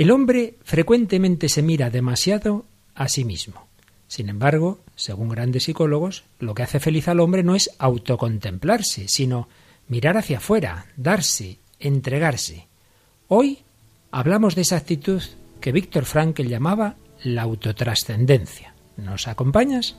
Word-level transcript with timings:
El 0.00 0.12
hombre 0.12 0.54
frecuentemente 0.64 1.50
se 1.50 1.60
mira 1.60 1.90
demasiado 1.90 2.64
a 2.94 3.06
sí 3.06 3.26
mismo. 3.26 3.66
Sin 4.08 4.30
embargo, 4.30 4.80
según 4.96 5.28
grandes 5.28 5.64
psicólogos, 5.64 6.24
lo 6.38 6.54
que 6.54 6.62
hace 6.62 6.80
feliz 6.80 7.06
al 7.08 7.20
hombre 7.20 7.42
no 7.42 7.54
es 7.54 7.70
autocontemplarse, 7.78 9.08
sino 9.08 9.50
mirar 9.88 10.16
hacia 10.16 10.38
afuera, 10.38 10.86
darse, 10.96 11.58
entregarse. 11.78 12.66
Hoy 13.28 13.58
hablamos 14.10 14.54
de 14.54 14.62
esa 14.62 14.78
actitud 14.78 15.22
que 15.60 15.70
Víctor 15.70 16.06
Frankl 16.06 16.48
llamaba 16.48 16.96
la 17.22 17.42
autotrascendencia. 17.42 18.72
¿Nos 18.96 19.28
acompañas? 19.28 19.98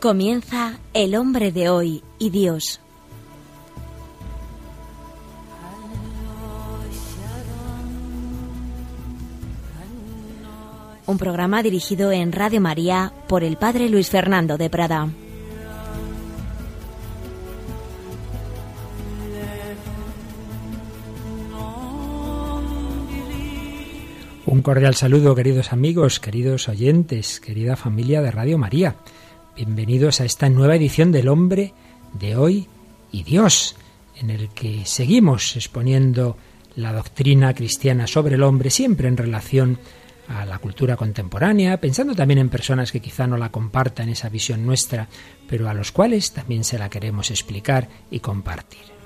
Comienza 0.00 0.78
El 0.94 1.16
hombre 1.16 1.50
de 1.50 1.68
hoy 1.70 2.04
y 2.20 2.30
Dios. 2.30 2.80
Un 11.04 11.18
programa 11.18 11.64
dirigido 11.64 12.12
en 12.12 12.30
Radio 12.30 12.60
María 12.60 13.12
por 13.26 13.42
el 13.42 13.56
Padre 13.56 13.88
Luis 13.88 14.08
Fernando 14.08 14.56
de 14.56 14.70
Prada. 14.70 15.08
Un 24.46 24.62
cordial 24.62 24.94
saludo, 24.94 25.34
queridos 25.34 25.72
amigos, 25.72 26.20
queridos 26.20 26.68
oyentes, 26.68 27.40
querida 27.40 27.74
familia 27.74 28.22
de 28.22 28.30
Radio 28.30 28.58
María. 28.58 28.94
Bienvenidos 29.58 30.20
a 30.20 30.24
esta 30.24 30.48
nueva 30.48 30.76
edición 30.76 31.10
del 31.10 31.26
Hombre 31.26 31.74
de 32.12 32.36
hoy 32.36 32.68
y 33.10 33.24
Dios, 33.24 33.74
en 34.14 34.30
el 34.30 34.50
que 34.50 34.86
seguimos 34.86 35.56
exponiendo 35.56 36.36
la 36.76 36.92
doctrina 36.92 37.52
cristiana 37.54 38.06
sobre 38.06 38.36
el 38.36 38.44
hombre, 38.44 38.70
siempre 38.70 39.08
en 39.08 39.16
relación 39.16 39.80
a 40.28 40.44
la 40.44 40.60
cultura 40.60 40.94
contemporánea, 40.94 41.80
pensando 41.80 42.14
también 42.14 42.38
en 42.38 42.50
personas 42.50 42.92
que 42.92 43.00
quizá 43.00 43.26
no 43.26 43.36
la 43.36 43.50
compartan 43.50 44.08
esa 44.08 44.28
visión 44.28 44.64
nuestra, 44.64 45.08
pero 45.48 45.68
a 45.68 45.74
los 45.74 45.90
cuales 45.90 46.30
también 46.30 46.62
se 46.62 46.78
la 46.78 46.88
queremos 46.88 47.32
explicar 47.32 47.88
y 48.12 48.20
compartir. 48.20 48.97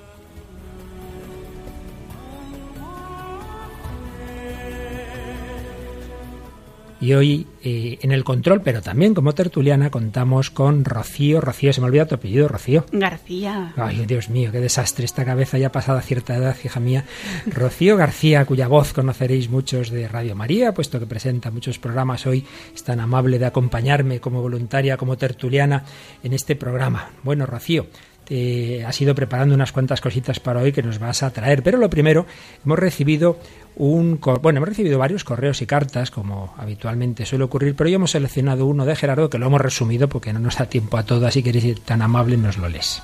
Y 7.02 7.14
hoy 7.14 7.48
eh, 7.64 7.98
en 8.00 8.12
el 8.12 8.22
control, 8.22 8.62
pero 8.62 8.80
también 8.80 9.12
como 9.12 9.34
tertuliana, 9.34 9.90
contamos 9.90 10.50
con 10.50 10.84
Rocío. 10.84 11.40
Rocío, 11.40 11.72
se 11.72 11.80
me 11.80 11.88
olvida 11.88 12.06
tu 12.06 12.14
apellido, 12.14 12.46
Rocío. 12.46 12.86
García. 12.92 13.72
Ay, 13.76 14.06
Dios 14.06 14.30
mío, 14.30 14.52
qué 14.52 14.60
desastre. 14.60 15.04
Esta 15.04 15.24
cabeza 15.24 15.58
ya 15.58 15.72
pasada 15.72 16.00
cierta 16.00 16.36
edad, 16.36 16.56
hija 16.64 16.78
mía. 16.78 17.04
Rocío 17.46 17.96
García, 17.96 18.44
cuya 18.44 18.68
voz 18.68 18.92
conoceréis 18.92 19.50
muchos 19.50 19.90
de 19.90 20.06
Radio 20.06 20.36
María, 20.36 20.74
puesto 20.74 21.00
que 21.00 21.06
presenta 21.06 21.50
muchos 21.50 21.80
programas 21.80 22.24
hoy. 22.24 22.46
Es 22.72 22.84
tan 22.84 23.00
amable 23.00 23.40
de 23.40 23.46
acompañarme 23.46 24.20
como 24.20 24.40
voluntaria, 24.40 24.96
como 24.96 25.16
tertuliana 25.16 25.84
en 26.22 26.32
este 26.34 26.54
programa. 26.54 27.10
Bueno, 27.24 27.46
Rocío, 27.46 27.88
te 28.32 28.82
has 28.86 28.98
ido 28.98 29.14
preparando 29.14 29.54
unas 29.54 29.72
cuantas 29.72 30.00
cositas 30.00 30.40
para 30.40 30.60
hoy 30.60 30.72
que 30.72 30.82
nos 30.82 30.98
vas 30.98 31.22
a 31.22 31.30
traer. 31.34 31.62
Pero 31.62 31.76
lo 31.76 31.90
primero, 31.90 32.24
hemos 32.64 32.78
recibido 32.78 33.38
un 33.76 34.18
bueno, 34.40 34.56
hemos 34.56 34.70
recibido 34.70 34.98
varios 34.98 35.22
correos 35.22 35.60
y 35.60 35.66
cartas, 35.66 36.10
como 36.10 36.54
habitualmente 36.56 37.26
suele 37.26 37.44
ocurrir, 37.44 37.74
pero 37.74 37.88
hoy 37.88 37.94
hemos 37.94 38.12
seleccionado 38.12 38.64
uno 38.64 38.86
de 38.86 38.96
Gerardo 38.96 39.28
que 39.28 39.36
lo 39.36 39.48
hemos 39.48 39.60
resumido 39.60 40.08
porque 40.08 40.32
no 40.32 40.38
nos 40.38 40.56
da 40.56 40.64
tiempo 40.64 40.96
a 40.96 41.04
todo, 41.04 41.26
así 41.26 41.42
que 41.42 41.50
eres 41.50 41.82
tan 41.82 42.00
amable, 42.00 42.38
nos 42.38 42.56
lo 42.56 42.70
lees. 42.70 43.02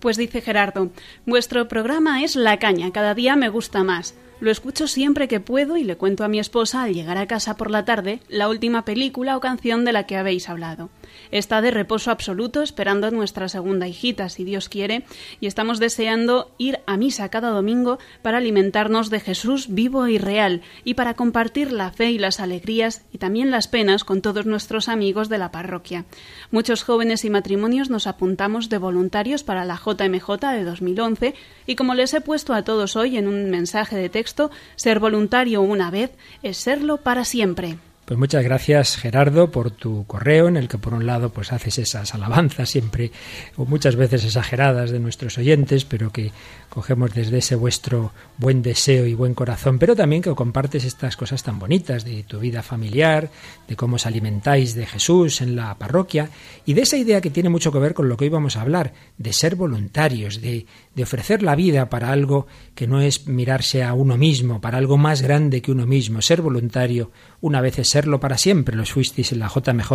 Pues 0.00 0.16
dice 0.16 0.40
Gerardo, 0.40 0.90
vuestro 1.24 1.68
programa 1.68 2.24
es 2.24 2.34
La 2.34 2.58
Caña, 2.58 2.90
cada 2.90 3.14
día 3.14 3.36
me 3.36 3.48
gusta 3.48 3.84
más. 3.84 4.16
Lo 4.42 4.50
escucho 4.50 4.88
siempre 4.88 5.28
que 5.28 5.38
puedo 5.38 5.76
y 5.76 5.84
le 5.84 5.96
cuento 5.96 6.24
a 6.24 6.28
mi 6.28 6.40
esposa 6.40 6.82
al 6.82 6.94
llegar 6.94 7.16
a 7.16 7.28
casa 7.28 7.56
por 7.56 7.70
la 7.70 7.84
tarde 7.84 8.18
la 8.28 8.48
última 8.48 8.84
película 8.84 9.36
o 9.36 9.40
canción 9.40 9.84
de 9.84 9.92
la 9.92 10.04
que 10.04 10.16
habéis 10.16 10.48
hablado 10.48 10.90
está 11.30 11.60
de 11.60 11.70
reposo 11.70 12.10
absoluto 12.10 12.62
esperando 12.62 13.06
a 13.06 13.10
nuestra 13.10 13.48
segunda 13.48 13.88
hijita, 13.88 14.28
si 14.28 14.44
Dios 14.44 14.68
quiere, 14.68 15.04
y 15.40 15.46
estamos 15.46 15.78
deseando 15.78 16.50
ir 16.58 16.80
a 16.86 16.96
misa 16.96 17.28
cada 17.28 17.50
domingo 17.50 17.98
para 18.22 18.38
alimentarnos 18.38 19.10
de 19.10 19.20
Jesús 19.20 19.66
vivo 19.68 20.08
y 20.08 20.18
real 20.18 20.62
y 20.84 20.94
para 20.94 21.14
compartir 21.14 21.72
la 21.72 21.90
fe 21.90 22.10
y 22.10 22.18
las 22.18 22.40
alegrías 22.40 23.04
y 23.12 23.18
también 23.18 23.50
las 23.50 23.68
penas 23.68 24.04
con 24.04 24.22
todos 24.22 24.46
nuestros 24.46 24.88
amigos 24.88 25.28
de 25.28 25.38
la 25.38 25.50
parroquia. 25.50 26.04
Muchos 26.50 26.82
jóvenes 26.82 27.24
y 27.24 27.30
matrimonios 27.30 27.90
nos 27.90 28.06
apuntamos 28.06 28.68
de 28.68 28.78
voluntarios 28.78 29.42
para 29.42 29.64
la 29.64 29.76
JMJ 29.76 30.52
de 30.52 30.64
2011 30.64 31.34
y 31.66 31.76
como 31.76 31.94
les 31.94 32.14
he 32.14 32.20
puesto 32.20 32.54
a 32.54 32.62
todos 32.62 32.96
hoy 32.96 33.16
en 33.16 33.28
un 33.28 33.50
mensaje 33.50 33.96
de 33.96 34.08
texto, 34.08 34.31
ser 34.76 34.98
voluntario 34.98 35.62
una 35.62 35.90
vez 35.90 36.10
es 36.42 36.56
serlo 36.56 36.98
para 36.98 37.24
siempre. 37.24 37.76
Pues 38.04 38.18
muchas 38.18 38.42
gracias 38.42 38.96
Gerardo 38.96 39.52
por 39.52 39.70
tu 39.70 40.04
correo 40.06 40.48
en 40.48 40.56
el 40.56 40.68
que 40.68 40.76
por 40.76 40.92
un 40.92 41.06
lado 41.06 41.30
pues 41.30 41.52
haces 41.52 41.78
esas 41.78 42.14
alabanzas 42.14 42.68
siempre 42.68 43.12
o 43.56 43.64
muchas 43.64 43.94
veces 43.94 44.24
exageradas 44.24 44.90
de 44.90 44.98
nuestros 44.98 45.38
oyentes, 45.38 45.84
pero 45.84 46.10
que 46.10 46.32
cogemos 46.72 47.12
desde 47.12 47.36
ese 47.36 47.54
vuestro 47.54 48.12
buen 48.38 48.62
deseo 48.62 49.06
y 49.06 49.12
buen 49.12 49.34
corazón, 49.34 49.78
pero 49.78 49.94
también 49.94 50.22
que 50.22 50.34
compartes 50.34 50.84
estas 50.84 51.18
cosas 51.18 51.42
tan 51.42 51.58
bonitas 51.58 52.02
de 52.06 52.22
tu 52.22 52.38
vida 52.38 52.62
familiar, 52.62 53.28
de 53.68 53.76
cómo 53.76 53.96
os 53.96 54.06
alimentáis 54.06 54.74
de 54.74 54.86
Jesús 54.86 55.42
en 55.42 55.54
la 55.54 55.74
parroquia 55.74 56.30
y 56.64 56.72
de 56.72 56.80
esa 56.80 56.96
idea 56.96 57.20
que 57.20 57.28
tiene 57.28 57.50
mucho 57.50 57.72
que 57.72 57.78
ver 57.78 57.92
con 57.92 58.08
lo 58.08 58.16
que 58.16 58.24
hoy 58.24 58.30
vamos 58.30 58.56
a 58.56 58.62
hablar, 58.62 58.94
de 59.18 59.34
ser 59.34 59.54
voluntarios, 59.54 60.40
de, 60.40 60.64
de 60.94 61.02
ofrecer 61.02 61.42
la 61.42 61.56
vida 61.56 61.90
para 61.90 62.10
algo 62.10 62.46
que 62.74 62.86
no 62.86 63.02
es 63.02 63.26
mirarse 63.26 63.82
a 63.82 63.92
uno 63.92 64.16
mismo, 64.16 64.62
para 64.62 64.78
algo 64.78 64.96
más 64.96 65.20
grande 65.20 65.60
que 65.60 65.72
uno 65.72 65.86
mismo, 65.86 66.22
ser 66.22 66.40
voluntario 66.40 67.10
una 67.42 67.60
vez 67.60 67.80
es 67.80 67.90
serlo 67.90 68.18
para 68.18 68.38
siempre, 68.38 68.76
los 68.76 68.92
fuisteis 68.92 69.32
en 69.32 69.40
la 69.40 69.48
JMJ, 69.48 69.92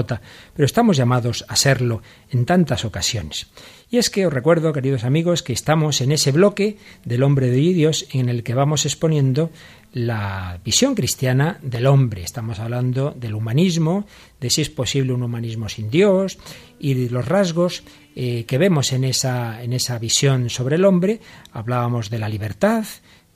pero 0.54 0.66
estamos 0.66 0.96
llamados 0.96 1.44
a 1.48 1.56
serlo 1.56 2.04
en 2.30 2.46
tantas 2.46 2.86
ocasiones. 2.86 3.48
Y 3.90 4.00
es 4.00 4.10
que 4.10 4.28
os 4.28 4.34
recuerdo, 4.34 4.74
queridos 4.74 5.06
amigos, 5.06 5.44
que 5.44 5.54
estamos 5.54 6.02
en 6.02 6.12
ese 6.12 6.34
bloque 6.34 6.76
del 7.06 7.24
hombre 7.24 7.50
de 7.50 7.58
Dios 7.58 8.06
en 8.12 8.28
el 8.28 8.44
que 8.44 8.54
vamos 8.54 8.86
exponiendo 8.86 9.50
la 9.94 10.60
visión 10.66 10.94
cristiana 10.94 11.58
del 11.62 11.88
hombre. 11.88 12.22
Estamos 12.22 12.60
hablando 12.60 13.12
del 13.12 13.34
humanismo, 13.34 14.06
de 14.42 14.50
si 14.50 14.62
es 14.62 14.70
posible 14.70 15.14
un 15.14 15.24
humanismo 15.24 15.70
sin 15.70 15.90
Dios 15.90 16.38
y 16.80 16.96
de 16.96 17.10
los 17.10 17.26
rasgos 17.26 17.84
eh, 18.18 18.44
que 18.44 18.58
vemos 18.58 18.92
en 18.92 19.06
esa, 19.06 19.64
en 19.64 19.72
esa 19.72 19.98
visión 20.00 20.50
sobre 20.50 20.76
el 20.76 20.84
hombre. 20.84 21.22
Hablábamos 21.54 22.10
de 22.10 22.20
la 22.20 22.28
libertad, 22.28 22.84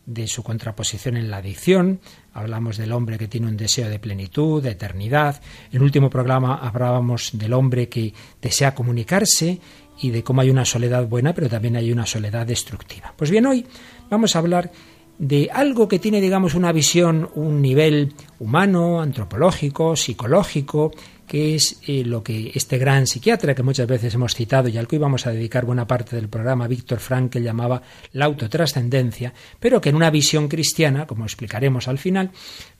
de 0.05 0.27
su 0.27 0.43
contraposición 0.43 1.17
en 1.17 1.29
la 1.29 1.37
adicción, 1.37 1.99
hablamos 2.33 2.77
del 2.77 2.91
hombre 2.91 3.17
que 3.17 3.27
tiene 3.27 3.47
un 3.47 3.57
deseo 3.57 3.89
de 3.89 3.99
plenitud, 3.99 4.61
de 4.61 4.71
eternidad. 4.71 5.41
En 5.69 5.77
el 5.77 5.83
último 5.83 6.09
programa 6.09 6.55
hablábamos 6.55 7.31
del 7.33 7.53
hombre 7.53 7.87
que 7.87 8.13
desea 8.41 8.73
comunicarse 8.73 9.59
y 10.01 10.09
de 10.09 10.23
cómo 10.23 10.41
hay 10.41 10.49
una 10.49 10.65
soledad 10.65 11.07
buena, 11.07 11.33
pero 11.33 11.49
también 11.49 11.75
hay 11.75 11.91
una 11.91 12.05
soledad 12.05 12.45
destructiva. 12.45 13.13
Pues 13.15 13.29
bien, 13.29 13.45
hoy 13.45 13.65
vamos 14.09 14.35
a 14.35 14.39
hablar 14.39 14.71
de 15.19 15.49
algo 15.53 15.87
que 15.87 15.99
tiene, 15.99 16.19
digamos, 16.19 16.55
una 16.55 16.71
visión, 16.71 17.29
un 17.35 17.61
nivel 17.61 18.13
humano, 18.39 19.01
antropológico, 19.01 19.95
psicológico, 19.95 20.91
que 21.31 21.55
es 21.55 21.79
eh, 21.87 22.03
lo 22.03 22.23
que 22.23 22.51
este 22.55 22.77
gran 22.77 23.07
psiquiatra 23.07 23.55
que 23.55 23.63
muchas 23.63 23.87
veces 23.87 24.13
hemos 24.13 24.35
citado 24.35 24.67
y 24.67 24.77
al 24.77 24.85
que 24.85 24.97
íbamos 24.97 25.25
a 25.25 25.31
dedicar 25.31 25.63
buena 25.63 25.87
parte 25.87 26.17
del 26.17 26.27
programa, 26.27 26.67
Víctor 26.67 26.99
Frankl, 26.99 27.39
llamaba 27.39 27.83
la 28.11 28.25
autotrascendencia, 28.25 29.33
pero 29.57 29.79
que 29.79 29.87
en 29.87 29.95
una 29.95 30.09
visión 30.09 30.49
cristiana, 30.49 31.07
como 31.07 31.23
explicaremos 31.23 31.87
al 31.87 31.99
final, 31.99 32.31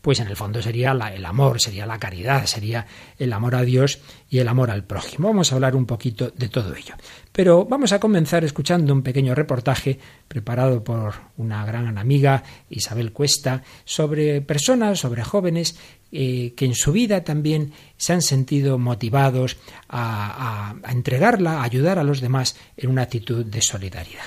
pues 0.02 0.20
en 0.20 0.28
el 0.28 0.36
fondo 0.36 0.62
sería 0.62 0.92
el 0.92 1.26
amor, 1.26 1.62
sería 1.62 1.86
la 1.86 1.98
caridad, 1.98 2.46
sería 2.46 2.88
el 3.18 3.32
amor 3.32 3.56
a 3.56 3.62
Dios 3.62 4.00
y 4.30 4.40
el 4.40 4.50
amor 4.50 4.70
al 4.70 4.84
prójimo. 4.84 5.30
Vamos 5.30 5.54
a 5.54 5.56
hablar 5.56 5.78
un 5.78 5.86
poquito 5.86 6.30
de 6.32 6.50
todo 6.50 6.76
ello. 6.76 6.96
Pero 7.32 7.64
vamos 7.64 7.94
a 7.94 8.00
comenzar 8.02 8.44
escuchando 8.44 8.92
un 8.92 9.02
pequeño 9.02 9.34
reportaje 9.34 9.98
preparado 10.28 10.84
por 10.84 11.14
una 11.38 11.66
gran 11.66 11.98
amiga, 11.98 12.44
Isabel 12.70 13.14
Cuesta, 13.14 13.64
sobre 13.86 14.42
personas, 14.42 15.00
sobre 15.00 15.24
jóvenes 15.24 15.78
eh, 16.12 16.54
que 16.56 16.66
en 16.66 16.76
su 16.76 16.92
vida 16.92 17.24
también 17.24 17.74
se 17.98 18.14
han 18.14 18.22
sentido 18.22 18.78
motivados 18.78 19.58
a, 19.88 20.76
a 20.84 20.92
entregarla, 20.92 21.60
a 21.60 21.64
ayudar 21.64 22.00
a 22.00 22.04
los 22.04 22.22
demás 22.22 22.58
en 22.78 22.90
una 22.90 23.04
actitud 23.04 23.46
de 23.46 23.62
solidaridad. 23.62 24.26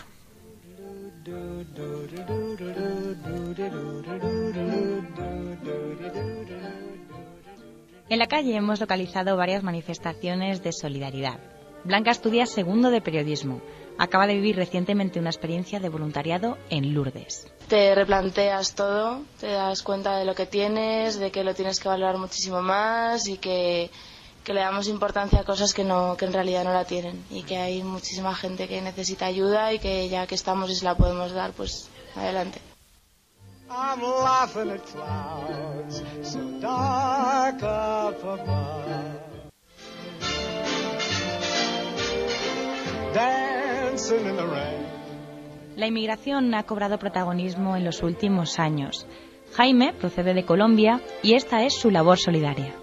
En 8.08 8.18
la 8.18 8.26
calle 8.26 8.54
hemos 8.54 8.80
localizado 8.80 9.36
varias 9.36 9.62
manifestaciones 9.62 10.62
de 10.62 10.72
solidaridad. 10.72 11.40
Blanca 11.84 12.10
estudia 12.10 12.46
segundo 12.46 12.90
de 12.90 13.00
periodismo. 13.00 13.60
Acaba 13.98 14.26
de 14.26 14.34
vivir 14.34 14.56
recientemente 14.56 15.20
una 15.20 15.30
experiencia 15.30 15.78
de 15.78 15.88
voluntariado 15.88 16.58
en 16.68 16.94
Lourdes. 16.94 17.46
Te 17.68 17.94
replanteas 17.94 18.74
todo, 18.74 19.22
te 19.40 19.46
das 19.48 19.82
cuenta 19.82 20.16
de 20.16 20.24
lo 20.24 20.34
que 20.34 20.46
tienes, 20.46 21.18
de 21.18 21.30
que 21.30 21.44
lo 21.44 21.54
tienes 21.54 21.80
que 21.80 21.88
valorar 21.88 22.18
muchísimo 22.18 22.60
más 22.60 23.28
y 23.28 23.38
que, 23.38 23.90
que 24.42 24.52
le 24.52 24.60
damos 24.60 24.88
importancia 24.88 25.40
a 25.40 25.44
cosas 25.44 25.72
que, 25.72 25.84
no, 25.84 26.16
que 26.16 26.24
en 26.24 26.32
realidad 26.32 26.64
no 26.64 26.72
la 26.72 26.84
tienen 26.84 27.24
y 27.30 27.42
que 27.44 27.56
hay 27.56 27.82
muchísima 27.82 28.34
gente 28.34 28.68
que 28.68 28.82
necesita 28.82 29.26
ayuda 29.26 29.72
y 29.72 29.78
que 29.78 30.08
ya 30.08 30.26
que 30.26 30.34
estamos 30.34 30.70
y 30.70 30.74
se 30.74 30.84
la 30.84 30.96
podemos 30.96 31.32
dar, 31.32 31.52
pues 31.52 31.88
adelante. 32.16 32.60
La 45.76 45.86
inmigración 45.86 46.52
ha 46.54 46.64
cobrado 46.64 46.98
protagonismo 46.98 47.76
en 47.76 47.84
los 47.84 48.02
últimos 48.02 48.58
años. 48.58 49.06
Jaime 49.52 49.92
procede 49.92 50.34
de 50.34 50.44
Colombia 50.44 51.00
y 51.22 51.34
esta 51.34 51.62
es 51.62 51.74
su 51.74 51.92
labor 51.92 52.18
solidaria. 52.18 52.74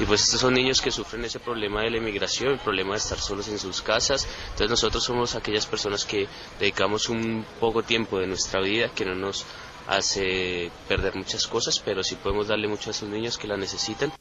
Y 0.00 0.04
pues 0.04 0.22
estos 0.24 0.40
son 0.40 0.54
niños 0.54 0.80
que 0.80 0.90
sufren 0.90 1.24
ese 1.24 1.38
problema 1.38 1.82
de 1.82 1.90
la 1.90 1.98
inmigración, 1.98 2.54
el 2.54 2.58
problema 2.58 2.92
de 2.92 2.98
estar 2.98 3.18
solos 3.18 3.48
en 3.48 3.58
sus 3.60 3.82
casas. 3.82 4.26
Entonces 4.46 4.70
nosotros 4.70 5.04
somos 5.04 5.36
aquellas 5.36 5.66
personas 5.66 6.04
que 6.04 6.26
dedicamos 6.58 7.08
un 7.08 7.44
poco 7.60 7.84
tiempo 7.84 8.18
de 8.18 8.26
nuestra 8.26 8.60
vida 8.60 8.88
que 8.88 9.04
no 9.04 9.14
nos 9.14 9.46
hace 9.86 10.72
perder 10.88 11.14
muchas 11.14 11.46
cosas, 11.46 11.78
pero 11.78 12.02
sí 12.02 12.16
podemos 12.16 12.48
darle 12.48 12.66
mucho 12.66 12.90
a 12.90 12.92
esos 12.92 13.08
niños 13.08 13.38
que 13.38 13.46
la 13.46 13.56
necesitan. 13.56 14.12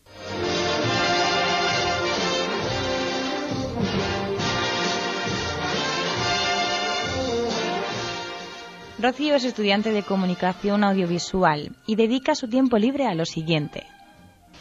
Rocío 9.00 9.36
es 9.36 9.44
estudiante 9.44 9.92
de 9.92 10.02
comunicación 10.02 10.84
audiovisual 10.84 11.72
y 11.86 11.96
dedica 11.96 12.34
su 12.34 12.48
tiempo 12.48 12.80
libre 12.80 13.06
a 13.06 13.14
lo 13.14 13.26
siguiente. 13.26 13.86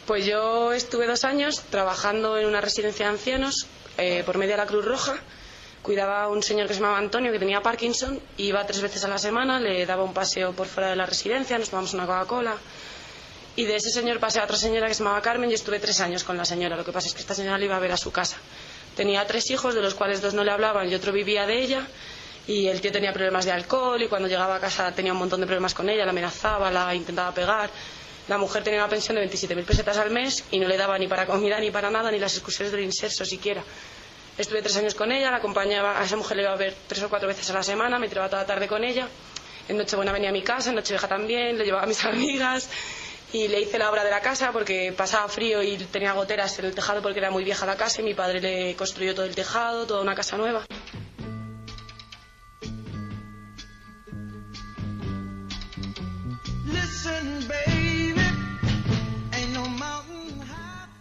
Pues 0.05 0.27
yo 0.27 0.73
estuve 0.73 1.07
dos 1.07 1.23
años 1.23 1.63
trabajando 1.71 2.37
en 2.37 2.45
una 2.45 2.61
residencia 2.61 3.07
de 3.07 3.13
ancianos 3.13 3.65
eh, 3.97 4.21
por 4.23 4.37
medio 4.37 4.51
de 4.51 4.57
la 4.57 4.67
Cruz 4.67 4.85
Roja. 4.85 5.15
Cuidaba 5.81 6.23
a 6.23 6.27
un 6.27 6.43
señor 6.43 6.67
que 6.67 6.75
se 6.75 6.81
llamaba 6.81 6.99
Antonio 6.99 7.31
que 7.31 7.39
tenía 7.39 7.61
Parkinson, 7.61 8.19
iba 8.37 8.63
tres 8.67 8.81
veces 8.81 9.03
a 9.03 9.07
la 9.07 9.17
semana, 9.17 9.59
le 9.59 9.83
daba 9.87 10.03
un 10.03 10.13
paseo 10.13 10.51
por 10.53 10.67
fuera 10.67 10.91
de 10.91 10.95
la 10.95 11.07
residencia, 11.07 11.57
nos 11.57 11.71
tomamos 11.71 11.95
una 11.95 12.05
Coca-Cola. 12.05 12.55
Y 13.55 13.63
de 13.63 13.75
ese 13.75 13.89
señor 13.89 14.19
pasé 14.19 14.39
a 14.39 14.43
otra 14.43 14.55
señora 14.55 14.87
que 14.87 14.93
se 14.93 15.03
llamaba 15.03 15.19
Carmen 15.23 15.49
y 15.49 15.55
estuve 15.55 15.79
tres 15.79 15.99
años 15.99 16.23
con 16.23 16.37
la 16.37 16.45
señora. 16.45 16.75
Lo 16.77 16.85
que 16.85 16.91
pasa 16.91 17.07
es 17.07 17.15
que 17.15 17.21
esta 17.21 17.33
señora 17.33 17.57
le 17.57 17.65
iba 17.65 17.75
a 17.75 17.79
ver 17.79 17.91
a 17.91 17.97
su 17.97 18.11
casa. 18.11 18.37
Tenía 18.95 19.25
tres 19.25 19.49
hijos, 19.49 19.73
de 19.73 19.81
los 19.81 19.95
cuales 19.95 20.21
dos 20.21 20.35
no 20.35 20.43
le 20.43 20.51
hablaban 20.51 20.87
y 20.91 20.93
otro 20.93 21.11
vivía 21.11 21.47
de 21.47 21.59
ella 21.59 21.87
y 22.47 22.67
el 22.67 22.79
tío 22.79 22.91
tenía 22.91 23.11
problemas 23.11 23.45
de 23.45 23.51
alcohol 23.51 24.01
y 24.01 24.07
cuando 24.07 24.27
llegaba 24.27 24.55
a 24.55 24.59
casa 24.59 24.91
tenía 24.93 25.11
un 25.11 25.19
montón 25.19 25.41
de 25.41 25.45
problemas 25.45 25.73
con 25.73 25.89
ella, 25.89 26.05
la 26.05 26.11
amenazaba, 26.11 26.71
la 26.71 26.95
intentaba 26.95 27.33
pegar. 27.33 27.69
La 28.29 28.37
mujer 28.37 28.63
tenía 28.63 28.79
una 28.79 28.89
pensión 28.89 29.15
de 29.15 29.29
27.000 29.29 29.65
pesetas 29.65 29.97
al 29.97 30.11
mes 30.11 30.43
y 30.51 30.59
no 30.59 30.67
le 30.67 30.77
daba 30.77 30.97
ni 30.97 31.07
para 31.07 31.25
comida 31.25 31.59
ni 31.59 31.71
para 31.71 31.89
nada, 31.89 32.09
ni 32.11 32.19
las 32.19 32.33
excursiones 32.33 32.71
del 32.71 32.83
inserso 32.83 33.25
siquiera. 33.25 33.63
Estuve 34.37 34.61
tres 34.61 34.77
años 34.77 34.95
con 34.95 35.11
ella, 35.11 35.31
la 35.31 35.37
acompañaba, 35.37 35.99
a 35.99 36.05
esa 36.05 36.15
mujer 36.15 36.37
le 36.37 36.43
iba 36.43 36.53
a 36.53 36.57
ver 36.57 36.75
tres 36.87 37.03
o 37.03 37.09
cuatro 37.09 37.27
veces 37.27 37.49
a 37.49 37.53
la 37.53 37.63
semana, 37.63 37.99
me 37.99 38.07
tiraba 38.07 38.29
toda 38.29 38.43
la 38.43 38.47
tarde 38.47 38.67
con 38.67 38.83
ella. 38.83 39.07
En 39.67 39.77
Nochebuena 39.77 40.11
venía 40.11 40.29
a 40.29 40.33
mi 40.33 40.43
casa, 40.43 40.69
en 40.69 40.75
Nochevieja 40.75 41.07
también, 41.07 41.57
le 41.57 41.65
llevaba 41.65 41.83
a 41.83 41.87
mis 41.87 42.03
amigas 42.05 42.69
y 43.33 43.47
le 43.49 43.59
hice 43.59 43.77
la 43.77 43.89
obra 43.89 44.03
de 44.05 44.11
la 44.11 44.21
casa 44.21 44.51
porque 44.51 44.93
pasaba 44.95 45.27
frío 45.27 45.61
y 45.61 45.77
tenía 45.77 46.13
goteras 46.13 46.59
en 46.59 46.65
el 46.65 46.75
tejado 46.75 47.01
porque 47.01 47.19
era 47.19 47.31
muy 47.31 47.43
vieja 47.43 47.65
la 47.65 47.75
casa 47.75 48.01
y 48.01 48.05
mi 48.05 48.13
padre 48.13 48.39
le 48.39 48.75
construyó 48.75 49.13
todo 49.13 49.25
el 49.25 49.35
tejado, 49.35 49.85
toda 49.85 50.01
una 50.01 50.15
casa 50.15 50.37
nueva. 50.37 50.65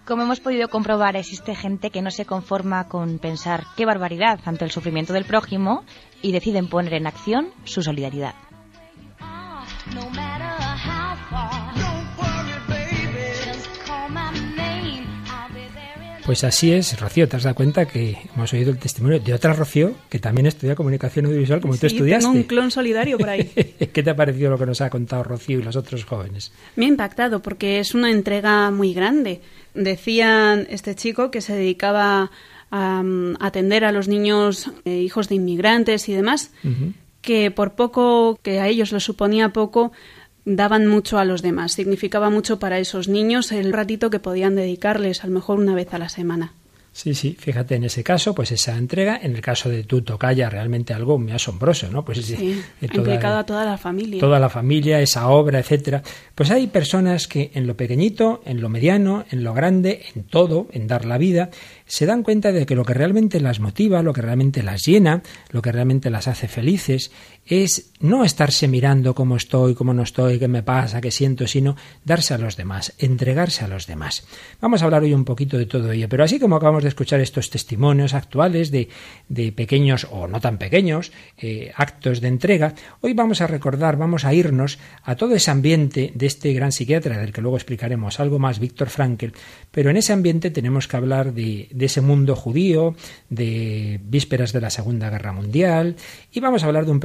Como 0.06 0.22
hemos 0.22 0.38
podido 0.38 0.68
comprobar, 0.68 1.16
existe 1.16 1.56
gente 1.56 1.90
que 1.90 2.00
no 2.00 2.12
se 2.12 2.24
conforma 2.24 2.86
con 2.88 3.18
pensar 3.18 3.64
qué 3.76 3.84
barbaridad 3.84 4.38
ante 4.44 4.64
el 4.64 4.70
sufrimiento 4.70 5.12
del 5.12 5.24
prójimo 5.24 5.82
y 6.22 6.30
deciden 6.30 6.68
poner 6.68 6.94
en 6.94 7.08
acción 7.08 7.48
su 7.64 7.82
solidaridad. 7.82 8.34
Pues 16.26 16.42
así 16.42 16.72
es, 16.72 16.98
Rocío, 16.98 17.28
te 17.28 17.36
has 17.36 17.44
dado 17.44 17.54
cuenta 17.54 17.86
que 17.86 18.18
hemos 18.34 18.52
oído 18.52 18.72
el 18.72 18.78
testimonio 18.78 19.20
de 19.20 19.32
otra 19.32 19.52
Rocío 19.52 19.94
que 20.10 20.18
también 20.18 20.46
estudia 20.46 20.74
comunicación 20.74 21.26
audiovisual 21.26 21.60
como 21.60 21.76
tú 21.76 21.86
estudiaste. 21.86 22.24
Tengo 22.24 22.36
un 22.36 22.42
clon 22.42 22.72
solidario 22.72 23.16
por 23.16 23.28
ahí. 23.28 23.44
¿Qué 23.92 24.02
te 24.02 24.10
ha 24.10 24.16
parecido 24.16 24.50
lo 24.50 24.58
que 24.58 24.66
nos 24.66 24.80
ha 24.80 24.90
contado 24.90 25.22
Rocío 25.22 25.60
y 25.60 25.62
los 25.62 25.76
otros 25.76 26.04
jóvenes? 26.04 26.50
Me 26.74 26.86
ha 26.86 26.88
impactado 26.88 27.42
porque 27.42 27.78
es 27.78 27.94
una 27.94 28.10
entrega 28.10 28.72
muy 28.72 28.92
grande. 28.92 29.40
Decían 29.74 30.66
este 30.68 30.96
chico 30.96 31.30
que 31.30 31.40
se 31.40 31.54
dedicaba 31.54 32.32
a, 32.72 33.02
mm, 33.04 33.36
atender 33.38 33.84
a 33.84 33.92
los 33.92 34.08
niños 34.08 34.72
eh, 34.84 34.98
hijos 34.98 35.28
de 35.28 35.36
inmigrantes 35.36 36.08
y 36.08 36.14
demás, 36.14 36.50
que 37.20 37.52
por 37.52 37.74
poco 37.74 38.40
que 38.42 38.58
a 38.58 38.66
ellos 38.66 38.90
les 38.90 39.04
suponía 39.04 39.50
poco, 39.50 39.92
daban 40.46 40.86
mucho 40.86 41.18
a 41.18 41.26
los 41.26 41.42
demás. 41.42 41.72
Significaba 41.72 42.30
mucho 42.30 42.58
para 42.58 42.78
esos 42.78 43.08
niños 43.08 43.52
el 43.52 43.74
ratito 43.74 44.08
que 44.08 44.20
podían 44.20 44.54
dedicarles, 44.54 45.22
a 45.22 45.26
lo 45.26 45.34
mejor 45.34 45.58
una 45.58 45.74
vez 45.74 45.92
a 45.92 45.98
la 45.98 46.08
semana. 46.08 46.54
Sí, 46.96 47.14
sí, 47.14 47.36
fíjate 47.38 47.74
en 47.74 47.84
ese 47.84 48.02
caso, 48.02 48.34
pues 48.34 48.52
esa 48.52 48.78
entrega, 48.78 49.20
en 49.22 49.36
el 49.36 49.42
caso 49.42 49.68
de 49.68 49.84
tu 49.84 50.00
tocaya, 50.00 50.48
realmente 50.48 50.94
algo 50.94 51.18
muy 51.18 51.30
asombroso, 51.30 51.90
¿no? 51.90 52.06
Pues 52.06 52.24
sí, 52.24 52.62
toda, 52.90 53.40
a 53.40 53.44
toda 53.44 53.66
la 53.66 53.76
familia. 53.76 54.18
Toda 54.18 54.40
la 54.40 54.48
familia, 54.48 54.98
esa 55.02 55.28
obra, 55.28 55.58
etcétera. 55.58 56.02
Pues 56.34 56.50
hay 56.50 56.68
personas 56.68 57.28
que 57.28 57.50
en 57.52 57.66
lo 57.66 57.76
pequeñito, 57.76 58.40
en 58.46 58.62
lo 58.62 58.70
mediano, 58.70 59.26
en 59.30 59.44
lo 59.44 59.52
grande, 59.52 60.06
en 60.14 60.24
todo, 60.24 60.68
en 60.72 60.86
dar 60.86 61.04
la 61.04 61.18
vida, 61.18 61.50
se 61.84 62.06
dan 62.06 62.22
cuenta 62.22 62.50
de 62.50 62.64
que 62.64 62.74
lo 62.74 62.86
que 62.86 62.94
realmente 62.94 63.40
las 63.40 63.60
motiva, 63.60 64.02
lo 64.02 64.14
que 64.14 64.22
realmente 64.22 64.62
las 64.62 64.82
llena, 64.86 65.22
lo 65.50 65.60
que 65.60 65.72
realmente 65.72 66.08
las 66.08 66.28
hace 66.28 66.48
felices, 66.48 67.12
es 67.46 67.92
no 68.00 68.24
estarse 68.24 68.68
mirando 68.68 69.14
cómo 69.14 69.36
estoy, 69.36 69.74
cómo 69.74 69.94
no 69.94 70.02
estoy, 70.02 70.38
qué 70.38 70.48
me 70.48 70.62
pasa, 70.62 71.00
qué 71.00 71.10
siento, 71.10 71.46
sino 71.46 71.76
darse 72.04 72.34
a 72.34 72.38
los 72.38 72.56
demás, 72.56 72.92
entregarse 72.98 73.64
a 73.64 73.68
los 73.68 73.86
demás. 73.86 74.26
Vamos 74.60 74.82
a 74.82 74.84
hablar 74.84 75.02
hoy 75.02 75.14
un 75.14 75.24
poquito 75.24 75.56
de 75.56 75.66
todo 75.66 75.92
ello, 75.92 76.08
pero 76.08 76.24
así 76.24 76.38
como 76.38 76.56
acabamos 76.56 76.82
de 76.82 76.88
escuchar 76.88 77.20
estos 77.20 77.48
testimonios 77.50 78.14
actuales 78.14 78.70
de, 78.70 78.88
de 79.28 79.52
pequeños 79.52 80.06
o 80.10 80.26
no 80.26 80.40
tan 80.40 80.58
pequeños 80.58 81.12
eh, 81.38 81.72
actos 81.76 82.20
de 82.20 82.28
entrega, 82.28 82.74
hoy 83.00 83.14
vamos 83.14 83.40
a 83.40 83.46
recordar, 83.46 83.96
vamos 83.96 84.24
a 84.24 84.34
irnos 84.34 84.78
a 85.02 85.16
todo 85.16 85.34
ese 85.34 85.50
ambiente 85.50 86.12
de 86.14 86.26
este 86.26 86.52
gran 86.52 86.72
psiquiatra, 86.72 87.18
del 87.18 87.32
que 87.32 87.40
luego 87.40 87.56
explicaremos 87.56 88.20
algo 88.20 88.38
más, 88.38 88.58
Víctor 88.58 88.90
Frankl, 88.90 89.28
pero 89.70 89.90
en 89.90 89.96
ese 89.96 90.12
ambiente 90.12 90.50
tenemos 90.50 90.88
que 90.88 90.96
hablar 90.96 91.32
de, 91.32 91.68
de 91.70 91.86
ese 91.86 92.00
mundo 92.00 92.36
judío, 92.36 92.94
de 93.30 94.00
vísperas 94.04 94.52
de 94.52 94.60
la 94.60 94.70
Segunda 94.70 95.08
Guerra 95.10 95.32
Mundial, 95.32 95.96
y 96.32 96.40
vamos 96.40 96.62
a 96.62 96.66
hablar 96.66 96.84
de 96.84 96.90
un 96.90 97.00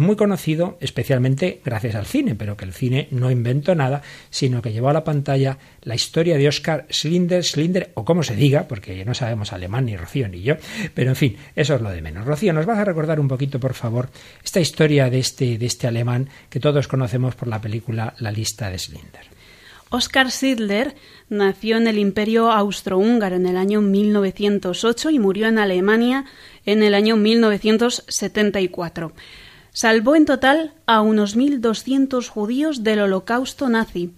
muy 0.00 0.16
conocido, 0.16 0.76
especialmente 0.80 1.60
gracias 1.64 1.94
al 1.94 2.06
cine, 2.06 2.34
pero 2.34 2.56
que 2.56 2.64
el 2.64 2.72
cine 2.72 3.08
no 3.10 3.30
inventó 3.30 3.74
nada, 3.74 4.02
sino 4.30 4.62
que 4.62 4.72
llevó 4.72 4.88
a 4.88 4.92
la 4.92 5.04
pantalla 5.04 5.58
la 5.82 5.94
historia 5.94 6.36
de 6.36 6.48
Oscar 6.48 6.86
Schlinder, 6.90 7.44
Schlinder, 7.44 7.90
o 7.94 8.04
como 8.04 8.22
se 8.22 8.34
diga, 8.34 8.66
porque 8.68 9.04
no 9.04 9.14
sabemos 9.14 9.52
alemán 9.52 9.86
ni 9.86 9.96
Rocío 9.96 10.28
ni 10.28 10.42
yo, 10.42 10.54
pero 10.94 11.10
en 11.10 11.16
fin, 11.16 11.36
eso 11.54 11.74
es 11.74 11.80
lo 11.80 11.90
de 11.90 12.02
menos. 12.02 12.24
Rocío, 12.24 12.52
¿nos 12.52 12.66
vas 12.66 12.78
a 12.78 12.84
recordar 12.84 13.20
un 13.20 13.28
poquito, 13.28 13.60
por 13.60 13.74
favor, 13.74 14.10
esta 14.42 14.60
historia 14.60 15.10
de 15.10 15.18
este, 15.18 15.58
de 15.58 15.66
este 15.66 15.86
alemán 15.86 16.28
que 16.48 16.60
todos 16.60 16.88
conocemos 16.88 17.34
por 17.34 17.48
la 17.48 17.60
película 17.60 18.14
La 18.18 18.30
lista 18.30 18.70
de 18.70 18.78
Schlinder? 18.78 19.34
Oscar 19.90 20.30
Sidler 20.32 20.94
nació 21.28 21.76
en 21.76 21.86
el 21.86 21.98
Imperio 21.98 22.50
Austrohúngaro 22.50 23.36
en 23.36 23.46
el 23.46 23.56
año 23.56 23.80
1908 23.80 25.10
y 25.10 25.20
murió 25.20 25.46
en 25.46 25.58
Alemania 25.58 26.24
en 26.66 26.82
el 26.82 26.94
año 26.94 27.16
1974. 27.16 29.12
Salvó 29.76 30.14
en 30.14 30.24
total 30.24 30.72
a 30.86 31.00
unos 31.00 31.36
1.200 31.36 32.28
judíos 32.28 32.84
del 32.84 33.00
holocausto 33.00 33.68
nazi. 33.68 34.12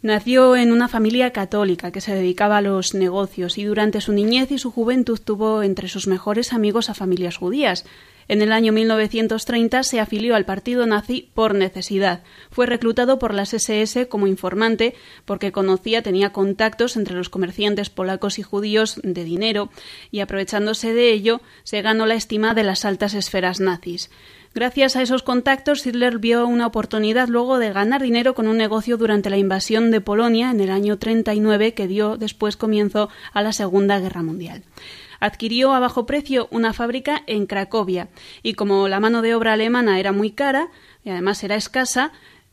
Nació 0.00 0.56
en 0.56 0.72
una 0.72 0.88
familia 0.88 1.30
católica 1.30 1.92
que 1.92 2.00
se 2.00 2.14
dedicaba 2.14 2.56
a 2.56 2.62
los 2.62 2.94
negocios 2.94 3.58
y 3.58 3.64
durante 3.64 4.00
su 4.00 4.14
niñez 4.14 4.50
y 4.50 4.56
su 4.56 4.70
juventud 4.70 5.20
tuvo 5.22 5.62
entre 5.62 5.88
sus 5.88 6.06
mejores 6.06 6.54
amigos 6.54 6.88
a 6.88 6.94
familias 6.94 7.36
judías. 7.36 7.84
En 8.28 8.40
el 8.40 8.50
año 8.50 8.72
1930 8.72 9.82
se 9.82 10.00
afilió 10.00 10.34
al 10.34 10.46
partido 10.46 10.86
nazi 10.86 11.28
por 11.34 11.54
necesidad. 11.54 12.22
Fue 12.50 12.64
reclutado 12.64 13.18
por 13.18 13.34
las 13.34 13.52
SS 13.52 14.08
como 14.08 14.26
informante 14.26 14.94
porque 15.26 15.52
conocía, 15.52 16.00
tenía 16.00 16.32
contactos 16.32 16.96
entre 16.96 17.14
los 17.14 17.28
comerciantes 17.28 17.90
polacos 17.90 18.38
y 18.38 18.42
judíos 18.42 18.98
de 19.02 19.24
dinero 19.24 19.68
y 20.10 20.20
aprovechándose 20.20 20.94
de 20.94 21.12
ello 21.12 21.42
se 21.62 21.82
ganó 21.82 22.06
la 22.06 22.14
estima 22.14 22.54
de 22.54 22.64
las 22.64 22.86
altas 22.86 23.12
esferas 23.12 23.60
nazis. 23.60 24.08
Gracias 24.54 24.96
a 24.96 25.02
esos 25.02 25.22
contactos, 25.22 25.86
Hitler 25.86 26.18
vio 26.18 26.46
una 26.46 26.66
oportunidad 26.66 27.28
luego 27.28 27.58
de 27.58 27.72
ganar 27.72 28.02
dinero 28.02 28.34
con 28.34 28.48
un 28.48 28.56
negocio 28.56 28.96
durante 28.96 29.30
la 29.30 29.36
invasión 29.36 29.90
de 29.90 30.00
Polonia 30.00 30.50
en 30.50 30.60
el 30.60 30.70
año 30.70 30.98
39 30.98 31.74
que 31.74 31.86
dio 31.86 32.16
después 32.16 32.56
comienzo 32.56 33.10
a 33.32 33.42
la 33.42 33.52
Segunda 33.52 34.00
Guerra 34.00 34.22
Mundial. 34.22 34.62
Adquirió 35.20 35.74
a 35.74 35.80
bajo 35.80 36.06
precio 36.06 36.48
una 36.50 36.72
fábrica 36.72 37.22
en 37.26 37.46
Cracovia 37.46 38.08
y 38.42 38.54
como 38.54 38.88
la 38.88 39.00
mano 39.00 39.20
de 39.20 39.34
obra 39.34 39.52
alemana 39.52 40.00
era 40.00 40.12
muy 40.12 40.30
cara 40.30 40.68
y 41.04 41.10
además 41.10 41.44
era 41.44 41.56
escasa, 41.56 42.12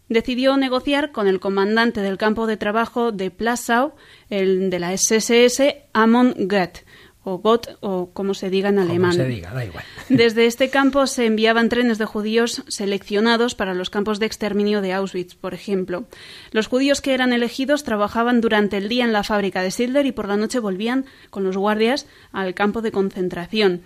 decidió 0.09 0.57
negociar 0.57 1.11
con 1.11 1.27
el 1.27 1.39
comandante 1.39 2.01
del 2.01 2.17
campo 2.17 2.45
de 2.45 2.57
trabajo 2.57 3.11
de 3.11 3.31
Plasau, 3.31 3.93
el 4.29 4.69
de 4.69 4.79
la 4.79 4.95
SSS, 4.95 5.75
Amon 5.93 6.35
Goeth, 6.37 6.84
o 7.25 7.39
Gott, 7.39 7.77
o 7.81 8.11
como 8.13 8.35
se 8.35 8.51
diga 8.51 8.69
en 8.69 8.77
alemán. 8.77 9.13
se 9.13 9.25
diga, 9.25 9.51
da 9.51 9.65
igual. 9.65 9.83
Desde 10.09 10.45
este 10.45 10.69
campo 10.69 11.07
se 11.07 11.25
enviaban 11.25 11.69
trenes 11.69 11.97
de 11.97 12.05
judíos 12.05 12.63
seleccionados 12.67 13.55
para 13.55 13.73
los 13.73 13.89
campos 13.89 14.19
de 14.19 14.27
exterminio 14.27 14.81
de 14.81 14.93
Auschwitz, 14.93 15.33
por 15.33 15.55
ejemplo. 15.55 16.05
Los 16.51 16.67
judíos 16.67 17.01
que 17.01 17.15
eran 17.15 17.33
elegidos 17.33 17.83
trabajaban 17.83 18.41
durante 18.41 18.77
el 18.77 18.89
día 18.89 19.05
en 19.05 19.11
la 19.11 19.23
fábrica 19.23 19.63
de 19.63 19.71
Sidler 19.71 20.05
y 20.05 20.11
por 20.11 20.27
la 20.27 20.37
noche 20.37 20.59
volvían 20.59 21.05
con 21.31 21.43
los 21.43 21.57
guardias 21.57 22.05
al 22.31 22.53
campo 22.53 22.83
de 22.83 22.91
concentración. 22.91 23.81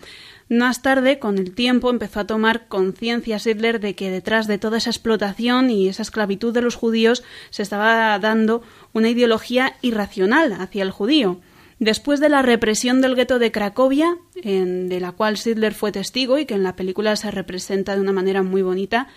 Más 0.49 0.81
tarde, 0.81 1.19
con 1.19 1.37
el 1.37 1.53
tiempo, 1.53 1.91
empezó 1.91 2.19
a 2.19 2.27
tomar 2.27 2.67
conciencia 2.67 3.39
Sidler 3.39 3.79
de 3.79 3.95
que 3.95 4.11
detrás 4.11 4.47
de 4.47 4.57
toda 4.57 4.79
esa 4.79 4.89
explotación 4.89 5.69
y 5.69 5.87
esa 5.87 6.01
esclavitud 6.01 6.53
de 6.53 6.63
los 6.63 6.75
judíos 6.75 7.23
se 7.51 7.61
estaba 7.61 8.17
dando 8.19 8.63
una 8.91 9.09
ideología 9.09 9.75
irracional 9.81 10.51
hacia 10.53 10.83
el 10.83 10.91
judío. 10.91 11.39
Después 11.79 12.19
de 12.19 12.29
la 12.29 12.41
represión 12.41 13.01
del 13.01 13.15
gueto 13.15 13.39
de 13.39 13.51
Cracovia, 13.51 14.17
en, 14.35 14.89
de 14.89 14.99
la 14.99 15.13
cual 15.13 15.37
Sidler 15.37 15.73
fue 15.73 15.91
testigo 15.91 16.37
y 16.37 16.45
que 16.45 16.53
en 16.53 16.63
la 16.63 16.75
película 16.75 17.15
se 17.15 17.31
representa 17.31 17.95
de 17.95 18.01
una 18.01 18.11
manera 18.11 18.43
muy 18.43 18.61
bonita, 18.61 19.07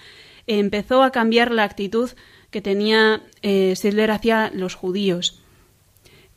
empezó 0.47 1.02
a 1.02 1.11
cambiar 1.11 1.50
la 1.50 1.64
actitud 1.64 2.11
que 2.50 2.62
tenía 2.62 3.23
eh, 3.42 3.75
Sidler 3.76 4.12
hacia 4.12 4.50
los 4.54 4.75
judíos. 4.76 5.42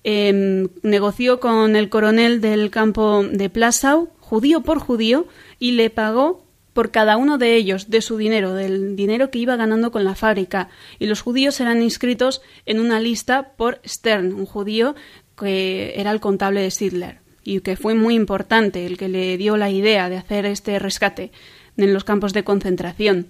Em, 0.03 0.69
negoció 0.81 1.39
con 1.39 1.75
el 1.75 1.89
coronel 1.89 2.41
del 2.41 2.69
campo 2.69 3.23
de 3.23 3.49
Plasau 3.49 4.09
judío 4.19 4.61
por 4.61 4.79
judío, 4.79 5.27
y 5.59 5.71
le 5.71 5.89
pagó 5.89 6.45
por 6.73 6.91
cada 6.91 7.15
uno 7.15 7.37
de 7.37 7.55
ellos 7.55 7.89
de 7.89 8.01
su 8.01 8.17
dinero, 8.17 8.53
del 8.53 8.97
dinero 8.97 9.31
que 9.31 9.39
iba 9.39 9.55
ganando 9.55 9.91
con 9.91 10.03
la 10.03 10.13
fábrica. 10.13 10.67
Y 10.99 11.05
los 11.05 11.21
judíos 11.21 11.61
eran 11.61 11.81
inscritos 11.81 12.41
en 12.65 12.81
una 12.81 12.99
lista 12.99 13.53
por 13.55 13.79
Stern, 13.87 14.33
un 14.33 14.45
judío 14.45 14.93
que 15.37 15.93
era 15.97 16.11
el 16.11 16.19
contable 16.19 16.61
de 16.61 16.71
Sidler 16.71 17.19
y 17.43 17.59
que 17.61 17.75
fue 17.75 17.93
muy 17.93 18.15
importante, 18.15 18.85
el 18.85 18.97
que 18.97 19.07
le 19.07 19.37
dio 19.37 19.57
la 19.57 19.69
idea 19.69 20.09
de 20.09 20.17
hacer 20.17 20.45
este 20.45 20.79
rescate 20.79 21.31
en 21.77 21.93
los 21.93 22.03
campos 22.03 22.33
de 22.33 22.43
concentración. 22.43 23.27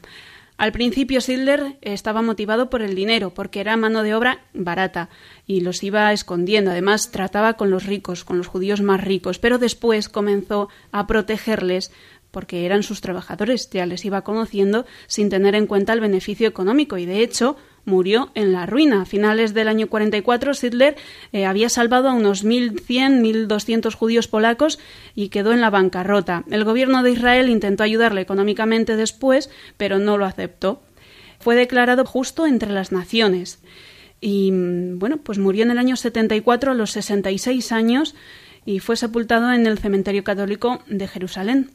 Al 0.57 0.71
principio 0.71 1.19
Sidler 1.19 1.77
estaba 1.81 2.21
motivado 2.21 2.69
por 2.69 2.81
el 2.81 2.95
dinero, 2.95 3.33
porque 3.33 3.59
era 3.59 3.75
mano 3.75 4.03
de 4.03 4.15
obra 4.15 4.45
barata 4.53 5.09
y 5.45 5.59
los 5.59 5.83
iba 5.83 6.13
escondiendo. 6.13 6.71
Además, 6.71 7.11
trataba 7.11 7.55
con 7.55 7.71
los 7.71 7.85
ricos, 7.85 8.23
con 8.23 8.37
los 8.37 8.47
judíos 8.47 8.81
más 8.81 9.03
ricos, 9.03 9.37
pero 9.37 9.57
después 9.57 10.07
comenzó 10.07 10.69
a 10.93 11.07
protegerles 11.07 11.91
porque 12.31 12.65
eran 12.65 12.83
sus 12.83 13.01
trabajadores, 13.01 13.69
ya 13.69 13.85
les 13.85 14.03
iba 14.03 14.23
conociendo 14.23 14.85
sin 15.07 15.29
tener 15.29 15.55
en 15.55 15.67
cuenta 15.67 15.93
el 15.93 16.01
beneficio 16.01 16.47
económico 16.47 16.97
y 16.97 17.05
de 17.05 17.21
hecho 17.21 17.55
murió 17.85 18.31
en 18.35 18.51
la 18.51 18.65
ruina. 18.65 19.01
A 19.01 19.05
finales 19.05 19.53
del 19.53 19.67
año 19.67 19.87
44, 19.87 20.53
Sidler 20.53 20.95
eh, 21.31 21.45
había 21.45 21.69
salvado 21.69 22.09
a 22.09 22.13
unos 22.13 22.43
1.100, 22.43 23.21
1.200 23.47 23.93
judíos 23.93 24.27
polacos 24.27 24.79
y 25.15 25.29
quedó 25.29 25.53
en 25.53 25.61
la 25.61 25.69
bancarrota. 25.69 26.43
El 26.49 26.63
gobierno 26.63 27.03
de 27.03 27.11
Israel 27.11 27.49
intentó 27.49 27.83
ayudarle 27.83 28.21
económicamente 28.21 28.95
después, 28.95 29.49
pero 29.77 29.99
no 29.99 30.17
lo 30.17 30.25
aceptó. 30.25 30.81
Fue 31.39 31.55
declarado 31.55 32.05
justo 32.05 32.45
entre 32.45 32.71
las 32.71 32.91
naciones. 32.91 33.59
Y 34.21 34.51
mm, 34.51 34.99
bueno, 34.99 35.17
pues 35.17 35.37
murió 35.37 35.63
en 35.63 35.71
el 35.71 35.77
año 35.77 35.95
74 35.95 36.71
a 36.71 36.75
los 36.75 36.91
66 36.91 37.71
años 37.71 38.15
y 38.65 38.79
fue 38.79 38.97
sepultado 38.97 39.53
en 39.53 39.67
el 39.67 39.77
cementerio 39.77 40.23
católico 40.23 40.81
de 40.87 41.07
Jerusalén. 41.07 41.71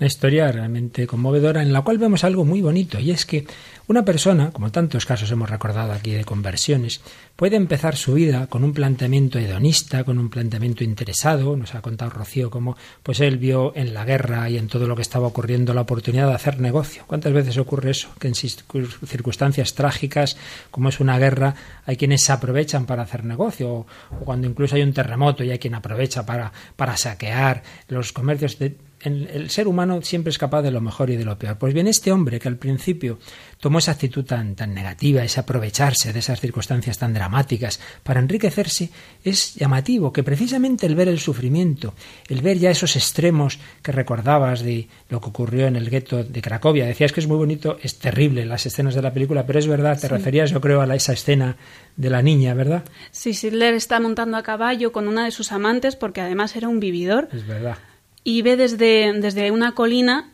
Una 0.00 0.06
historia 0.06 0.50
realmente 0.50 1.06
conmovedora 1.06 1.60
en 1.60 1.74
la 1.74 1.82
cual 1.82 1.98
vemos 1.98 2.24
algo 2.24 2.46
muy 2.46 2.62
bonito 2.62 2.98
y 2.98 3.10
es 3.10 3.26
que 3.26 3.44
una 3.86 4.02
persona, 4.02 4.50
como 4.50 4.72
tantos 4.72 5.04
casos 5.04 5.30
hemos 5.30 5.50
recordado 5.50 5.92
aquí 5.92 6.12
de 6.12 6.24
conversiones, 6.24 7.02
puede 7.36 7.56
empezar 7.56 7.96
su 7.96 8.14
vida 8.14 8.46
con 8.46 8.64
un 8.64 8.72
planteamiento 8.72 9.38
hedonista, 9.38 10.04
con 10.04 10.18
un 10.18 10.30
planteamiento 10.30 10.84
interesado. 10.84 11.54
Nos 11.54 11.74
ha 11.74 11.82
contado 11.82 12.12
Rocío 12.12 12.48
cómo 12.48 12.78
pues 13.02 13.20
él 13.20 13.36
vio 13.36 13.76
en 13.76 13.92
la 13.92 14.06
guerra 14.06 14.48
y 14.48 14.56
en 14.56 14.68
todo 14.68 14.88
lo 14.88 14.96
que 14.96 15.02
estaba 15.02 15.26
ocurriendo 15.26 15.74
la 15.74 15.82
oportunidad 15.82 16.28
de 16.28 16.34
hacer 16.34 16.60
negocio. 16.60 17.04
¿Cuántas 17.06 17.34
veces 17.34 17.58
ocurre 17.58 17.90
eso? 17.90 18.08
Que 18.18 18.28
en 18.28 18.34
circunstancias 18.34 19.74
trágicas, 19.74 20.38
como 20.70 20.88
es 20.88 20.98
una 21.00 21.18
guerra, 21.18 21.54
hay 21.84 21.98
quienes 21.98 22.22
se 22.22 22.32
aprovechan 22.32 22.86
para 22.86 23.02
hacer 23.02 23.26
negocio, 23.26 23.70
o 23.70 23.86
cuando 24.24 24.46
incluso 24.46 24.76
hay 24.76 24.82
un 24.82 24.94
terremoto 24.94 25.44
y 25.44 25.50
hay 25.50 25.58
quien 25.58 25.74
aprovecha 25.74 26.24
para, 26.24 26.50
para 26.74 26.96
saquear 26.96 27.62
los 27.88 28.14
comercios 28.14 28.58
de 28.58 28.76
el 29.02 29.50
ser 29.50 29.66
humano 29.66 30.02
siempre 30.02 30.30
es 30.30 30.38
capaz 30.38 30.62
de 30.62 30.70
lo 30.70 30.80
mejor 30.80 31.10
y 31.10 31.16
de 31.16 31.24
lo 31.24 31.38
peor. 31.38 31.56
Pues 31.58 31.72
bien, 31.72 31.86
este 31.86 32.12
hombre 32.12 32.38
que 32.38 32.48
al 32.48 32.56
principio 32.56 33.18
tomó 33.60 33.78
esa 33.78 33.92
actitud 33.92 34.24
tan, 34.24 34.54
tan 34.54 34.74
negativa, 34.74 35.22
ese 35.22 35.40
aprovecharse 35.40 36.12
de 36.12 36.18
esas 36.18 36.40
circunstancias 36.40 36.98
tan 36.98 37.12
dramáticas 37.12 37.80
para 38.02 38.20
enriquecerse, 38.20 38.90
es 39.22 39.54
llamativo 39.54 40.12
que 40.12 40.22
precisamente 40.22 40.86
el 40.86 40.94
ver 40.94 41.08
el 41.08 41.18
sufrimiento, 41.18 41.94
el 42.28 42.42
ver 42.42 42.58
ya 42.58 42.70
esos 42.70 42.96
extremos 42.96 43.58
que 43.82 43.92
recordabas 43.92 44.60
de 44.60 44.88
lo 45.08 45.20
que 45.20 45.28
ocurrió 45.28 45.66
en 45.66 45.76
el 45.76 45.90
gueto 45.90 46.24
de 46.24 46.42
Cracovia, 46.42 46.86
decías 46.86 47.12
que 47.12 47.20
es 47.20 47.28
muy 47.28 47.36
bonito, 47.36 47.78
es 47.82 47.98
terrible 47.98 48.44
las 48.44 48.66
escenas 48.66 48.94
de 48.94 49.02
la 49.02 49.12
película, 49.12 49.46
pero 49.46 49.58
es 49.58 49.66
verdad, 49.66 49.98
te 49.98 50.08
referías 50.08 50.50
yo 50.50 50.60
creo 50.60 50.80
a 50.80 50.94
esa 50.94 51.12
escena 51.12 51.56
de 51.96 52.10
la 52.10 52.22
niña, 52.22 52.54
¿verdad? 52.54 52.84
Sí, 53.10 53.34
Sidler 53.34 53.74
está 53.74 54.00
montando 54.00 54.36
a 54.36 54.42
caballo 54.42 54.92
con 54.92 55.08
una 55.08 55.24
de 55.24 55.30
sus 55.30 55.52
amantes 55.52 55.96
porque 55.96 56.20
además 56.20 56.56
era 56.56 56.68
un 56.68 56.80
vividor. 56.80 57.28
Es 57.32 57.46
verdad 57.46 57.76
y 58.24 58.42
ve 58.42 58.56
desde, 58.56 59.12
desde 59.14 59.50
una 59.50 59.72
colina 59.72 60.32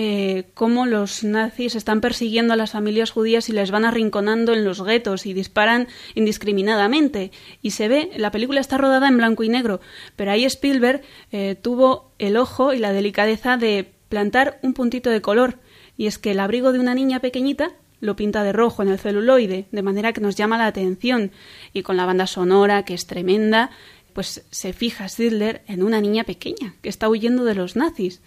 eh, 0.00 0.44
cómo 0.54 0.86
los 0.86 1.24
nazis 1.24 1.74
están 1.74 2.00
persiguiendo 2.00 2.54
a 2.54 2.56
las 2.56 2.70
familias 2.70 3.10
judías 3.10 3.48
y 3.48 3.52
les 3.52 3.72
van 3.72 3.84
arrinconando 3.84 4.52
en 4.52 4.64
los 4.64 4.80
guetos 4.80 5.26
y 5.26 5.32
disparan 5.32 5.88
indiscriminadamente. 6.14 7.32
Y 7.62 7.72
se 7.72 7.88
ve, 7.88 8.10
la 8.16 8.30
película 8.30 8.60
está 8.60 8.78
rodada 8.78 9.08
en 9.08 9.16
blanco 9.16 9.42
y 9.42 9.48
negro, 9.48 9.80
pero 10.14 10.30
ahí 10.30 10.44
Spielberg 10.44 11.02
eh, 11.32 11.56
tuvo 11.60 12.12
el 12.20 12.36
ojo 12.36 12.74
y 12.74 12.78
la 12.78 12.92
delicadeza 12.92 13.56
de 13.56 13.90
plantar 14.08 14.60
un 14.62 14.72
puntito 14.72 15.10
de 15.10 15.20
color. 15.20 15.58
Y 15.96 16.06
es 16.06 16.18
que 16.18 16.30
el 16.30 16.38
abrigo 16.38 16.70
de 16.70 16.78
una 16.78 16.94
niña 16.94 17.18
pequeñita 17.18 17.72
lo 18.00 18.14
pinta 18.14 18.44
de 18.44 18.52
rojo 18.52 18.82
en 18.82 18.88
el 18.90 19.00
celuloide, 19.00 19.66
de 19.72 19.82
manera 19.82 20.12
que 20.12 20.20
nos 20.20 20.36
llama 20.36 20.58
la 20.58 20.66
atención. 20.66 21.32
Y 21.72 21.82
con 21.82 21.96
la 21.96 22.06
banda 22.06 22.28
sonora, 22.28 22.84
que 22.84 22.94
es 22.94 23.06
tremenda, 23.08 23.70
pues 24.12 24.44
se 24.50 24.72
fija 24.72 25.08
Sidler 25.08 25.62
en 25.66 25.82
una 25.82 26.00
niña 26.00 26.24
pequeña 26.24 26.74
que 26.82 26.88
está 26.88 27.08
huyendo 27.08 27.44
de 27.44 27.54
los 27.54 27.76
nazis, 27.76 28.20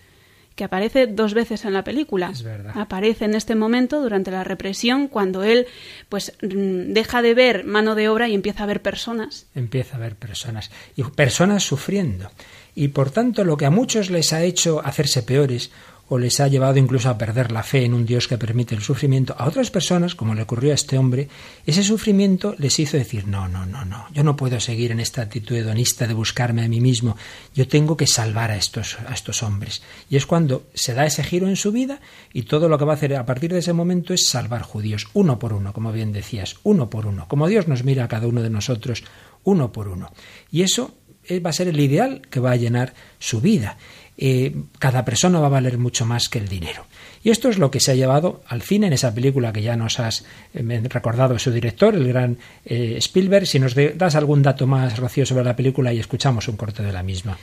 que 0.56 0.64
aparece 0.64 1.08
dos 1.08 1.34
veces 1.34 1.66
en 1.66 1.74
la 1.74 1.84
película. 1.84 2.34
Aparece 2.76 3.26
en 3.26 3.36
este 3.36 3.56
momento 3.56 4.02
durante 4.02 4.32
la 4.32 4.44
represión 4.44 5.08
cuando 5.08 5.44
él 5.44 5.66
pues 6.10 6.34
mm, 6.42 6.94
deja 6.94 7.22
de 7.22 7.34
ver 7.34 7.64
mano 7.64 7.96
de 7.96 8.10
obra 8.10 8.28
y 8.28 8.34
empieza 8.34 8.64
a 8.64 8.68
ver 8.68 8.82
personas. 8.82 9.48
Empieza 9.56 9.96
a 9.96 10.00
ver 10.00 10.16
personas 10.16 10.72
y 10.96 11.04
personas 11.04 11.64
sufriendo. 11.64 12.30
Y 12.76 12.90
por 12.90 13.12
tanto 13.12 13.44
lo 13.44 13.58
que 13.58 13.66
a 13.66 13.70
muchos 13.70 14.10
les 14.10 14.34
ha 14.34 14.44
hecho 14.44 14.82
hacerse 14.86 15.24
peores 15.24 15.72
o 16.14 16.20
les 16.20 16.42
ha 16.42 16.50
llevado 16.50 16.78
incluso 16.78 17.10
a 17.10 17.18
perder 17.18 17.54
la 17.54 17.64
fe 17.64 17.86
en 17.86 17.94
un 17.94 18.06
Dios 18.06 18.28
que 18.28 18.38
permite 18.38 18.76
el 18.76 18.82
sufrimiento, 18.82 19.34
a 19.38 19.48
otras 19.48 19.72
personas, 19.72 20.14
como 20.14 20.36
le 20.36 20.42
ocurrió 20.42 20.74
a 20.74 20.76
este 20.76 20.98
hombre, 20.98 21.30
ese 21.66 21.84
sufrimiento 21.84 22.54
les 22.58 22.80
hizo 22.80 22.98
decir, 22.98 23.28
no, 23.28 23.48
no, 23.48 23.66
no, 23.66 23.86
no, 23.86 24.08
yo 24.12 24.22
no 24.22 24.36
puedo 24.36 24.60
seguir 24.60 24.92
en 24.92 25.00
esta 25.00 25.22
actitud 25.22 25.56
hedonista 25.56 26.08
de 26.08 26.14
buscarme 26.14 26.66
a 26.66 26.68
mí 26.68 26.82
mismo, 26.82 27.16
yo 27.56 27.66
tengo 27.66 27.96
que 27.96 28.08
salvar 28.08 28.52
a 28.52 28.58
estos, 28.58 28.98
a 29.08 29.14
estos 29.14 29.42
hombres. 29.42 29.84
Y 30.10 30.18
es 30.18 30.26
cuando 30.26 30.68
se 30.74 30.94
da 30.94 31.06
ese 31.06 31.24
giro 31.24 31.48
en 31.48 31.56
su 31.56 31.72
vida 31.72 32.02
y 32.34 32.42
todo 32.42 32.68
lo 32.68 32.78
que 32.78 32.84
va 32.84 32.92
a 32.92 32.96
hacer 32.98 33.16
a 33.16 33.26
partir 33.26 33.54
de 33.54 33.60
ese 33.60 33.72
momento 33.72 34.14
es 34.14 34.28
salvar 34.28 34.64
judíos, 34.64 35.08
uno 35.14 35.40
por 35.40 35.54
uno, 35.54 35.72
como 35.72 35.94
bien 35.94 36.12
decías, 36.12 36.58
uno 36.64 36.90
por 36.90 37.06
uno, 37.06 37.30
como 37.30 37.48
Dios 37.48 37.70
nos 37.70 37.86
mira 37.86 38.04
a 38.04 38.10
cada 38.10 38.28
uno 38.28 38.42
de 38.42 38.50
nosotros, 38.50 39.06
uno 39.46 39.72
por 39.72 39.88
uno. 39.88 40.12
Y 40.52 40.64
eso 40.64 40.94
eh, 41.24 41.40
va 41.40 41.52
a 41.52 41.54
ser 41.54 41.68
el 41.68 41.80
ideal 41.80 42.22
que 42.30 42.40
va 42.40 42.52
a 42.52 42.56
llenar 42.56 42.94
su 43.20 43.42
vida. 43.42 43.78
Eh, 44.24 44.54
cada 44.78 45.04
persona 45.04 45.40
va 45.40 45.48
a 45.48 45.50
valer 45.50 45.80
mucho 45.80 46.06
más 46.06 46.30
que 46.30 46.38
el 46.38 46.48
dinero. 46.48 46.86
Y 47.24 47.32
esto 47.32 47.50
es 47.50 47.58
lo 47.58 47.72
que 47.72 47.80
se 47.80 47.92
ha 47.92 47.96
llevado 47.96 48.44
al 48.48 48.62
cine 48.62 48.86
en 48.86 48.94
esa 48.94 49.16
película 49.16 49.52
que 49.52 49.64
ya 49.64 49.76
nos 49.76 50.00
has 50.00 50.26
eh, 50.54 50.82
recordado 50.90 51.40
su 51.40 51.52
director, 51.52 51.96
el 51.96 52.08
gran 52.08 52.38
eh, 52.64 52.98
Spielberg. 53.00 53.48
Si 53.48 53.58
nos 53.58 53.74
das 53.74 54.14
algún 54.14 54.44
dato 54.44 54.68
más, 54.68 55.00
Rocío, 55.00 55.26
sobre 55.26 55.44
la 55.44 55.56
película 55.56 55.92
y 55.92 56.00
escuchamos 56.00 56.48
un 56.48 56.56
corte 56.56 56.84
de 56.84 56.94
la 56.94 57.02
misma. 57.02 57.36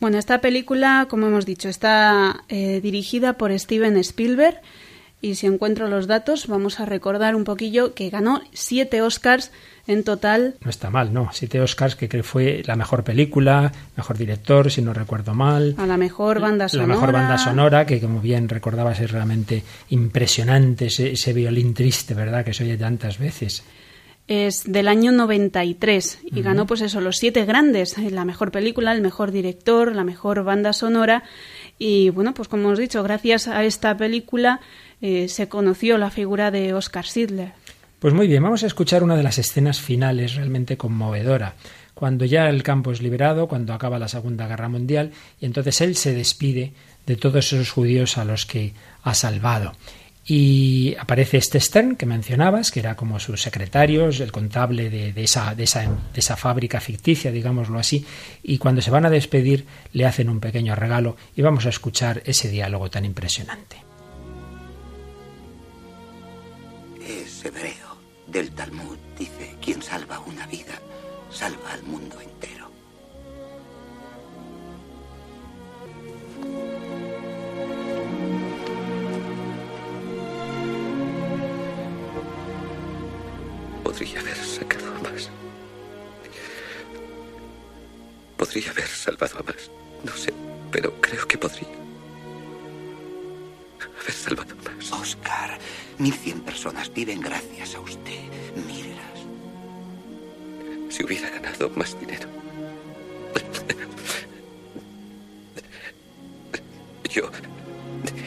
Bueno, 0.00 0.18
esta 0.18 0.40
película, 0.40 1.06
como 1.08 1.28
hemos 1.28 1.46
dicho, 1.46 1.68
está 1.68 2.42
dirigida 2.48 3.34
por 3.34 3.56
Steven 3.56 3.96
Spielberg. 3.98 4.60
Y 5.22 5.36
si 5.36 5.46
encuentro 5.46 5.88
los 5.88 6.06
datos, 6.06 6.46
vamos 6.46 6.78
a 6.78 6.84
recordar 6.84 7.34
un 7.34 7.44
poquillo 7.44 7.94
que 7.94 8.10
ganó 8.10 8.42
siete 8.52 9.00
Oscars 9.00 9.50
en 9.86 10.04
total. 10.04 10.56
No 10.62 10.70
está 10.70 10.90
mal, 10.90 11.12
¿no? 11.12 11.30
Siete 11.32 11.60
Oscars 11.60 11.96
que 11.96 12.08
creo 12.08 12.22
fue 12.22 12.62
la 12.66 12.76
mejor 12.76 13.02
película, 13.02 13.72
mejor 13.96 14.18
director, 14.18 14.70
si 14.70 14.82
no 14.82 14.92
recuerdo 14.92 15.34
mal. 15.34 15.74
A 15.78 15.86
la 15.86 15.96
mejor 15.96 16.40
banda 16.40 16.68
sonora. 16.68 16.88
La 16.88 16.94
mejor 16.94 17.12
banda 17.12 17.38
sonora, 17.38 17.86
que 17.86 18.00
como 18.00 18.20
bien 18.20 18.48
recordabas 18.48 19.00
es 19.00 19.10
realmente 19.10 19.62
impresionante 19.88 20.86
ese, 20.86 21.32
violín 21.32 21.72
triste, 21.72 22.14
¿verdad? 22.14 22.44
Que 22.44 22.52
se 22.52 22.64
oye 22.64 22.76
tantas 22.76 23.18
veces 23.18 23.64
es 24.28 24.64
del 24.64 24.88
año 24.88 25.12
93 25.12 26.18
y 26.24 26.42
ganó 26.42 26.66
pues 26.66 26.80
eso, 26.80 27.00
los 27.00 27.16
siete 27.16 27.44
grandes, 27.44 27.96
la 27.96 28.24
mejor 28.24 28.50
película, 28.50 28.90
el 28.90 29.00
mejor 29.00 29.30
director, 29.30 29.94
la 29.94 30.02
mejor 30.02 30.42
banda 30.42 30.72
sonora 30.72 31.22
y 31.78 32.10
bueno, 32.10 32.34
pues 32.34 32.48
como 32.48 32.64
hemos 32.64 32.80
dicho, 32.80 33.04
gracias 33.04 33.46
a 33.46 33.62
esta 33.62 33.96
película 33.96 34.60
eh, 35.00 35.28
se 35.28 35.48
conoció 35.48 35.98
la 35.98 36.10
figura 36.10 36.50
de 36.50 36.74
Oscar 36.74 37.06
Sidler. 37.06 37.52
Pues 37.98 38.12
muy 38.12 38.26
bien, 38.26 38.42
vamos 38.42 38.62
a 38.62 38.66
escuchar 38.66 39.02
una 39.02 39.16
de 39.16 39.22
las 39.22 39.38
escenas 39.38 39.80
finales 39.80 40.34
realmente 40.34 40.76
conmovedora, 40.76 41.54
cuando 41.94 42.26
ya 42.26 42.48
el 42.50 42.62
campo 42.62 42.92
es 42.92 43.00
liberado, 43.00 43.48
cuando 43.48 43.72
acaba 43.72 43.98
la 43.98 44.08
Segunda 44.08 44.46
Guerra 44.46 44.68
Mundial, 44.68 45.12
y 45.40 45.46
entonces 45.46 45.80
él 45.80 45.96
se 45.96 46.12
despide 46.12 46.74
de 47.06 47.16
todos 47.16 47.52
esos 47.52 47.70
judíos 47.70 48.18
a 48.18 48.24
los 48.24 48.44
que 48.44 48.74
ha 49.02 49.14
salvado. 49.14 49.72
Y 50.28 50.96
aparece 50.98 51.38
este 51.38 51.60
Stern 51.60 51.94
que 51.94 52.04
mencionabas, 52.04 52.72
que 52.72 52.80
era 52.80 52.96
como 52.96 53.20
su 53.20 53.36
secretario, 53.36 54.08
el 54.08 54.32
contable 54.32 54.90
de, 54.90 55.14
esa, 55.22 56.36
fábrica 56.36 56.80
ficticia, 56.80 57.30
digámoslo 57.30 57.78
así, 57.78 58.04
y 58.42 58.58
cuando 58.58 58.82
se 58.82 58.90
van 58.90 59.06
a 59.06 59.10
despedir 59.10 59.66
le 59.92 60.04
hacen 60.04 60.28
un 60.28 60.40
pequeño 60.40 60.74
regalo 60.74 61.16
y 61.36 61.42
vamos 61.42 61.64
a 61.66 61.68
escuchar 61.68 62.22
ese 62.26 62.50
diálogo 62.50 62.90
tan 62.90 63.04
impresionante. 63.04 63.85
Hebreo. 67.46 67.96
Del 68.26 68.50
Talmud 68.54 68.98
dice, 69.16 69.56
quien 69.60 69.82
salva 69.82 70.18
una 70.20 70.46
vida, 70.46 70.80
salva 71.30 71.72
al 71.72 71.82
mundo 71.84 72.20
entero. 72.20 72.70
Podría 83.84 84.20
haber 84.20 84.36
sacado 84.36 84.94
a 84.94 84.98
más. 85.00 85.30
Podría 88.36 88.70
haber 88.70 88.88
salvado 88.88 89.38
a 89.38 89.42
más. 89.44 89.70
No 90.04 90.12
sé, 90.16 90.32
pero 90.72 91.00
creo 91.00 91.26
que 91.26 91.38
podría. 91.38 91.85
Haber 94.00 94.12
salvado 94.12 94.56
más. 94.64 94.92
Oscar, 94.92 95.58
1100 95.98 96.42
personas 96.42 96.92
viven 96.92 97.20
gracias 97.20 97.74
a 97.74 97.80
usted. 97.80 98.20
Mírelas. 98.66 99.20
Si 100.88 101.04
hubiera 101.04 101.30
ganado 101.30 101.70
más 101.70 101.98
dinero. 101.98 102.28
Yo 107.10 107.30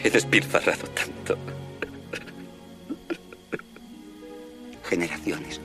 he 0.03 0.09
despilfarrado 0.09 0.87
tanto. 0.89 1.37
Generaciones 4.83 5.61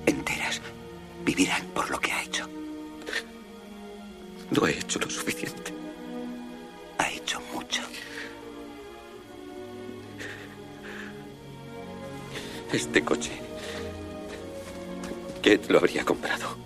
lo 15.68 15.78
habría 15.78 16.04
comprado? 16.04 16.63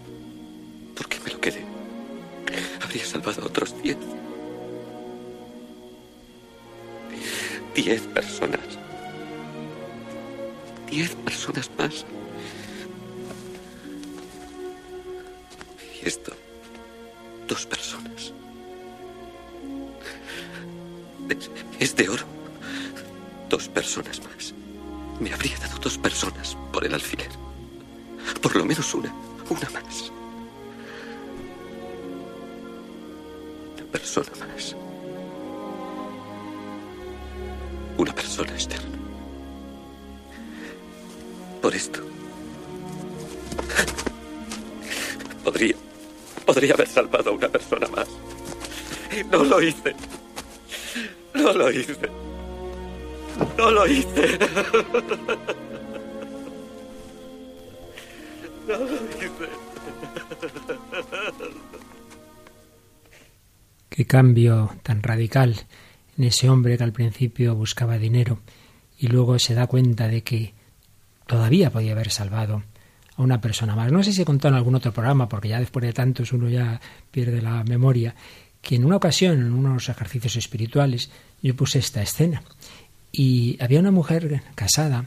Cambio 64.08 64.74
tan 64.82 65.02
radical 65.04 65.54
en 66.16 66.24
ese 66.24 66.50
hombre 66.50 66.76
que 66.76 66.82
al 66.82 66.92
principio 66.92 67.54
buscaba 67.54 67.96
dinero 67.98 68.40
y 68.98 69.06
luego 69.06 69.38
se 69.38 69.54
da 69.54 69.68
cuenta 69.68 70.08
de 70.08 70.22
que 70.24 70.54
todavía 71.26 71.70
podía 71.70 71.92
haber 71.92 72.10
salvado 72.10 72.64
a 73.14 73.22
una 73.22 73.40
persona 73.40 73.76
más. 73.76 73.92
No 73.92 74.02
sé 74.02 74.12
si 74.12 74.22
he 74.22 74.24
contado 74.24 74.54
en 74.54 74.58
algún 74.58 74.74
otro 74.74 74.92
programa, 74.92 75.28
porque 75.28 75.48
ya 75.48 75.60
después 75.60 75.84
de 75.84 75.92
tantos 75.92 76.32
uno 76.32 76.48
ya 76.48 76.80
pierde 77.12 77.40
la 77.40 77.62
memoria, 77.62 78.16
que 78.60 78.74
en 78.74 78.84
una 78.84 78.96
ocasión, 78.96 79.38
en 79.38 79.52
unos 79.52 79.88
ejercicios 79.88 80.34
espirituales, 80.34 81.10
yo 81.40 81.54
puse 81.54 81.78
esta 81.78 82.02
escena. 82.02 82.42
Y 83.12 83.56
había 83.62 83.78
una 83.80 83.92
mujer 83.92 84.42
casada 84.56 85.06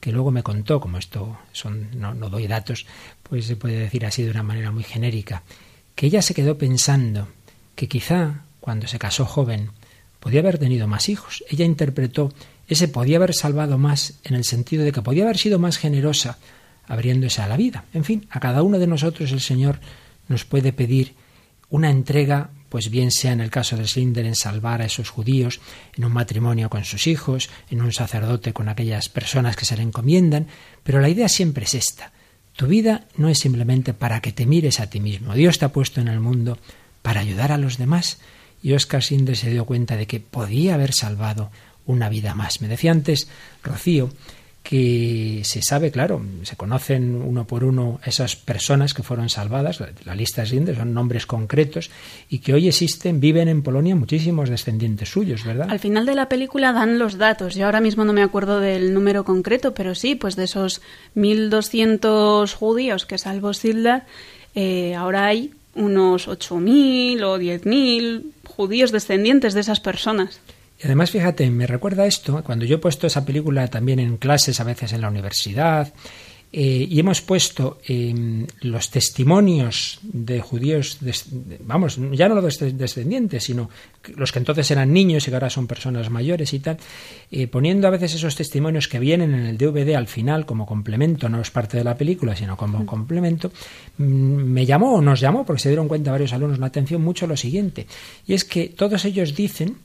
que 0.00 0.12
luego 0.12 0.30
me 0.30 0.42
contó, 0.42 0.80
como 0.80 0.98
esto 0.98 1.38
son, 1.52 1.88
no, 1.98 2.14
no 2.14 2.30
doy 2.30 2.46
datos, 2.46 2.86
pues 3.22 3.46
se 3.46 3.56
puede 3.56 3.78
decir 3.78 4.06
así 4.06 4.22
de 4.22 4.30
una 4.30 4.42
manera 4.42 4.70
muy 4.70 4.84
genérica, 4.84 5.42
que 5.94 6.06
ella 6.06 6.22
se 6.22 6.34
quedó 6.34 6.56
pensando 6.56 7.28
que 7.76 7.88
quizá 7.88 8.42
cuando 8.60 8.88
se 8.88 8.98
casó 8.98 9.24
joven 9.24 9.70
podía 10.18 10.40
haber 10.40 10.58
tenido 10.58 10.88
más 10.88 11.08
hijos. 11.08 11.44
Ella 11.48 11.64
interpretó 11.64 12.32
ese 12.68 12.88
podía 12.88 13.18
haber 13.18 13.32
salvado 13.32 13.78
más 13.78 14.14
en 14.24 14.34
el 14.34 14.44
sentido 14.44 14.84
de 14.84 14.90
que 14.90 15.02
podía 15.02 15.22
haber 15.22 15.38
sido 15.38 15.58
más 15.58 15.78
generosa 15.78 16.38
abriéndose 16.88 17.42
a 17.42 17.48
la 17.48 17.56
vida. 17.56 17.84
En 17.94 18.04
fin, 18.04 18.26
a 18.30 18.40
cada 18.40 18.62
uno 18.62 18.78
de 18.78 18.86
nosotros 18.86 19.30
el 19.32 19.40
Señor 19.40 19.78
nos 20.28 20.44
puede 20.44 20.72
pedir 20.72 21.14
una 21.68 21.90
entrega, 21.90 22.50
pues 22.68 22.90
bien 22.90 23.10
sea 23.10 23.32
en 23.32 23.40
el 23.40 23.50
caso 23.50 23.76
de 23.76 23.86
Slinder 23.86 24.26
en 24.26 24.34
salvar 24.34 24.82
a 24.82 24.86
esos 24.86 25.10
judíos, 25.10 25.60
en 25.96 26.04
un 26.04 26.12
matrimonio 26.12 26.70
con 26.70 26.84
sus 26.84 27.06
hijos, 27.06 27.50
en 27.70 27.82
un 27.82 27.92
sacerdote 27.92 28.52
con 28.52 28.68
aquellas 28.68 29.08
personas 29.08 29.56
que 29.56 29.64
se 29.64 29.76
le 29.76 29.82
encomiendan, 29.82 30.46
pero 30.82 31.00
la 31.00 31.08
idea 31.08 31.28
siempre 31.28 31.64
es 31.64 31.74
esta. 31.74 32.12
Tu 32.56 32.66
vida 32.66 33.06
no 33.16 33.28
es 33.28 33.38
simplemente 33.38 33.94
para 33.94 34.20
que 34.20 34.32
te 34.32 34.46
mires 34.46 34.80
a 34.80 34.88
ti 34.88 34.98
mismo. 35.00 35.34
Dios 35.34 35.58
te 35.58 35.66
ha 35.66 35.72
puesto 35.72 36.00
en 36.00 36.08
el 36.08 36.20
mundo 36.20 36.58
para 37.06 37.20
ayudar 37.20 37.52
a 37.52 37.56
los 37.56 37.78
demás. 37.78 38.18
Y 38.64 38.72
Oscar 38.72 39.00
Sinder 39.00 39.36
se 39.36 39.48
dio 39.48 39.64
cuenta 39.64 39.96
de 39.96 40.08
que 40.08 40.18
podía 40.18 40.74
haber 40.74 40.92
salvado 40.92 41.52
una 41.86 42.08
vida 42.08 42.34
más. 42.34 42.60
Me 42.60 42.66
decía 42.66 42.90
antes 42.90 43.28
Rocío 43.62 44.10
que 44.64 45.42
se 45.44 45.62
sabe, 45.62 45.92
claro, 45.92 46.20
se 46.42 46.56
conocen 46.56 47.14
uno 47.14 47.46
por 47.46 47.62
uno 47.62 48.00
esas 48.04 48.34
personas 48.34 48.92
que 48.92 49.04
fueron 49.04 49.28
salvadas, 49.28 49.80
la 50.04 50.16
lista 50.16 50.42
es 50.42 50.50
grande, 50.50 50.74
son 50.74 50.92
nombres 50.92 51.26
concretos, 51.26 51.92
y 52.28 52.40
que 52.40 52.52
hoy 52.52 52.66
existen, 52.66 53.20
viven 53.20 53.46
en 53.46 53.62
Polonia 53.62 53.94
muchísimos 53.94 54.50
descendientes 54.50 55.08
suyos, 55.08 55.44
¿verdad? 55.44 55.70
Al 55.70 55.78
final 55.78 56.04
de 56.06 56.16
la 56.16 56.28
película 56.28 56.72
dan 56.72 56.98
los 56.98 57.16
datos, 57.16 57.54
yo 57.54 57.66
ahora 57.66 57.80
mismo 57.80 58.04
no 58.04 58.12
me 58.12 58.24
acuerdo 58.24 58.58
del 58.58 58.92
número 58.92 59.24
concreto, 59.24 59.72
pero 59.72 59.94
sí, 59.94 60.16
pues 60.16 60.34
de 60.34 60.42
esos 60.42 60.82
1.200 61.14 62.52
judíos 62.52 63.06
que 63.06 63.18
salvó 63.18 63.54
Sildar, 63.54 64.06
eh, 64.56 64.96
ahora 64.96 65.26
hay 65.26 65.52
unos 65.76 66.28
8.000 66.28 67.22
o 67.22 67.38
10.000 67.38 68.32
judíos 68.44 68.92
descendientes 68.92 69.54
de 69.54 69.60
esas 69.60 69.80
personas. 69.80 70.40
Y 70.78 70.86
además, 70.86 71.10
fíjate, 71.10 71.48
me 71.50 71.66
recuerda 71.66 72.06
esto, 72.06 72.42
cuando 72.44 72.64
yo 72.64 72.76
he 72.76 72.78
puesto 72.78 73.06
esa 73.06 73.24
película 73.24 73.68
también 73.68 73.98
en 73.98 74.16
clases, 74.18 74.60
a 74.60 74.64
veces 74.64 74.92
en 74.92 75.00
la 75.00 75.08
universidad, 75.08 75.92
eh, 76.52 76.86
y 76.88 77.00
hemos 77.00 77.20
puesto 77.20 77.78
eh, 77.88 78.46
los 78.60 78.90
testimonios 78.90 79.98
de 80.02 80.40
judíos, 80.40 80.98
vamos, 81.60 81.98
ya 82.12 82.28
no 82.28 82.36
los 82.36 82.58
descendientes, 82.58 83.44
sino 83.44 83.68
los 84.14 84.30
que 84.30 84.38
entonces 84.38 84.70
eran 84.70 84.92
niños 84.92 85.26
y 85.26 85.30
que 85.30 85.36
ahora 85.36 85.50
son 85.50 85.66
personas 85.66 86.08
mayores 86.08 86.54
y 86.54 86.60
tal, 86.60 86.78
eh, 87.30 87.48
poniendo 87.48 87.88
a 87.88 87.90
veces 87.90 88.14
esos 88.14 88.36
testimonios 88.36 88.86
que 88.88 89.00
vienen 89.00 89.34
en 89.34 89.46
el 89.46 89.58
DVD 89.58 89.96
al 89.96 90.06
final 90.06 90.46
como 90.46 90.66
complemento, 90.66 91.28
no 91.28 91.40
es 91.40 91.50
parte 91.50 91.76
de 91.76 91.84
la 91.84 91.96
película, 91.96 92.36
sino 92.36 92.56
como 92.56 92.86
complemento, 92.86 93.50
mm, 93.98 94.04
me 94.04 94.64
llamó 94.64 94.94
o 94.94 95.02
nos 95.02 95.20
llamó, 95.20 95.44
porque 95.44 95.62
se 95.62 95.68
dieron 95.68 95.88
cuenta 95.88 96.12
varios 96.12 96.32
alumnos 96.32 96.58
la 96.58 96.66
atención 96.66 97.02
mucho 97.02 97.26
lo 97.26 97.36
siguiente, 97.36 97.86
y 98.26 98.34
es 98.34 98.44
que 98.44 98.68
todos 98.68 99.04
ellos 99.04 99.34
dicen 99.34 99.76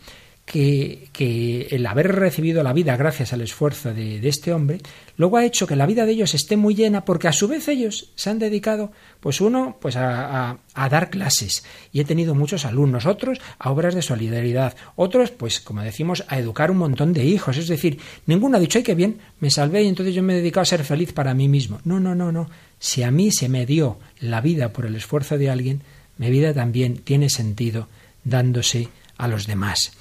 que, 0.45 1.67
el 1.71 1.85
haber 1.85 2.15
recibido 2.15 2.63
la 2.63 2.73
vida 2.73 2.97
gracias 2.97 3.31
al 3.33 3.41
esfuerzo 3.41 3.93
de, 3.93 4.27
este 4.27 4.53
hombre, 4.53 4.79
luego 5.15 5.37
ha 5.37 5.45
hecho 5.45 5.67
que 5.67 5.75
la 5.75 5.85
vida 5.85 6.05
de 6.05 6.11
ellos 6.11 6.33
esté 6.33 6.57
muy 6.57 6.75
llena, 6.75 7.05
porque 7.05 7.27
a 7.27 7.33
su 7.33 7.47
vez 7.47 7.67
ellos 7.67 8.11
se 8.15 8.29
han 8.29 8.39
dedicado, 8.39 8.91
pues 9.19 9.39
uno, 9.39 9.77
pues 9.79 9.95
a, 9.95 10.57
a, 10.73 10.89
dar 10.89 11.09
clases, 11.09 11.63
y 11.91 12.01
he 12.01 12.05
tenido 12.05 12.35
muchos 12.35 12.65
alumnos, 12.65 13.05
otros 13.05 13.39
a 13.59 13.71
obras 13.71 13.95
de 13.95 14.01
solidaridad, 14.01 14.75
otros, 14.95 15.31
pues 15.31 15.59
como 15.59 15.81
decimos, 15.83 16.25
a 16.27 16.39
educar 16.39 16.71
un 16.71 16.77
montón 16.77 17.13
de 17.13 17.23
hijos, 17.23 17.57
es 17.57 17.67
decir, 17.67 17.99
ninguno 18.25 18.57
ha 18.57 18.59
dicho, 18.59 18.79
ay, 18.79 18.83
qué 18.83 18.95
bien, 18.95 19.19
me 19.39 19.51
salvé 19.51 19.83
y 19.83 19.87
entonces 19.87 20.13
yo 20.15 20.23
me 20.23 20.33
he 20.33 20.37
dedicado 20.37 20.63
a 20.63 20.65
ser 20.65 20.83
feliz 20.83 21.13
para 21.13 21.33
mí 21.33 21.47
mismo. 21.47 21.79
No, 21.85 21.99
no, 21.99 22.15
no, 22.15 22.31
no. 22.31 22.49
Si 22.79 23.03
a 23.03 23.11
mí 23.11 23.31
se 23.31 23.47
me 23.47 23.65
dio 23.65 23.99
la 24.19 24.41
vida 24.41 24.73
por 24.73 24.85
el 24.85 24.95
esfuerzo 24.95 25.37
de 25.37 25.49
alguien, 25.49 25.81
mi 26.17 26.29
vida 26.29 26.53
también 26.53 26.97
tiene 26.97 27.29
sentido 27.29 27.87
dándose 28.23 28.89
a 29.17 29.27
los 29.27 29.47
demás. 29.47 29.91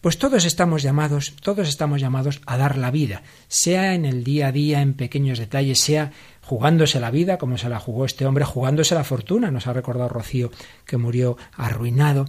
Pues 0.00 0.16
todos 0.16 0.46
estamos 0.46 0.82
llamados, 0.82 1.34
todos 1.42 1.68
estamos 1.68 2.00
llamados 2.00 2.40
a 2.46 2.56
dar 2.56 2.78
la 2.78 2.90
vida, 2.90 3.22
sea 3.48 3.94
en 3.94 4.06
el 4.06 4.24
día 4.24 4.46
a 4.46 4.52
día, 4.52 4.80
en 4.80 4.94
pequeños 4.94 5.38
detalles, 5.38 5.78
sea 5.78 6.10
jugándose 6.40 7.00
la 7.00 7.10
vida, 7.10 7.36
como 7.36 7.58
se 7.58 7.68
la 7.68 7.78
jugó 7.78 8.06
este 8.06 8.24
hombre, 8.24 8.46
jugándose 8.46 8.94
la 8.94 9.04
fortuna, 9.04 9.50
nos 9.50 9.66
ha 9.66 9.74
recordado 9.74 10.08
Rocío 10.08 10.50
que 10.86 10.96
murió 10.96 11.36
arruinado. 11.54 12.24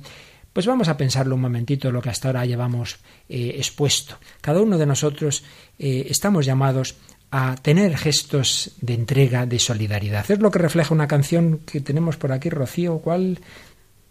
Pues 0.51 0.65
vamos 0.65 0.89
a 0.89 0.97
pensarlo 0.97 1.35
un 1.35 1.41
momentito, 1.41 1.91
lo 1.91 2.01
que 2.01 2.09
hasta 2.09 2.27
ahora 2.27 2.45
llevamos 2.45 2.99
eh, 3.29 3.55
expuesto. 3.55 4.17
Cada 4.41 4.61
uno 4.61 4.77
de 4.77 4.85
nosotros 4.85 5.45
eh, 5.79 6.07
estamos 6.09 6.45
llamados 6.45 6.97
a 7.31 7.55
tener 7.55 7.97
gestos 7.97 8.71
de 8.81 8.95
entrega, 8.95 9.45
de 9.45 9.59
solidaridad. 9.59 10.29
Es 10.29 10.39
lo 10.39 10.51
que 10.51 10.59
refleja 10.59 10.93
una 10.93 11.07
canción 11.07 11.59
que 11.59 11.79
tenemos 11.79 12.17
por 12.17 12.33
aquí, 12.33 12.49
Rocío, 12.49 12.99
¿cuál? 12.99 13.39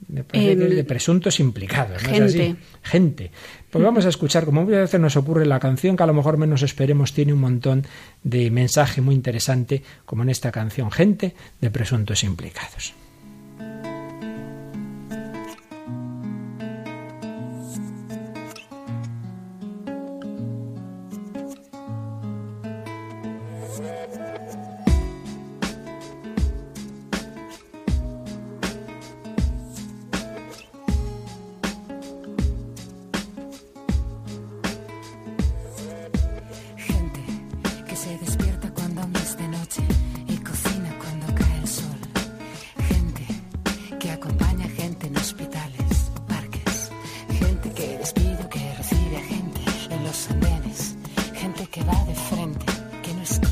De 0.09 0.85
presuntos 0.85 1.41
implicados, 1.41 2.03
gente. 2.03 2.57
Gente. 2.83 3.31
Pues 3.71 3.85
vamos 3.85 4.07
a 4.07 4.09
escuchar, 4.09 4.45
como 4.45 4.65
muchas 4.65 4.81
veces 4.81 5.01
nos 5.01 5.17
ocurre 5.17 5.47
la 5.47 5.61
canción, 5.61 5.97
que 5.97 6.03
a 6.03 6.07
lo 6.07 6.15
mejor 6.15 6.37
menos 6.37 6.63
esperemos, 6.63 7.13
tiene 7.13 7.33
un 7.33 7.41
montón 7.41 7.87
de 8.23 8.51
mensaje 8.51 9.01
muy 9.01 9.15
interesante, 9.15 9.83
como 10.05 10.23
en 10.23 10.31
esta 10.31 10.51
canción, 10.51 10.91
Gente 10.91 11.35
de 11.61 11.71
presuntos 11.71 12.25
implicados. 12.25 12.95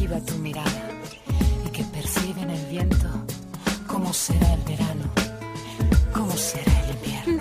cautiva 0.09 0.21
tu 0.21 0.35
mirada 0.39 0.91
y 1.67 1.71
que 1.71 1.85
percibe 1.85 2.43
en 2.43 2.51
el 2.51 2.67
viento 2.67 3.09
cómo 3.87 4.13
será 4.13 4.55
el 4.55 4.63
verano, 4.63 5.05
cómo 6.13 6.33
será 6.33 6.73
el 6.85 6.97
invierno. 6.97 7.38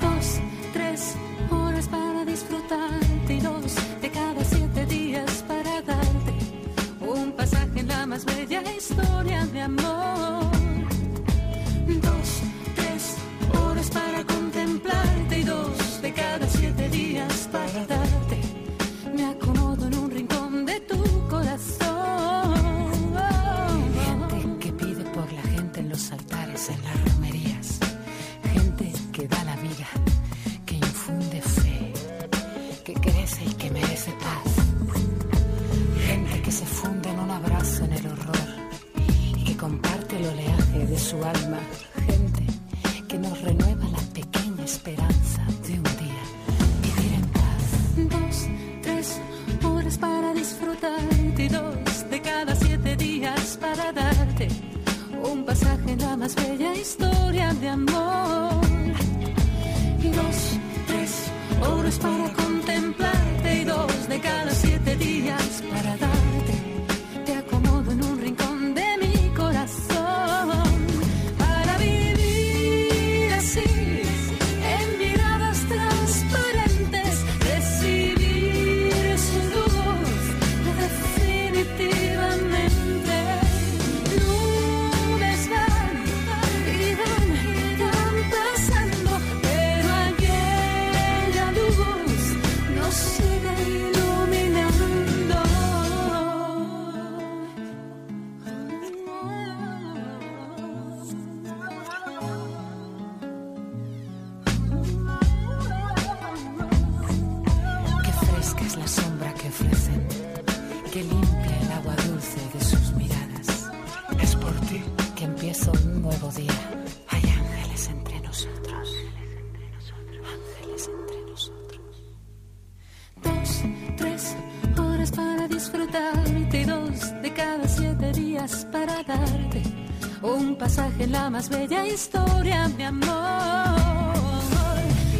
La 131.12 131.30
más 131.30 131.50
bella 131.50 131.86
historia, 131.86 132.68
mi 132.70 132.84
amor. 132.84 133.08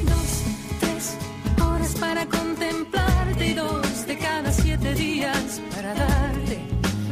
Dos, 0.06 0.44
tres 0.80 1.18
horas 1.62 1.96
para 2.00 2.26
contemplarte 2.26 3.48
y 3.48 3.54
dos 3.54 4.08
de 4.08 4.18
cada 4.18 4.52
siete 4.52 4.94
días 4.94 5.62
para 5.76 5.94
darte. 5.94 6.60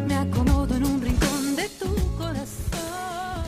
Me 0.07 0.15
acomodo 0.15 0.75
en 0.75 0.85
un 0.85 1.01
rincón 1.01 1.55
de 1.55 1.69
tu 1.79 2.17
corazón. 2.17 3.43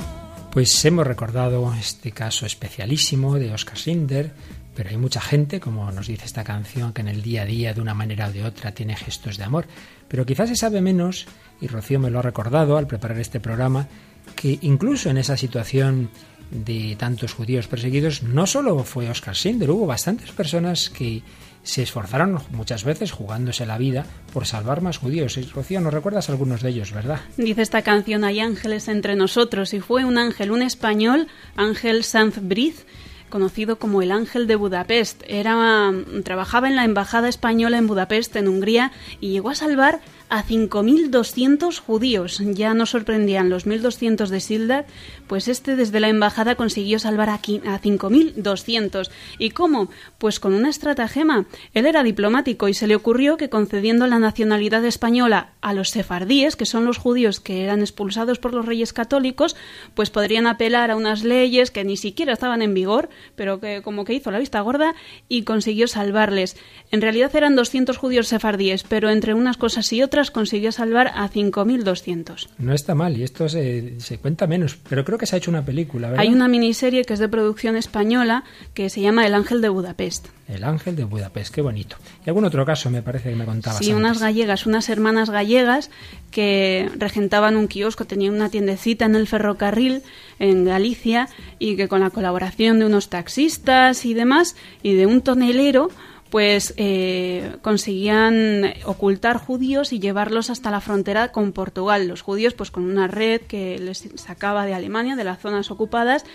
Pues 0.52 0.86
hemos 0.86 1.06
recordado 1.06 1.74
este 1.74 2.12
caso 2.12 2.46
especialísimo 2.46 3.36
de 3.36 3.54
Oscar 3.54 3.78
Sinder, 3.78 4.34
pero 4.76 4.90
hay 4.90 4.98
mucha 4.98 5.22
gente, 5.22 5.60
como 5.60 5.92
nos 5.92 6.08
dice 6.08 6.26
esta 6.26 6.44
canción, 6.44 6.94
que 6.94 7.02
en 7.02 7.08
el 7.08 7.22
día 7.22 7.42
a 7.42 7.46
día, 7.46 7.74
de 7.74 7.82
una 7.82 7.94
manera 7.94 8.28
o 8.28 8.32
de 8.32 8.44
otra, 8.44 8.74
tiene 8.74 8.96
gestos 8.96 9.38
de 9.38 9.44
amor. 9.44 9.66
Pero 10.08 10.26
quizás 10.26 10.50
se 10.50 10.56
sabe 10.56 10.82
menos, 10.82 11.26
y 11.60 11.68
Rocío 11.68 12.00
me 12.00 12.10
lo 12.10 12.20
ha 12.20 12.22
recordado 12.22 12.78
al 12.78 12.88
preparar 12.88 13.20
este 13.20 13.40
programa, 13.40 13.88
que 14.36 14.60
incluso 14.62 15.10
en 15.10 15.18
esa 15.18 15.38
situación 15.38 16.10
de 16.52 16.96
tantos 16.98 17.34
judíos 17.34 17.68
perseguidos, 17.68 18.24
no 18.24 18.48
solo 18.48 18.84
fue 18.84 19.10
Oscar 19.10 19.36
Sinder, 19.36 19.70
hubo 19.70 19.86
bastantes 19.86 20.32
personas 20.32 20.90
que 20.90 21.22
se 21.64 21.84
esforzaron 21.84 22.40
muchas 22.52 22.86
veces 22.86 23.12
jugándose 23.12 23.66
la 23.66 23.78
vida 23.78 24.06
por 24.32 24.46
salvar 24.46 24.82
más 24.82 24.98
judíos. 24.98 25.38
Rocío, 25.54 25.82
¿nos 25.82 25.94
recuerdas 25.94 26.30
algunos 26.30 26.62
de 26.62 26.70
ellos, 26.70 26.94
verdad? 26.94 27.20
Dice 27.36 27.62
esta 27.62 27.82
canción, 27.82 28.24
hay 28.24 28.40
ángeles 28.40 28.88
entre 28.88 29.16
nosotros, 29.16 29.74
y 29.74 29.82
fue 29.82 30.06
un 30.06 30.18
ángel, 30.18 30.52
un 30.52 30.62
español, 30.62 31.28
Ángel 31.58 32.06
Sanz 32.06 32.40
Briz, 32.42 32.86
conocido 33.30 33.78
como 33.78 34.02
el 34.02 34.14
Ángel 34.14 34.48
de 34.48 34.56
Budapest. 34.56 35.24
Era, 35.28 35.92
trabajaba 36.24 36.70
en 36.70 36.78
la 36.78 36.86
Embajada 36.86 37.28
Española 37.28 37.78
en 37.78 37.88
Budapest, 37.88 38.34
en 38.38 38.48
Hungría, 38.48 38.94
y 39.20 39.32
llegó 39.32 39.50
a 39.50 39.56
salvar 39.56 40.00
a 40.30 40.44
5.200 40.44 41.80
judíos. 41.80 42.42
Ya 42.44 42.74
no 42.74 42.86
sorprendían 42.86 43.50
los 43.50 43.66
1.200 43.66 44.28
de 44.28 44.40
Sildar, 44.40 44.86
pues 45.28 45.48
este 45.48 45.76
desde 45.76 46.00
la 46.00 46.10
embajada 46.10 46.56
consiguió 46.56 47.00
salvar 47.00 47.30
a 47.30 47.42
5.200. 47.42 49.10
¿Y 49.38 49.52
cómo? 49.52 49.90
Pues 50.18 50.40
con 50.40 50.54
una 50.54 50.70
estratagema. 50.70 51.46
Él 51.74 51.86
era 51.86 52.04
diplomático 52.04 52.68
y 52.68 52.74
se 52.74 52.88
le 52.88 52.96
ocurrió 52.96 53.38
que 53.38 53.50
concediendo 53.50 54.08
la 54.08 54.20
nacionalidad 54.20 54.84
española 54.86 55.54
a 55.62 55.74
los 55.74 55.90
sefardíes, 55.90 56.56
que 56.56 56.66
son 56.66 56.86
los 56.86 56.98
judíos 56.98 57.40
que 57.40 57.64
eran 57.64 57.82
expulsados 57.82 58.40
por 58.40 58.54
los 58.54 58.66
reyes 58.66 58.94
católicos, 58.94 59.56
pues 59.94 60.10
podrían 60.10 60.48
apelar 60.48 60.92
a 60.92 60.96
unas 60.96 61.24
leyes 61.24 61.72
que 61.72 61.84
ni 61.84 61.98
siquiera 61.98 62.34
estaban 62.34 62.62
en 62.62 62.74
vigor, 62.74 63.10
pero 63.36 63.60
que 63.60 63.82
como 63.82 64.06
que 64.06 64.14
hizo 64.14 64.32
la 64.32 64.40
vista 64.40 64.62
gorda 64.62 64.96
y 65.30 65.44
consiguió 65.44 65.88
salvarles. 65.88 66.58
En 66.92 67.02
realidad 67.02 67.36
eran 67.36 67.56
200 67.56 67.98
judíos 67.98 68.28
sefardíes, 68.28 68.84
pero 68.84 69.10
entre 69.10 69.34
unas 69.34 69.58
cosas 69.58 69.92
y 69.94 70.04
otras 70.04 70.17
consiguió 70.32 70.72
salvar 70.72 71.08
a 71.08 71.30
5.200. 71.30 72.50
No 72.58 72.74
está 72.74 72.96
mal, 72.96 73.18
y 73.18 73.24
esto 73.24 73.48
se, 73.50 74.00
se, 74.00 74.18
cuenta 74.18 74.48
menos, 74.48 74.78
pero 74.90 75.06
creo 75.06 75.18
que 75.18 75.26
se 75.26 75.36
ha 75.36 75.38
hecho 75.38 75.52
una 75.52 75.64
película, 75.64 76.10
¿verdad? 76.10 76.22
Hay 76.22 76.34
una 76.34 76.48
miniserie 76.48 77.06
que 77.06 77.14
es 77.14 77.20
de 77.20 77.30
producción 77.30 77.76
española 77.76 78.44
que 78.74 78.90
se 78.90 79.02
llama 79.02 79.26
El 79.26 79.34
Ángel 79.34 79.62
de 79.62 79.70
Budapest. 79.70 80.28
El 80.48 80.64
Ángel 80.64 80.96
de 80.96 81.04
Budapest, 81.04 81.54
qué 81.54 81.62
bonito. 81.62 81.98
Y 82.26 82.30
algún 82.30 82.46
otro 82.46 82.66
caso 82.66 82.90
me 82.90 83.02
parece 83.02 83.30
que 83.30 83.36
me 83.36 83.46
contabas. 83.46 83.80
Sí, 83.80 83.92
antes. 83.92 83.98
unas 83.98 84.20
gallegas, 84.20 84.66
unas 84.66 84.88
hermanas 84.90 85.30
gallegas 85.30 85.90
que 86.32 86.90
regentaban 86.98 87.58
un 87.58 87.68
kiosco, 87.68 88.06
tenían 88.06 88.34
una 88.34 88.50
tiendecita 88.50 89.06
en 89.06 89.16
el 89.16 89.28
ferrocarril 89.28 90.04
en 90.40 90.64
Galicia 90.64 91.28
y 91.60 91.76
que 91.76 91.88
con 91.88 92.00
la 92.00 92.12
colaboración 92.12 92.80
de 92.80 92.86
unos 92.86 93.10
taxistas 93.10 94.06
y 94.06 94.14
demás 94.14 94.56
y 94.84 94.94
de 94.94 95.06
un 95.06 95.22
tonelero 95.22 95.90
pues 96.30 96.74
eh, 96.78 97.56
conseguían 97.62 98.74
ocultar 98.86 99.38
judíos 99.38 99.94
y 99.94 100.00
llevarlos 100.00 100.50
hasta 100.50 100.72
la 100.72 100.82
frontera 100.82 101.32
con 101.32 101.52
Portugal. 101.52 102.08
Los 102.08 102.22
judíos, 102.22 102.54
pues 102.54 102.72
con 102.72 102.84
una 102.84 103.08
red 103.08 103.42
que 103.42 103.80
les 103.80 104.10
sacaba 104.16 104.66
de 104.66 104.74
Alemania, 104.74 105.16
de 105.16 105.24
las 105.24 105.40
zonas 105.40 105.72
ocupadas, 105.72 106.26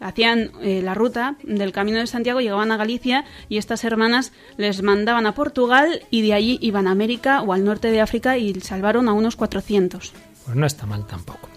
hacían 0.00 0.52
eh, 0.62 0.82
la 0.82 0.94
ruta 0.94 1.36
del 1.42 1.72
Camino 1.72 1.98
de 1.98 2.06
Santiago, 2.06 2.40
llegaban 2.40 2.72
a 2.72 2.76
Galicia 2.76 3.24
y 3.48 3.58
estas 3.58 3.84
hermanas 3.84 4.32
les 4.56 4.82
mandaban 4.82 5.26
a 5.26 5.34
Portugal 5.34 6.02
y 6.10 6.22
de 6.22 6.34
allí 6.34 6.58
iban 6.60 6.86
a 6.86 6.92
América 6.92 7.42
o 7.42 7.52
al 7.52 7.64
norte 7.64 7.90
de 7.90 8.00
África 8.00 8.38
y 8.38 8.54
salvaron 8.60 9.08
a 9.08 9.12
unos 9.12 9.36
400. 9.36 10.12
Pues 10.44 10.56
no 10.56 10.66
está 10.66 10.86
mal 10.86 11.06
tampoco. 11.06 11.48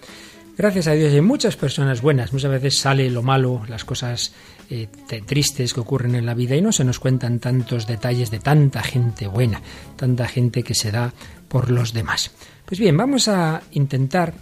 Gracias 0.58 0.88
a 0.88 0.92
Dios 0.92 1.14
hay 1.14 1.22
muchas 1.22 1.56
personas 1.56 2.02
buenas. 2.02 2.34
Muchas 2.34 2.52
veces 2.52 2.78
sale 2.78 3.10
lo 3.10 3.24
malo, 3.24 3.64
las 3.68 3.86
cosas 3.86 4.34
eh, 4.72 4.88
tristes 5.26 5.74
que 5.74 5.82
ocurren 5.82 6.16
en 6.16 6.26
la 6.26 6.34
vida 6.34 6.56
y 6.56 6.62
no 6.62 6.72
se 6.72 6.86
nos 6.86 6.98
cuentan 6.98 7.40
tantos 7.40 7.88
detalles 7.88 8.32
de 8.32 8.40
tanta 8.40 8.82
gente 8.82 9.28
buena, 9.28 9.62
tanta 9.98 10.28
gente 10.28 10.64
que 10.64 10.76
se 10.76 10.92
da 10.92 11.14
por 11.50 11.70
los 11.70 11.92
demás. 11.92 12.32
Pues 12.66 12.80
bien, 12.80 12.96
vamos 12.96 13.28
a 13.28 13.62
intentar 13.72 14.34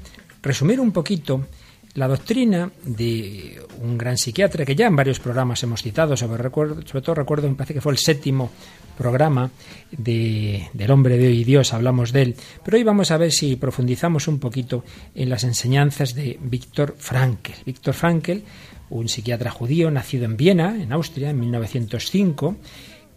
resumir 0.43 0.79
un 0.79 0.91
poquito 0.91 1.47
la 1.95 2.07
doctrina 2.07 2.71
de 2.83 3.59
un 3.81 3.97
gran 3.97 4.17
psiquiatra 4.17 4.65
que 4.65 4.75
ya 4.75 4.87
en 4.87 4.95
varios 4.95 5.19
programas 5.19 5.63
hemos 5.63 5.81
citado, 5.81 6.15
sobre, 6.15 6.43
sobre 6.43 7.01
todo 7.01 7.15
recuerdo, 7.15 7.49
me 7.49 7.55
parece 7.55 7.73
que 7.73 7.81
fue 7.81 7.91
el 7.91 7.97
séptimo 7.97 8.51
programa 8.97 9.49
de, 9.91 10.69
del 10.73 10.91
hombre 10.91 11.17
de 11.17 11.27
hoy 11.27 11.43
Dios, 11.43 11.73
hablamos 11.73 12.11
de 12.11 12.21
él, 12.21 12.35
pero 12.63 12.77
hoy 12.77 12.83
vamos 12.83 13.11
a 13.11 13.17
ver 13.17 13.31
si 13.31 13.55
profundizamos 13.55 14.27
un 14.27 14.39
poquito 14.39 14.83
en 15.15 15.29
las 15.29 15.43
enseñanzas 15.43 16.13
de 16.13 16.37
Víctor 16.41 16.95
Frankl, 16.99 18.43
un 18.89 19.07
psiquiatra 19.07 19.51
judío 19.51 19.91
nacido 19.91 20.25
en 20.25 20.37
Viena, 20.37 20.81
en 20.81 20.91
Austria, 20.91 21.29
en 21.29 21.39
1905, 21.39 22.55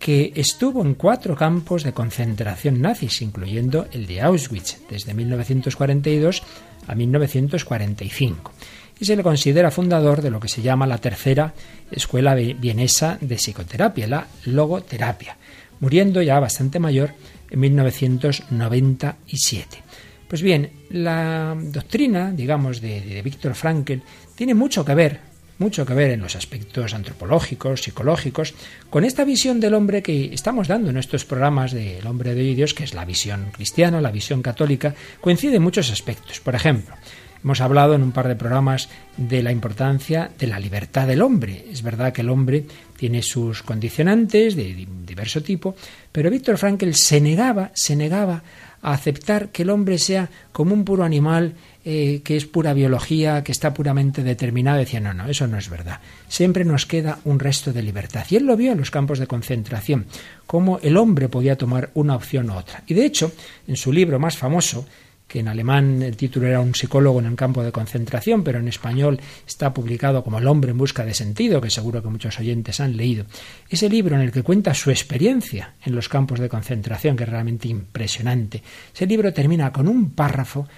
que 0.03 0.33
estuvo 0.35 0.83
en 0.83 0.95
cuatro 0.95 1.37
campos 1.37 1.85
de 1.85 1.93
concentración 1.93 2.81
nazis, 2.81 3.23
incluyendo 3.23 3.87
el 3.93 4.07
de 4.07 4.21
Auschwitz, 4.21 4.81
desde 4.91 5.15
1942 5.15 6.43
a 6.89 6.97
1945. 6.97 8.51
Y 8.99 9.05
se 9.05 9.15
le 9.15 9.23
considera 9.23 9.71
fundador 9.71 10.21
de 10.21 10.31
lo 10.31 10.41
que 10.41 10.49
se 10.49 10.61
llama 10.61 10.89
la 10.89 10.99
tercera 10.99 11.55
escuela 11.91 12.35
vienesa 12.35 13.17
de 13.21 13.37
psicoterapia, 13.37 14.09
la 14.09 14.27
logoterapia, 14.47 15.37
muriendo 15.79 16.21
ya 16.21 16.41
bastante 16.41 16.81
mayor 16.81 17.13
en 17.49 17.61
1997. 17.61 19.85
Pues 20.27 20.43
bien, 20.43 20.69
la 20.91 21.57
doctrina, 21.57 22.33
digamos, 22.33 22.81
de, 22.81 23.03
de 23.03 23.23
Víctor 23.23 23.55
Frankl 23.55 24.01
tiene 24.35 24.55
mucho 24.55 24.85
que 24.85 24.97
ver, 24.97 25.32
mucho 25.59 25.87
que 25.87 25.95
ver 25.95 26.11
en 26.11 26.21
los 26.21 26.37
aspectos 26.37 26.95
antropológicos, 26.95 27.83
psicológicos, 27.83 28.55
con 28.91 29.05
esta 29.05 29.25
visión 29.25 29.61
del 29.61 29.75
hombre 29.75 30.03
que 30.03 30.33
estamos 30.35 30.69
dando 30.69 30.91
en 30.91 30.97
estos 30.97 31.25
programas 31.25 31.73
del 31.73 32.07
hombre 32.07 32.35
de 32.35 32.41
hoy 32.41 32.55
Dios, 32.55 32.75
que 32.75 32.85
es 32.85 32.95
la 32.95 33.05
visión 33.05 33.51
cristiana, 33.53 34.01
la 34.01 34.11
visión 34.11 34.43
católica, 34.43 34.95
coincide 35.21 35.57
en 35.57 35.63
muchos 35.63 35.91
aspectos. 35.91 36.41
Por 36.41 36.55
ejemplo, 36.55 36.95
hemos 37.43 37.61
hablado 37.61 37.95
en 37.95 38.03
un 38.03 38.13
par 38.13 38.29
de 38.29 38.37
programas 38.37 38.89
de 39.17 39.43
la 39.43 39.53
importancia 39.53 40.31
de 40.39 40.47
la 40.47 40.59
libertad 40.59 41.07
del 41.07 41.23
hombre. 41.23 41.67
Es 41.71 41.83
verdad 41.83 42.13
que 42.13 42.23
el 42.23 42.31
hombre 42.31 42.65
tiene 42.97 43.23
sus 43.23 43.63
condicionantes 43.63 44.57
de 44.57 44.87
diverso 45.05 45.43
tipo, 45.43 45.75
pero 46.11 46.31
Víctor 46.31 46.59
Frankl 46.59 46.93
se 46.93 47.21
negaba, 47.21 47.71
se 47.75 47.97
negaba 47.97 48.43
a 48.83 48.93
aceptar 48.93 49.51
que 49.51 49.63
el 49.63 49.71
hombre 49.71 49.99
sea 49.99 50.29
como 50.53 50.75
un 50.75 50.85
puro 50.85 51.05
animal 51.05 51.55
eh, 51.85 52.21
que 52.25 52.37
es 52.37 52.47
pura 52.47 52.75
biología, 52.75 53.43
que 53.43 53.51
está 53.53 53.75
puramente 53.75 54.23
determinado, 54.23 54.79
decía, 54.79 55.01
no, 55.01 55.15
no, 55.15 55.29
eso 55.29 55.47
no 55.47 55.59
es 55.59 55.69
verdad. 55.69 56.01
Siempre 56.29 56.65
nos 56.65 56.87
queda 56.87 57.19
un 57.25 57.41
resto 57.41 57.73
de 57.73 57.83
libertad. 57.83 58.25
Y 58.31 58.37
él 58.37 58.47
lo 58.47 58.57
vio 58.57 58.73
en 58.73 58.79
los 58.79 58.91
campos 58.91 59.19
de 59.19 59.27
concentración, 59.27 60.07
cómo 60.47 60.79
el 60.83 60.97
hombre 60.97 61.29
podía 61.29 61.57
tomar 61.57 61.91
una 61.95 62.15
opción 62.15 62.51
u 62.51 62.55
otra. 62.55 62.85
Y 62.87 62.95
de 62.95 63.05
hecho, 63.05 63.33
en 63.67 63.77
su 63.77 63.93
libro 63.93 64.19
más 64.19 64.37
famoso, 64.37 64.87
que 65.33 65.41
en 65.41 65.49
alemán 65.49 66.03
el 66.03 66.15
título 66.15 66.47
era 66.47 66.61
Un 66.61 66.75
psicólogo 66.75 67.19
en 67.19 67.25
el 67.25 67.37
campo 67.37 67.63
de 67.63 67.73
concentración, 67.73 68.45
pero 68.45 68.59
en 68.59 68.69
español 68.69 69.19
está 69.47 69.73
publicado 69.73 70.23
como 70.23 70.39
El 70.39 70.47
hombre 70.47 70.73
en 70.73 70.79
busca 70.79 71.07
de 71.07 71.15
sentido, 71.15 71.61
que 71.61 71.71
seguro 71.71 72.03
que 72.03 72.09
muchos 72.11 72.39
oyentes 72.39 72.81
han 72.81 72.99
leído. 72.99 73.25
Ese 73.69 73.89
libro 73.89 74.15
en 74.15 74.21
el 74.21 74.31
que 74.31 74.43
cuenta 74.43 74.75
su 74.75 74.91
experiencia 74.91 75.73
en 75.85 75.95
los 75.95 76.11
campos 76.11 76.39
de 76.39 76.51
concentración, 76.51 77.17
que 77.17 77.25
es 77.25 77.31
realmente 77.31 77.67
impresionante. 77.67 78.63
Ese 78.95 79.07
libro 79.07 79.33
termina 79.33 79.73
con 79.73 79.89
un 79.89 80.11
párrafo 80.11 80.69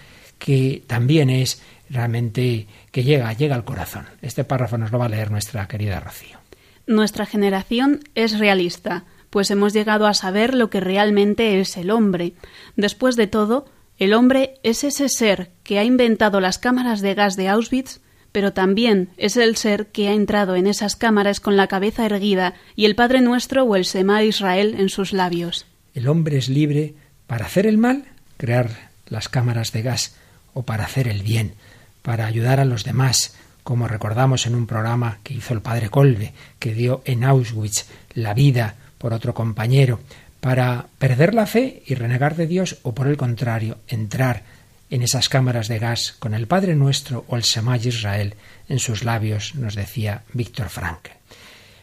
que 0.45 0.83
también 0.87 1.31
es 1.31 1.63
realmente 1.89 2.67
que 2.93 3.03
llega, 3.03 3.33
llega 3.33 3.55
al 3.55 3.65
corazón. 3.65 4.05
Este 4.21 4.45
párrafo 4.45 4.77
nos 4.77 4.93
lo 4.93 4.99
va 4.99 5.07
a 5.07 5.09
leer 5.09 5.31
nuestra 5.31 5.67
querida 5.69 6.01
Rocío. 6.01 6.37
Nuestra 6.87 7.25
generación 7.25 8.01
es 8.15 8.39
realista, 8.39 9.05
pues 9.31 9.51
hemos 9.51 9.73
llegado 9.73 10.07
a 10.07 10.13
saber 10.13 10.53
lo 10.53 10.69
que 10.69 10.81
realmente 10.81 11.61
es 11.61 11.79
el 11.79 11.91
hombre. 11.91 12.35
Después 12.77 13.17
de 13.17 13.27
todo, 13.27 13.65
el 13.99 14.13
hombre 14.13 14.57
es 14.63 14.85
ese 14.85 15.09
ser 15.09 15.51
que 15.63 15.79
ha 15.79 15.85
inventado 15.85 16.41
las 16.41 16.59
cámaras 16.59 17.01
de 17.01 17.15
gas 17.15 17.37
de 17.37 17.49
Auschwitz, 17.49 18.01
pero 18.31 18.53
también 18.53 19.09
es 19.17 19.39
el 19.39 19.57
ser 19.57 19.87
que 19.87 20.09
ha 20.09 20.13
entrado 20.13 20.57
en 20.57 20.67
esas 20.67 20.95
cámaras 20.95 21.41
con 21.41 21.57
la 21.57 21.69
cabeza 21.69 22.05
erguida 22.05 22.53
y 22.77 22.85
el 22.85 22.97
Padre 22.97 23.23
Nuestro 23.23 23.65
o 23.65 23.77
el 23.77 23.87
Sema 23.87 24.23
Israel 24.23 24.75
en 24.79 24.91
sus 24.91 25.15
labios. 25.15 25.65
El 25.95 26.07
hombre 26.07 26.37
es 26.37 26.51
libre 26.51 26.97
para 27.27 27.47
hacer 27.47 27.67
el 27.67 27.79
mal, 27.79 28.05
crear 28.37 28.91
las 29.07 29.31
cámaras 29.31 29.73
de 29.73 29.81
gas, 29.81 30.17
o 30.55 30.63
para 30.63 30.85
hacer 30.85 31.09
el 31.09 31.23
bien, 31.23 31.55
para 32.03 32.27
ayudar 32.27 32.61
a 32.61 32.65
los 32.65 32.85
demás, 32.85 33.35
como 33.63 33.89
recordamos 33.89 34.47
en 34.47 34.55
un 34.55 34.67
programa 34.67 35.19
que 35.23 35.35
hizo 35.35 35.55
el 35.55 35.61
Padre 35.61 35.91
Colbe, 35.91 36.33
que 36.59 36.75
dio 36.75 37.03
en 37.05 37.25
Auschwitz 37.25 37.87
la 38.15 38.35
vida 38.35 38.77
por 38.99 39.13
otro 39.13 39.35
compañero, 39.35 40.01
para 40.41 40.87
perder 40.99 41.35
la 41.35 41.47
fe 41.47 41.83
y 41.87 41.95
renegar 41.95 42.37
de 42.37 42.47
Dios 42.47 42.79
o 42.83 42.95
por 42.95 43.07
el 43.07 43.17
contrario, 43.17 43.79
entrar 43.89 44.43
en 44.91 45.03
esas 45.03 45.29
cámaras 45.29 45.69
de 45.69 45.79
gas 45.79 46.15
con 46.19 46.35
el 46.35 46.47
Padre 46.47 46.75
Nuestro 46.75 47.25
o 47.29 47.37
el 47.37 47.45
Semay 47.45 47.81
Israel 47.89 48.35
en 48.69 48.79
sus 48.79 49.05
labios, 49.05 49.55
nos 49.55 49.75
decía 49.75 50.23
Víctor 50.35 50.69
Frankl. 50.69 51.11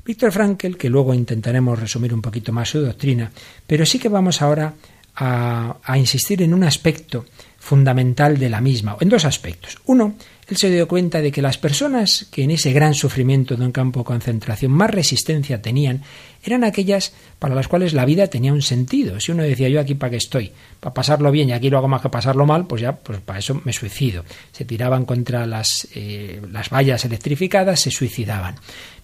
Víctor 0.05 0.31
Frankl, 0.31 0.75
que 0.75 0.89
luego 0.89 1.13
intentaremos 1.13 1.79
resumir 1.79 2.13
un 2.13 2.21
poquito 2.21 2.53
más 2.53 2.69
su 2.69 2.81
doctrina, 2.81 3.31
pero 3.65 3.85
sí 3.85 3.99
que 3.99 4.09
vamos 4.09 4.41
ahora 4.41 4.73
a, 5.15 5.77
a 5.83 5.97
insistir 5.97 6.41
en 6.41 6.53
un 6.53 6.63
aspecto 6.63 7.25
fundamental 7.61 8.39
de 8.39 8.49
la 8.49 8.59
misma, 8.59 8.97
en 8.99 9.07
dos 9.07 9.23
aspectos. 9.23 9.77
Uno, 9.85 10.15
él 10.47 10.57
se 10.57 10.71
dio 10.71 10.87
cuenta 10.87 11.21
de 11.21 11.31
que 11.31 11.43
las 11.43 11.59
personas 11.59 12.27
que 12.31 12.43
en 12.43 12.49
ese 12.49 12.73
gran 12.73 12.95
sufrimiento 12.95 13.55
de 13.55 13.63
un 13.63 13.71
campo 13.71 13.99
de 13.99 14.05
concentración 14.05 14.71
más 14.71 14.89
resistencia 14.89 15.61
tenían 15.61 16.01
eran 16.43 16.63
aquellas 16.63 17.13
para 17.37 17.53
las 17.53 17.67
cuales 17.67 17.93
la 17.93 18.03
vida 18.03 18.27
tenía 18.27 18.51
un 18.51 18.63
sentido. 18.63 19.19
Si 19.19 19.31
uno 19.31 19.43
decía 19.43 19.69
yo 19.69 19.79
aquí 19.79 19.93
para 19.93 20.09
qué 20.09 20.17
estoy, 20.17 20.51
para 20.79 20.93
pasarlo 20.93 21.29
bien 21.31 21.49
y 21.49 21.53
aquí 21.53 21.69
lo 21.69 21.77
hago 21.77 21.87
más 21.87 22.01
que 22.01 22.09
pasarlo 22.09 22.47
mal, 22.47 22.65
pues 22.65 22.81
ya 22.81 22.97
pues 22.97 23.19
para 23.19 23.37
eso 23.37 23.61
me 23.63 23.73
suicido. 23.73 24.25
Se 24.51 24.65
tiraban 24.65 25.05
contra 25.05 25.45
las, 25.45 25.87
eh, 25.93 26.41
las 26.51 26.71
vallas 26.71 27.05
electrificadas, 27.05 27.79
se 27.79 27.91
suicidaban. 27.91 28.55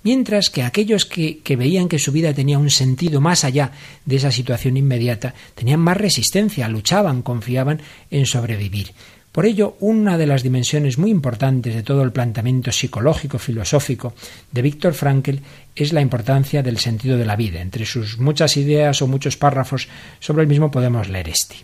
Mientras 0.03 0.49
que 0.49 0.63
aquellos 0.63 1.05
que, 1.05 1.41
veían 1.57 1.89
que 1.89 1.99
su 1.99 2.11
vida 2.11 2.33
tenía 2.33 2.59
un 2.59 2.69
sentido 2.69 3.19
más 3.19 3.43
allá 3.43 3.71
de 4.05 4.15
esa 4.15 4.31
situación 4.31 4.77
inmediata, 4.77 5.33
tenían 5.55 5.79
más 5.79 5.97
resistencia, 5.97 6.67
luchaban, 6.67 7.21
confiaban 7.21 7.81
en 8.09 8.25
sobrevivir. 8.25 8.91
Por 9.31 9.45
ello, 9.45 9.75
una 9.81 10.17
de 10.17 10.25
las 10.25 10.41
dimensiones 10.41 10.97
muy 10.97 11.11
importantes 11.11 11.75
de 11.75 11.83
todo 11.83 12.01
el 12.01 12.11
planteamiento 12.11 12.71
psicológico, 12.71 13.37
filosófico 13.37 14.15
de 14.51 14.61
Víctor 14.63 14.93
Frankl 14.93 15.35
es 15.75 15.93
la 15.93 16.01
importancia 16.01 16.63
del 16.63 16.79
sentido 16.79 17.17
de 17.17 17.25
la 17.25 17.35
vida. 17.35 17.61
Entre 17.61 17.85
sus 17.85 18.17
muchas 18.17 18.57
ideas 18.57 19.01
o 19.03 19.07
muchos 19.07 19.37
párrafos 19.37 19.89
sobre 20.19 20.41
el 20.41 20.47
mismo 20.47 20.71
podemos 20.71 21.07
leer 21.07 21.29
este. 21.29 21.57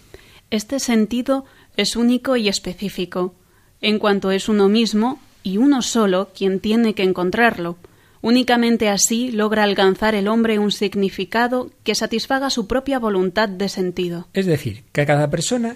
Este 0.52 0.80
sentido 0.80 1.46
es 1.76 1.96
único 1.96 2.36
y 2.36 2.48
específico, 2.48 3.34
en 3.82 3.98
cuanto 3.98 4.30
es 4.30 4.50
uno 4.50 4.70
mismo 4.70 5.20
y 5.42 5.58
uno 5.58 5.82
solo 5.82 6.30
quien 6.38 6.60
tiene 6.60 6.94
que 6.94 7.02
encontrarlo. 7.02 7.78
Únicamente 8.24 8.88
así 8.88 9.32
logra 9.32 9.64
alcanzar 9.64 10.16
el 10.16 10.30
hombre 10.30 10.58
un 10.58 10.72
significado 10.72 11.72
que 11.84 11.94
satisfaga 11.94 12.50
su 12.50 12.68
propia 12.68 12.98
voluntad 12.98 13.50
de 13.50 13.68
sentido. 13.68 14.30
Es 14.32 14.46
decir, 14.46 14.84
que 14.94 15.06
cada 15.06 15.30
persona 15.30 15.76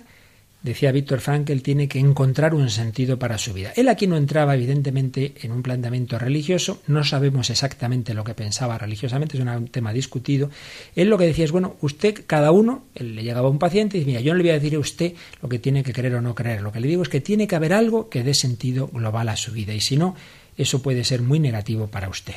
decía 0.62 0.94
Víctor 0.94 1.20
Frankl, 1.20 1.60
tiene 1.60 1.90
que 1.90 2.00
encontrar 2.00 2.56
un 2.56 2.70
sentido 2.70 3.20
para 3.20 3.38
su 3.38 3.54
vida. 3.54 3.74
Él 3.76 3.90
aquí 3.90 4.08
no 4.08 4.16
entraba, 4.16 4.56
evidentemente, 4.56 5.34
en 5.42 5.52
un 5.52 5.62
planteamiento 5.62 6.18
religioso, 6.18 6.82
no 6.88 7.04
sabemos 7.04 7.50
exactamente 7.50 8.14
lo 8.14 8.24
que 8.24 8.34
pensaba 8.34 8.78
religiosamente, 8.78 9.38
es 9.38 9.44
un 9.44 9.68
tema 9.68 9.92
discutido. 9.92 10.50
Él 10.96 11.10
lo 11.10 11.18
que 11.18 11.26
decía 11.26 11.44
es, 11.44 11.52
bueno, 11.52 11.76
usted, 11.82 12.24
cada 12.26 12.52
uno, 12.52 12.86
le 12.96 13.24
llegaba 13.24 13.50
a 13.50 13.52
un 13.52 13.60
paciente 13.60 13.98
y 13.98 14.00
dice, 14.02 14.12
mira, 14.12 14.22
yo 14.22 14.32
no 14.32 14.38
le 14.38 14.44
voy 14.44 14.52
a 14.52 14.60
decir 14.60 14.76
a 14.76 14.80
usted 14.80 15.14
lo 15.42 15.50
que 15.50 15.60
tiene 15.60 15.84
que 15.84 15.92
creer 15.92 16.16
o 16.16 16.22
no 16.22 16.34
creer, 16.34 16.62
lo 16.62 16.72
que 16.72 16.80
le 16.80 16.88
digo 16.88 17.04
es 17.04 17.10
que 17.10 17.20
tiene 17.20 17.46
que 17.46 17.58
haber 17.58 17.74
algo 17.74 18.10
que 18.10 18.24
dé 18.24 18.34
sentido 18.34 18.88
global 18.88 19.28
a 19.28 19.36
su 19.36 19.52
vida, 19.52 19.74
y 19.74 19.82
si 19.82 19.98
no, 19.98 20.16
eso 20.58 20.82
puede 20.82 21.04
ser 21.04 21.22
muy 21.22 21.39
negativo 21.39 21.88
para 21.88 22.10
usted. 22.10 22.36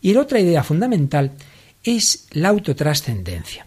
Y 0.00 0.12
la 0.14 0.20
otra 0.20 0.40
idea 0.40 0.62
fundamental 0.62 1.32
es 1.82 2.28
la 2.32 2.48
autotrascendencia 2.48 3.66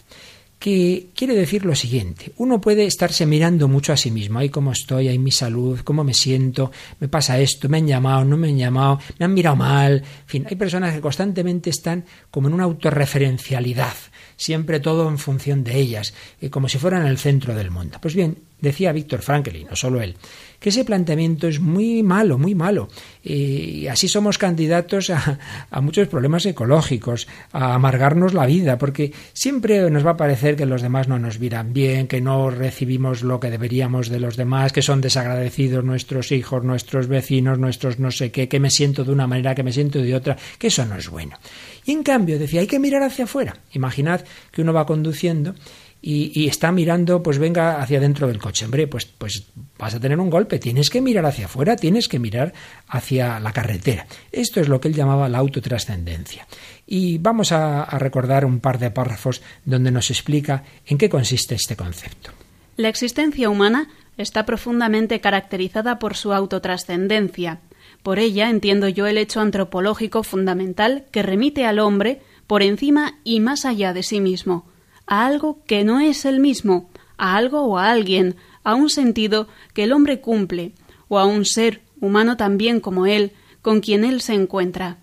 que 0.61 1.09
quiere 1.15 1.33
decir 1.33 1.65
lo 1.65 1.73
siguiente. 1.73 2.33
Uno 2.37 2.61
puede 2.61 2.85
estarse 2.85 3.25
mirando 3.25 3.67
mucho 3.67 3.93
a 3.93 3.97
sí 3.97 4.11
mismo. 4.11 4.37
Ay, 4.37 4.49
cómo 4.49 4.71
estoy, 4.71 5.07
ay, 5.07 5.17
mi 5.17 5.31
salud, 5.31 5.79
cómo 5.83 6.03
me 6.03 6.13
siento, 6.13 6.71
me 6.99 7.07
pasa 7.07 7.39
esto, 7.39 7.67
me 7.67 7.77
han 7.77 7.87
llamado, 7.87 8.23
no 8.25 8.37
me 8.37 8.49
han 8.49 8.59
llamado, 8.59 8.99
me 9.17 9.25
han 9.25 9.33
mirado 9.33 9.55
mal. 9.55 9.93
En 9.93 10.27
fin, 10.27 10.45
hay 10.47 10.55
personas 10.55 10.93
que 10.93 11.01
constantemente 11.01 11.71
están 11.71 12.05
como 12.29 12.47
en 12.47 12.53
una 12.53 12.65
autorreferencialidad, 12.65 13.95
siempre 14.37 14.79
todo 14.79 15.09
en 15.09 15.17
función 15.17 15.63
de 15.63 15.79
ellas, 15.79 16.13
eh, 16.39 16.51
como 16.51 16.69
si 16.69 16.77
fueran 16.77 17.07
el 17.07 17.17
centro 17.17 17.55
del 17.55 17.71
mundo. 17.71 17.97
Pues 17.99 18.13
bien, 18.13 18.37
decía 18.61 18.91
Víctor 18.91 19.21
Frankl, 19.21 19.55
y 19.55 19.65
no 19.65 19.75
solo 19.75 20.01
él, 20.01 20.15
que 20.59 20.69
ese 20.69 20.85
planteamiento 20.85 21.47
es 21.47 21.59
muy 21.59 22.03
malo, 22.03 22.37
muy 22.37 22.53
malo. 22.53 22.87
Y 23.23 23.87
así 23.87 24.07
somos 24.07 24.37
candidatos 24.37 25.09
a, 25.09 25.39
a, 25.71 25.81
muchos 25.81 26.07
problemas 26.07 26.45
ecológicos, 26.45 27.27
a 27.51 27.73
amargarnos 27.73 28.35
la 28.35 28.45
vida, 28.45 28.77
porque 28.77 29.11
siempre 29.33 29.89
nos 29.89 30.05
va 30.05 30.11
a 30.11 30.17
parecer 30.17 30.55
que 30.55 30.67
los 30.67 30.83
demás 30.83 31.07
no 31.07 31.17
nos 31.17 31.39
miran 31.39 31.73
bien, 31.73 32.07
que 32.07 32.21
no 32.21 32.51
recibimos 32.51 33.23
lo 33.23 33.39
que 33.39 33.49
deberíamos 33.49 34.09
de 34.09 34.19
los 34.19 34.37
demás, 34.37 34.71
que 34.71 34.83
son 34.83 35.01
desagradecidos 35.01 35.83
nuestros 35.83 36.31
hijos, 36.31 36.63
nuestros 36.63 37.07
vecinos, 37.07 37.57
nuestros 37.57 37.97
no 37.97 38.11
sé 38.11 38.31
qué, 38.31 38.47
que 38.47 38.59
me 38.59 38.69
siento 38.69 39.03
de 39.03 39.11
una 39.11 39.25
manera, 39.25 39.55
que 39.55 39.63
me 39.63 39.73
siento 39.73 39.99
de 39.99 40.15
otra, 40.15 40.37
que 40.59 40.67
eso 40.67 40.85
no 40.85 40.95
es 40.95 41.09
bueno. 41.09 41.37
Y 41.85 41.91
en 41.93 42.03
cambio, 42.03 42.37
decía, 42.37 42.61
hay 42.61 42.67
que 42.67 42.79
mirar 42.79 43.01
hacia 43.01 43.25
afuera. 43.25 43.57
Imaginad 43.73 44.21
que 44.51 44.61
uno 44.61 44.73
va 44.73 44.85
conduciendo 44.85 45.55
y, 46.03 46.47
está 46.47 46.71
mirando, 46.71 47.21
pues 47.21 47.37
venga 47.37 47.79
hacia 47.79 47.99
dentro 47.99 48.27
del 48.27 48.39
coche. 48.39 48.65
Hombre, 48.65 48.87
pues, 48.87 49.05
pues 49.05 49.45
vas 49.77 49.93
a 49.93 49.99
tener 49.99 50.19
un 50.19 50.31
golpe. 50.31 50.57
Tienes 50.57 50.89
que 50.89 50.99
mirar 50.99 51.25
hacia 51.27 51.45
afuera, 51.45 51.75
tienes 51.75 52.07
que 52.07 52.17
mirar 52.17 52.53
hacia 52.87 53.39
la 53.39 53.53
carretera. 53.53 54.07
Esto 54.31 54.59
es 54.59 54.67
lo 54.67 54.81
que 54.81 54.87
él 54.87 54.95
llamaba 54.95 55.29
la 55.29 55.37
autotrascendencia. 55.37 56.47
Y 56.87 57.19
vamos 57.19 57.51
a, 57.51 57.83
a 57.83 57.99
recordar 57.99 58.45
un 58.45 58.59
par 58.59 58.79
de 58.79 58.89
párrafos 58.89 59.43
donde 59.63 59.91
nos 59.91 60.09
explica 60.09 60.63
en 60.87 60.97
qué 60.97 61.07
consiste 61.07 61.53
este 61.53 61.75
concepto. 61.75 62.31
La 62.77 62.89
existencia 62.89 63.49
humana 63.49 63.89
está 64.17 64.45
profundamente 64.45 65.21
caracterizada 65.21 65.99
por 65.99 66.15
su 66.15 66.33
autotrascendencia. 66.33 67.59
Por 68.01 68.17
ella 68.17 68.49
entiendo 68.49 68.87
yo 68.87 69.05
el 69.05 69.19
hecho 69.19 69.39
antropológico 69.39 70.23
fundamental 70.23 71.05
que 71.11 71.21
remite 71.21 71.65
al 71.65 71.77
hombre 71.77 72.21
por 72.47 72.63
encima 72.63 73.19
y 73.23 73.39
más 73.39 73.65
allá 73.65 73.93
de 73.93 74.01
sí 74.01 74.19
mismo 74.19 74.70
a 75.07 75.25
algo 75.25 75.63
que 75.65 75.83
no 75.83 75.99
es 75.99 76.25
el 76.25 76.39
mismo, 76.39 76.89
a 77.17 77.35
algo 77.35 77.61
o 77.61 77.77
a 77.77 77.91
alguien, 77.91 78.35
a 78.63 78.75
un 78.75 78.89
sentido 78.89 79.47
que 79.73 79.83
el 79.83 79.93
hombre 79.93 80.21
cumple, 80.21 80.73
o 81.07 81.19
a 81.19 81.25
un 81.25 81.45
ser 81.45 81.81
humano 81.99 82.37
también 82.37 82.79
como 82.79 83.05
él, 83.05 83.33
con 83.61 83.81
quien 83.81 84.03
él 84.03 84.21
se 84.21 84.33
encuentra. 84.33 84.97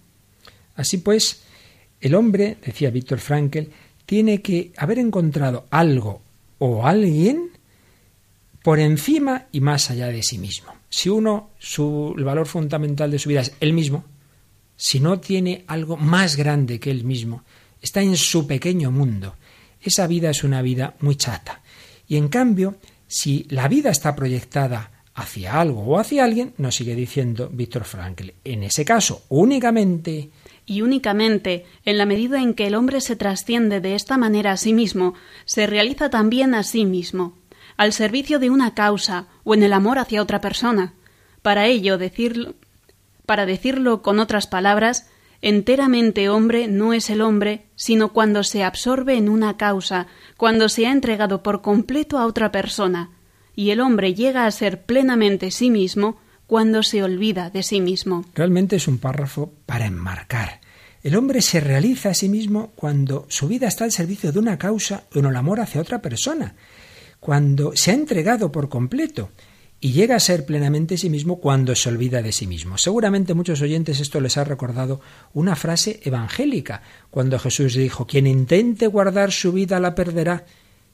Así 0.74 0.98
pues, 0.98 1.42
el 2.00 2.14
hombre, 2.14 2.56
decía 2.64 2.90
Víctor 2.90 3.18
Frankl, 3.18 3.64
tiene 4.06 4.40
que 4.40 4.72
haber 4.76 4.98
encontrado 4.98 5.66
algo 5.70 6.22
o 6.58 6.86
alguien 6.86 7.50
por 8.62 8.80
encima 8.80 9.46
y 9.52 9.60
más 9.60 9.90
allá 9.90 10.06
de 10.08 10.22
sí 10.22 10.38
mismo. 10.38 10.72
Si 10.88 11.08
uno, 11.08 11.50
su, 11.58 12.14
el 12.16 12.24
valor 12.24 12.46
fundamental 12.46 13.10
de 13.10 13.18
su 13.18 13.28
vida 13.28 13.42
es 13.42 13.52
él 13.60 13.72
mismo, 13.72 14.04
si 14.76 15.00
no 15.00 15.20
tiene 15.20 15.64
algo 15.66 15.96
más 15.96 16.36
grande 16.36 16.78
que 16.78 16.90
él 16.90 17.04
mismo, 17.04 17.42
está 17.82 18.00
en 18.00 18.16
su 18.16 18.46
pequeño 18.46 18.90
mundo, 18.90 19.34
esa 19.82 20.06
vida 20.06 20.30
es 20.30 20.44
una 20.44 20.62
vida 20.62 20.94
muy 21.00 21.16
chata. 21.16 21.62
Y 22.06 22.16
en 22.16 22.28
cambio, 22.28 22.76
si 23.06 23.46
la 23.50 23.68
vida 23.68 23.90
está 23.90 24.14
proyectada 24.16 24.90
hacia 25.14 25.60
algo 25.60 25.82
o 25.82 25.98
hacia 25.98 26.24
alguien, 26.24 26.54
nos 26.58 26.76
sigue 26.76 26.94
diciendo 26.94 27.50
Víctor 27.52 27.84
Frankl, 27.84 28.30
en 28.44 28.62
ese 28.62 28.84
caso 28.84 29.24
únicamente 29.28 30.30
y 30.64 30.82
únicamente 30.82 31.64
en 31.84 31.98
la 31.98 32.06
medida 32.06 32.40
en 32.40 32.54
que 32.54 32.66
el 32.66 32.74
hombre 32.74 33.00
se 33.00 33.16
trasciende 33.16 33.80
de 33.80 33.94
esta 33.94 34.18
manera 34.18 34.52
a 34.52 34.56
sí 34.56 34.72
mismo, 34.72 35.14
se 35.44 35.66
realiza 35.66 36.10
también 36.10 36.54
a 36.54 36.62
sí 36.62 36.84
mismo, 36.84 37.36
al 37.76 37.92
servicio 37.92 38.38
de 38.38 38.50
una 38.50 38.74
causa 38.74 39.26
o 39.44 39.54
en 39.54 39.62
el 39.62 39.72
amor 39.72 39.98
hacia 39.98 40.22
otra 40.22 40.40
persona. 40.40 40.92
Para 41.42 41.66
ello, 41.66 41.96
decirlo, 41.96 42.54
para 43.24 43.46
decirlo 43.46 44.02
con 44.02 44.20
otras 44.20 44.46
palabras, 44.46 45.08
Enteramente 45.40 46.28
hombre 46.28 46.66
no 46.66 46.92
es 46.92 47.10
el 47.10 47.20
hombre, 47.20 47.66
sino 47.76 48.12
cuando 48.12 48.42
se 48.42 48.64
absorbe 48.64 49.16
en 49.16 49.28
una 49.28 49.56
causa, 49.56 50.08
cuando 50.36 50.68
se 50.68 50.86
ha 50.86 50.92
entregado 50.92 51.42
por 51.42 51.62
completo 51.62 52.18
a 52.18 52.26
otra 52.26 52.50
persona, 52.50 53.10
y 53.54 53.70
el 53.70 53.80
hombre 53.80 54.14
llega 54.14 54.46
a 54.46 54.50
ser 54.50 54.82
plenamente 54.82 55.50
sí 55.50 55.70
mismo 55.70 56.18
cuando 56.46 56.82
se 56.82 57.02
olvida 57.02 57.50
de 57.50 57.62
sí 57.62 57.80
mismo. 57.80 58.24
Realmente 58.34 58.76
es 58.76 58.88
un 58.88 58.98
párrafo 58.98 59.52
para 59.66 59.86
enmarcar. 59.86 60.60
El 61.02 61.14
hombre 61.14 61.42
se 61.42 61.60
realiza 61.60 62.10
a 62.10 62.14
sí 62.14 62.28
mismo 62.28 62.72
cuando 62.74 63.26
su 63.28 63.46
vida 63.46 63.68
está 63.68 63.84
al 63.84 63.92
servicio 63.92 64.32
de 64.32 64.40
una 64.40 64.58
causa 64.58 65.04
o 65.14 65.18
en 65.18 65.26
el 65.26 65.36
amor 65.36 65.60
hacia 65.60 65.80
otra 65.80 66.02
persona, 66.02 66.54
cuando 67.20 67.72
se 67.74 67.92
ha 67.92 67.94
entregado 67.94 68.50
por 68.50 68.68
completo 68.68 69.30
y 69.80 69.92
llega 69.92 70.16
a 70.16 70.20
ser 70.20 70.44
plenamente 70.44 70.98
sí 70.98 71.08
mismo 71.08 71.40
cuando 71.40 71.74
se 71.74 71.88
olvida 71.88 72.22
de 72.22 72.32
sí 72.32 72.46
mismo. 72.46 72.78
Seguramente 72.78 73.34
muchos 73.34 73.62
oyentes 73.62 74.00
esto 74.00 74.20
les 74.20 74.36
ha 74.36 74.44
recordado 74.44 75.00
una 75.34 75.54
frase 75.54 76.00
evangélica, 76.02 76.82
cuando 77.10 77.38
Jesús 77.38 77.74
dijo, 77.74 78.06
quien 78.06 78.26
intente 78.26 78.86
guardar 78.86 79.30
su 79.30 79.52
vida 79.52 79.78
la 79.78 79.94
perderá, 79.94 80.44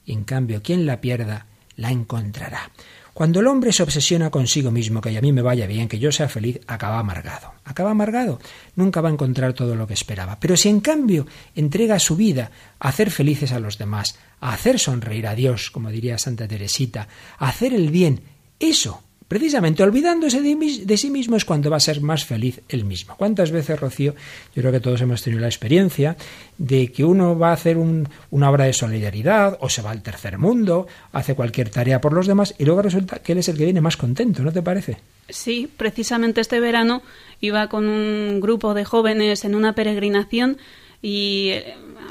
y 0.05 0.13
en 0.13 0.23
cambio 0.23 0.61
quien 0.61 0.85
la 0.85 1.01
pierda 1.01 1.47
la 1.75 1.91
encontrará. 1.91 2.71
Cuando 3.15 3.39
el 3.39 3.47
hombre 3.47 3.71
se 3.71 3.81
obsesiona 3.81 4.29
consigo 4.29 4.71
mismo, 4.71 4.99
que 4.99 5.17
a 5.17 5.21
mí 5.21 5.31
me 5.31 5.41
vaya 5.41 5.67
bien, 5.67 5.87
que 5.87 5.99
yo 5.99 6.11
sea 6.11 6.27
feliz, 6.27 6.59
acaba 6.67 6.99
amargado. 6.99 7.53
Acaba 7.63 7.91
amargado, 7.91 8.41
nunca 8.75 8.99
va 8.99 9.07
a 9.07 9.13
encontrar 9.13 9.53
todo 9.53 9.73
lo 9.73 9.87
que 9.87 9.93
esperaba. 9.93 10.37
Pero 10.37 10.57
si 10.57 10.67
en 10.67 10.81
cambio 10.81 11.25
entrega 11.55 11.97
su 11.97 12.17
vida 12.17 12.51
a 12.77 12.89
hacer 12.89 13.11
felices 13.11 13.53
a 13.53 13.59
los 13.59 13.77
demás, 13.77 14.19
a 14.41 14.51
hacer 14.51 14.79
sonreír 14.79 15.27
a 15.27 15.33
Dios, 15.33 15.71
como 15.71 15.91
diría 15.91 16.17
Santa 16.17 16.45
Teresita, 16.45 17.07
a 17.39 17.47
hacer 17.47 17.73
el 17.73 17.89
bien 17.89 18.34
eso, 18.59 19.01
precisamente 19.27 19.83
olvidándose 19.83 20.41
de, 20.41 20.97
sí 20.97 21.09
mismo 21.09 21.35
es 21.35 21.45
cuando 21.45 21.69
va 21.69 21.77
a 21.77 21.81
ser 21.81 22.01
más 22.01 22.25
feliz 22.25 22.61
él 22.69 22.85
mismo. 22.85 23.15
¿Cuántas 23.17 23.51
veces, 23.51 23.79
Rocío, 23.79 24.13
yo 24.55 24.61
creo 24.61 24.71
que 24.71 24.79
todos 24.79 25.01
hemos 25.01 25.21
tenido 25.21 25.41
la 25.41 25.47
experiencia 25.47 26.15
de 26.57 26.91
que 26.91 27.03
uno 27.03 27.37
va 27.37 27.49
a 27.49 27.53
hacer 27.53 27.77
una 27.77 28.49
obra 28.49 28.65
de 28.65 28.73
solidaridad 28.73 29.57
o 29.61 29.69
se 29.69 29.81
va 29.81 29.91
al 29.91 30.03
tercer 30.03 30.37
mundo, 30.37 30.87
hace 31.11 31.35
cualquier 31.35 31.69
tarea 31.69 32.01
por 32.01 32.13
los 32.13 32.27
demás 32.27 32.53
y 32.57 32.65
luego 32.65 32.81
resulta 32.81 33.19
que 33.19 33.31
él 33.31 33.39
es 33.39 33.49
el 33.49 33.57
que 33.57 33.65
viene 33.65 33.81
más 33.81 33.97
contento, 33.97 34.43
¿no 34.43 34.51
te 34.51 34.61
parece? 34.61 34.97
Sí, 35.27 35.69
precisamente 35.75 36.41
este 36.41 36.59
verano 36.59 37.01
iba 37.41 37.67
con 37.67 37.87
un 37.87 38.39
grupo 38.39 38.73
de 38.73 38.85
jóvenes 38.85 39.43
en 39.43 39.55
una 39.55 39.73
peregrinación 39.73 40.57
y 41.01 41.51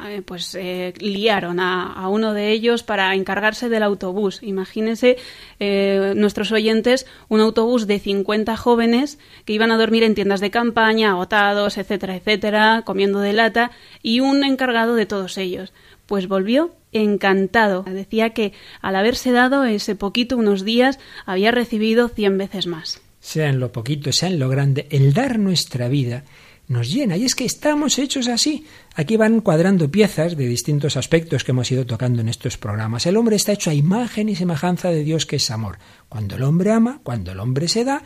eh, 0.07 0.23
pues 0.23 0.55
eh, 0.55 0.93
liaron 0.99 1.61
a, 1.61 2.09
uno 2.09 2.35
de 2.35 2.51
ellos 2.51 2.83
para 2.83 3.15
encargarse 3.15 3.69
del 3.69 3.83
autobús. 3.83 4.43
Imagínense 4.43 5.17
eh, 5.61 6.13
nuestros 6.15 6.53
oyentes 6.53 7.07
un 7.29 7.41
autobús 7.41 7.87
de 7.87 7.99
50 7.99 8.57
jóvenes 8.57 9.19
que 9.45 9.55
iban 9.55 9.73
a 9.73 9.79
dormir 9.79 10.03
en 10.03 10.15
tiendas 10.15 10.41
de 10.41 10.51
campaña, 10.51 11.11
agotados, 11.11 11.79
etcétera, 11.79 12.17
etcétera, 12.17 12.83
comiendo 12.85 13.21
de 13.21 13.33
lata 13.33 13.71
y 14.03 14.21
un 14.21 14.45
encargado 14.45 14.95
de 14.95 15.07
todos 15.07 15.39
ellos. 15.39 15.73
Pues 16.07 16.29
volvió 16.29 16.73
encantado. 16.93 17.83
Decía 17.85 18.31
que 18.31 18.53
al 18.83 18.97
haberse 18.97 19.33
dado 19.33 19.65
ese 19.65 19.97
poquito 19.97 20.37
unos 20.37 20.65
días 20.65 20.99
había 21.25 21.51
recibido 21.51 22.09
cien 22.09 22.37
veces 22.37 22.67
más. 22.67 23.01
Sea 23.21 23.49
en 23.49 23.59
lo 23.59 23.73
poquito, 23.73 24.13
sea 24.13 24.29
en 24.29 24.39
lo 24.39 24.51
grande, 24.51 24.87
el 24.91 25.15
dar 25.15 25.39
nuestra 25.39 25.89
vida 25.89 26.25
nos 26.69 26.91
llena. 26.93 27.17
Y 27.17 27.25
es 27.25 27.35
que 27.35 27.45
estamos 27.45 27.99
hechos 27.99 28.29
así. 28.29 28.67
Aquí 28.95 29.17
van 29.17 29.41
cuadrando 29.41 29.91
piezas 29.91 30.37
de 30.37 30.47
distintos 30.47 30.97
aspectos 30.97 31.45
que 31.45 31.53
hemos 31.53 31.71
ido 31.71 31.87
tocando 31.87 32.21
en 32.21 32.29
estos 32.29 32.57
programas. 32.57 33.07
El 33.07 33.17
hombre 33.17 33.37
está 33.37 33.53
hecho 33.53 33.71
a 33.71 33.75
imagen 33.75 34.29
y 34.29 34.37
semejanza 34.37 34.91
de 34.91 35.05
Dios 35.05 35.27
que 35.27 35.37
es 35.37 35.51
amor. 35.51 35.79
Cuando 36.09 36.37
el 36.37 36.43
hombre 36.43 36.71
ama, 36.71 37.01
cuando 37.03 37.33
el 37.33 37.41
hombre 37.41 37.69
se 37.69 37.85
da, 37.85 38.03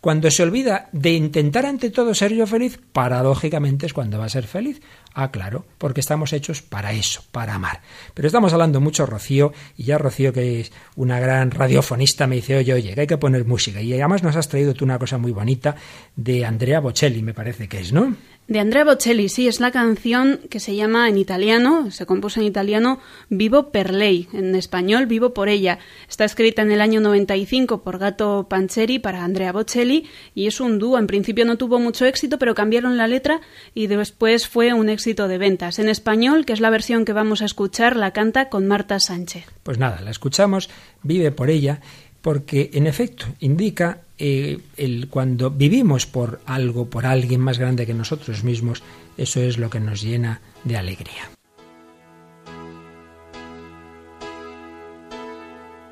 cuando 0.00 0.30
se 0.30 0.42
olvida 0.42 0.88
de 0.92 1.12
intentar 1.12 1.66
ante 1.66 1.90
todo 1.90 2.14
ser 2.14 2.32
yo 2.32 2.46
feliz, 2.46 2.80
paradójicamente 2.92 3.86
es 3.86 3.92
cuando 3.92 4.18
va 4.18 4.24
a 4.24 4.30
ser 4.30 4.46
feliz. 4.46 4.80
Ah, 5.12 5.30
claro, 5.30 5.66
porque 5.76 6.00
estamos 6.00 6.32
hechos 6.32 6.62
para 6.62 6.92
eso, 6.92 7.22
para 7.32 7.54
amar. 7.54 7.82
Pero 8.14 8.26
estamos 8.26 8.52
hablando 8.52 8.80
mucho 8.80 9.04
Rocío, 9.04 9.52
y 9.76 9.84
ya 9.84 9.98
Rocío, 9.98 10.32
que 10.32 10.60
es 10.60 10.72
una 10.96 11.20
gran 11.20 11.50
radiofonista, 11.50 12.26
me 12.26 12.36
dice, 12.36 12.56
oye, 12.56 12.72
oye, 12.72 12.94
que 12.94 13.00
hay 13.02 13.06
que 13.06 13.18
poner 13.18 13.44
música. 13.44 13.82
Y 13.82 13.92
además 13.92 14.22
nos 14.22 14.36
has 14.36 14.48
traído 14.48 14.72
tú 14.72 14.84
una 14.84 14.98
cosa 14.98 15.18
muy 15.18 15.32
bonita 15.32 15.76
de 16.16 16.46
Andrea 16.46 16.80
Bocelli, 16.80 17.22
me 17.22 17.34
parece 17.34 17.68
que 17.68 17.80
es, 17.80 17.92
¿no? 17.92 18.14
De 18.50 18.58
Andrea 18.58 18.82
Bocelli, 18.82 19.28
sí, 19.28 19.46
es 19.46 19.60
la 19.60 19.70
canción 19.70 20.40
que 20.50 20.58
se 20.58 20.74
llama 20.74 21.08
en 21.08 21.18
italiano, 21.18 21.92
se 21.92 22.04
compuso 22.04 22.40
en 22.40 22.46
italiano 22.46 22.98
Vivo 23.28 23.70
per 23.70 23.94
lei, 23.94 24.26
en 24.32 24.56
español 24.56 25.06
Vivo 25.06 25.32
por 25.32 25.48
ella. 25.48 25.78
Está 26.08 26.24
escrita 26.24 26.62
en 26.62 26.72
el 26.72 26.80
año 26.80 27.00
95 27.00 27.84
por 27.84 27.98
Gato 27.98 28.48
Pancheri 28.50 28.98
para 28.98 29.22
Andrea 29.22 29.52
Bocelli 29.52 30.08
y 30.34 30.48
es 30.48 30.60
un 30.60 30.80
dúo. 30.80 30.98
En 30.98 31.06
principio 31.06 31.44
no 31.44 31.58
tuvo 31.58 31.78
mucho 31.78 32.06
éxito, 32.06 32.40
pero 32.40 32.56
cambiaron 32.56 32.96
la 32.96 33.06
letra 33.06 33.40
y 33.72 33.86
después 33.86 34.48
fue 34.48 34.72
un 34.72 34.88
éxito 34.88 35.28
de 35.28 35.38
ventas. 35.38 35.78
En 35.78 35.88
español, 35.88 36.44
que 36.44 36.52
es 36.52 36.58
la 36.58 36.70
versión 36.70 37.04
que 37.04 37.12
vamos 37.12 37.42
a 37.42 37.44
escuchar, 37.44 37.94
la 37.94 38.12
canta 38.12 38.48
con 38.48 38.66
Marta 38.66 38.98
Sánchez. 38.98 39.44
Pues 39.62 39.78
nada, 39.78 40.00
la 40.00 40.10
escuchamos, 40.10 40.70
Vive 41.04 41.30
por 41.30 41.50
ella, 41.50 41.82
porque 42.20 42.70
en 42.74 42.88
efecto 42.88 43.26
indica 43.38 44.00
eh, 44.20 45.06
cuando 45.08 45.50
vivimos 45.50 46.06
por 46.06 46.40
algo, 46.44 46.90
por 46.90 47.06
alguien 47.06 47.40
más 47.40 47.58
grande 47.58 47.86
que 47.86 47.94
nosotros 47.94 48.44
mismos, 48.44 48.82
eso 49.16 49.40
es 49.40 49.56
lo 49.56 49.70
que 49.70 49.80
nos 49.80 50.02
llena 50.02 50.40
de 50.62 50.76
alegría. 50.76 51.30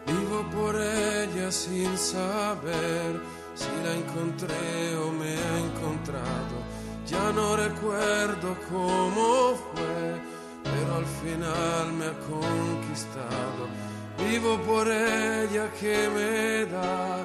Vivo 0.07 0.47
por 0.53 0.77
ella 0.77 1.51
sin 1.51 1.97
saber 1.97 3.21
si 3.55 3.71
la 3.83 3.95
encontré 3.95 4.97
o 4.97 5.11
me 5.11 5.31
ha 5.31 5.59
encontrado. 5.67 6.57
Ya 7.07 7.33
no 7.33 7.57
recuerdo 7.57 8.57
cómo 8.71 9.57
fue, 9.73 10.21
pero 10.65 10.97
al 10.97 11.07
final 11.07 11.93
me 11.95 12.05
ha 12.05 12.19
conquistado. 12.29 13.89
Vivo 14.29 14.59
por 14.67 14.87
ella 14.87 15.71
que 15.81 16.09
me 16.15 16.71
da 16.71 17.25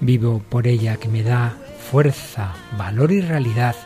vivo. 0.00 0.42
Por 0.48 0.66
ella 0.66 0.96
que 0.96 1.08
me 1.08 1.22
da 1.22 1.56
fuerza, 1.90 2.54
valor 2.76 3.12
y 3.12 3.20
realidad 3.20 3.76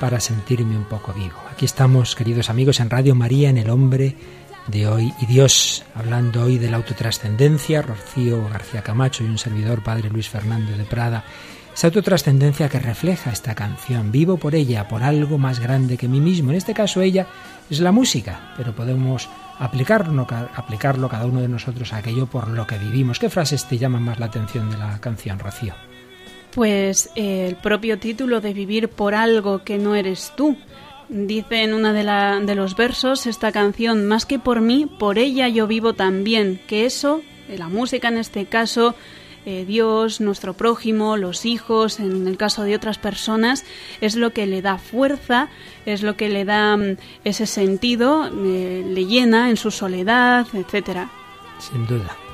para 0.00 0.20
sentirme 0.20 0.76
un 0.76 0.84
poco 0.84 1.12
vivo. 1.12 1.36
Aquí 1.50 1.64
estamos, 1.64 2.14
queridos 2.14 2.50
amigos, 2.50 2.80
en 2.80 2.90
Radio 2.90 3.14
María, 3.14 3.50
en 3.50 3.58
el 3.58 3.70
hombre 3.70 4.16
de 4.68 4.86
hoy 4.86 5.12
y 5.20 5.26
Dios, 5.26 5.84
hablando 5.94 6.44
hoy 6.44 6.58
de 6.58 6.70
la 6.70 6.76
autotrascendencia, 6.76 7.82
Rocío 7.82 8.48
García 8.48 8.82
Camacho 8.82 9.24
y 9.24 9.26
un 9.26 9.38
servidor, 9.38 9.82
Padre 9.82 10.10
Luis 10.10 10.28
Fernando 10.28 10.76
de 10.76 10.84
Prada. 10.84 11.24
Esa 11.78 11.86
autotrascendencia 11.86 12.68
que 12.68 12.80
refleja 12.80 13.30
esta 13.30 13.54
canción, 13.54 14.10
vivo 14.10 14.36
por 14.36 14.56
ella, 14.56 14.88
por 14.88 15.04
algo 15.04 15.38
más 15.38 15.60
grande 15.60 15.96
que 15.96 16.08
mí 16.08 16.18
mismo. 16.18 16.50
En 16.50 16.56
este 16.56 16.74
caso 16.74 17.00
ella 17.02 17.28
es 17.70 17.78
la 17.78 17.92
música, 17.92 18.52
pero 18.56 18.74
podemos 18.74 19.28
aplicarlo, 19.60 20.26
ca- 20.26 20.50
aplicarlo 20.56 21.08
cada 21.08 21.26
uno 21.26 21.40
de 21.40 21.46
nosotros 21.46 21.92
a 21.92 21.98
aquello 21.98 22.26
por 22.26 22.48
lo 22.48 22.66
que 22.66 22.78
vivimos. 22.78 23.20
¿Qué 23.20 23.30
frases 23.30 23.64
te 23.68 23.78
llaman 23.78 24.02
más 24.02 24.18
la 24.18 24.26
atención 24.26 24.68
de 24.72 24.76
la 24.76 24.98
canción, 25.00 25.38
Rocío? 25.38 25.72
Pues 26.52 27.10
eh, 27.14 27.46
el 27.46 27.54
propio 27.54 27.96
título 28.00 28.40
de 28.40 28.54
vivir 28.54 28.88
por 28.88 29.14
algo 29.14 29.62
que 29.62 29.78
no 29.78 29.94
eres 29.94 30.32
tú. 30.36 30.56
Dice 31.08 31.62
en 31.62 31.74
uno 31.74 31.92
de, 31.92 32.02
de 32.44 32.54
los 32.56 32.74
versos 32.74 33.28
esta 33.28 33.52
canción, 33.52 34.04
más 34.04 34.26
que 34.26 34.40
por 34.40 34.60
mí, 34.62 34.86
por 34.98 35.16
ella 35.16 35.46
yo 35.46 35.68
vivo 35.68 35.92
también, 35.92 36.60
que 36.66 36.86
eso, 36.86 37.22
la 37.56 37.68
música 37.68 38.08
en 38.08 38.18
este 38.18 38.46
caso, 38.46 38.96
eh, 39.50 39.64
Dios, 39.64 40.20
nuestro 40.20 40.52
prójimo, 40.52 41.16
los 41.16 41.46
hijos, 41.46 42.00
en 42.00 42.28
el 42.28 42.36
caso 42.36 42.64
de 42.64 42.74
otras 42.74 42.98
personas, 42.98 43.64
es 44.02 44.14
lo 44.14 44.34
que 44.34 44.46
le 44.46 44.60
da 44.60 44.76
fuerza, 44.76 45.48
es 45.86 46.02
lo 46.02 46.18
que 46.18 46.28
le 46.28 46.44
da 46.44 46.76
mm, 46.76 46.98
ese 47.24 47.46
sentido, 47.46 48.26
eh, 48.26 48.84
le 48.86 49.06
llena 49.06 49.48
en 49.48 49.56
su 49.56 49.70
soledad, 49.70 50.46
etcétera. 50.52 51.10
Sin 51.60 51.86
duda. 51.86 52.27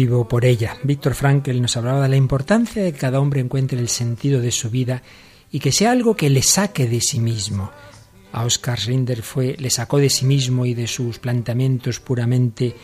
Vivo 0.00 0.26
por 0.26 0.46
ella. 0.46 0.78
Víctor 0.82 1.14
Frankl 1.14 1.60
nos 1.60 1.76
hablaba 1.76 2.04
de 2.04 2.08
la 2.08 2.16
importancia 2.16 2.82
de 2.82 2.90
que 2.90 2.98
cada 2.98 3.20
hombre 3.20 3.42
encuentre 3.42 3.78
el 3.78 3.90
sentido 3.90 4.40
de 4.40 4.50
su 4.50 4.70
vida 4.70 5.02
y 5.52 5.60
que 5.60 5.72
sea 5.72 5.90
algo 5.90 6.16
que 6.16 6.30
le 6.30 6.42
saque 6.42 6.88
de 6.88 7.02
sí 7.02 7.20
mismo. 7.20 7.70
A 8.32 8.46
Oscar 8.46 8.78
Rinder 8.78 9.20
fue, 9.20 9.56
le 9.58 9.68
sacó 9.68 9.98
de 9.98 10.08
sí 10.08 10.24
mismo 10.24 10.64
y 10.64 10.72
de 10.72 10.86
sus 10.86 11.18
planteamientos 11.18 12.00
puramente 12.00 12.74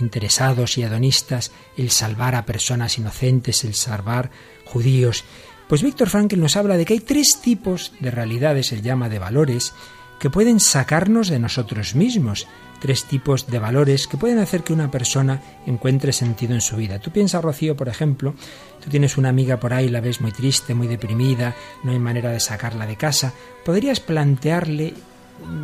interesados 0.00 0.78
y 0.78 0.82
adonistas 0.82 1.52
el 1.76 1.90
salvar 1.90 2.34
a 2.36 2.46
personas 2.46 2.96
inocentes, 2.96 3.64
el 3.64 3.74
salvar 3.74 4.30
judíos. 4.64 5.24
Pues 5.68 5.82
Víctor 5.82 6.08
Frankl 6.08 6.40
nos 6.40 6.56
habla 6.56 6.78
de 6.78 6.86
que 6.86 6.94
hay 6.94 7.00
tres 7.00 7.42
tipos 7.42 7.92
de 8.00 8.10
realidades, 8.10 8.72
él 8.72 8.80
llama 8.80 9.10
de 9.10 9.18
valores, 9.18 9.74
que 10.22 10.30
pueden 10.30 10.60
sacarnos 10.60 11.26
de 11.26 11.40
nosotros 11.40 11.96
mismos, 11.96 12.46
tres 12.80 13.06
tipos 13.06 13.48
de 13.48 13.58
valores 13.58 14.06
que 14.06 14.16
pueden 14.16 14.38
hacer 14.38 14.62
que 14.62 14.72
una 14.72 14.88
persona 14.88 15.42
encuentre 15.66 16.12
sentido 16.12 16.54
en 16.54 16.60
su 16.60 16.76
vida. 16.76 17.00
Tú 17.00 17.10
piensas, 17.10 17.42
Rocío, 17.42 17.76
por 17.76 17.88
ejemplo, 17.88 18.32
tú 18.80 18.88
tienes 18.88 19.18
una 19.18 19.30
amiga 19.30 19.58
por 19.58 19.74
ahí, 19.74 19.88
la 19.88 20.00
ves 20.00 20.20
muy 20.20 20.30
triste, 20.30 20.76
muy 20.76 20.86
deprimida, 20.86 21.56
no 21.82 21.90
hay 21.90 21.98
manera 21.98 22.30
de 22.30 22.38
sacarla 22.38 22.86
de 22.86 22.94
casa. 22.94 23.32
Podrías 23.64 23.98
plantearle 23.98 24.94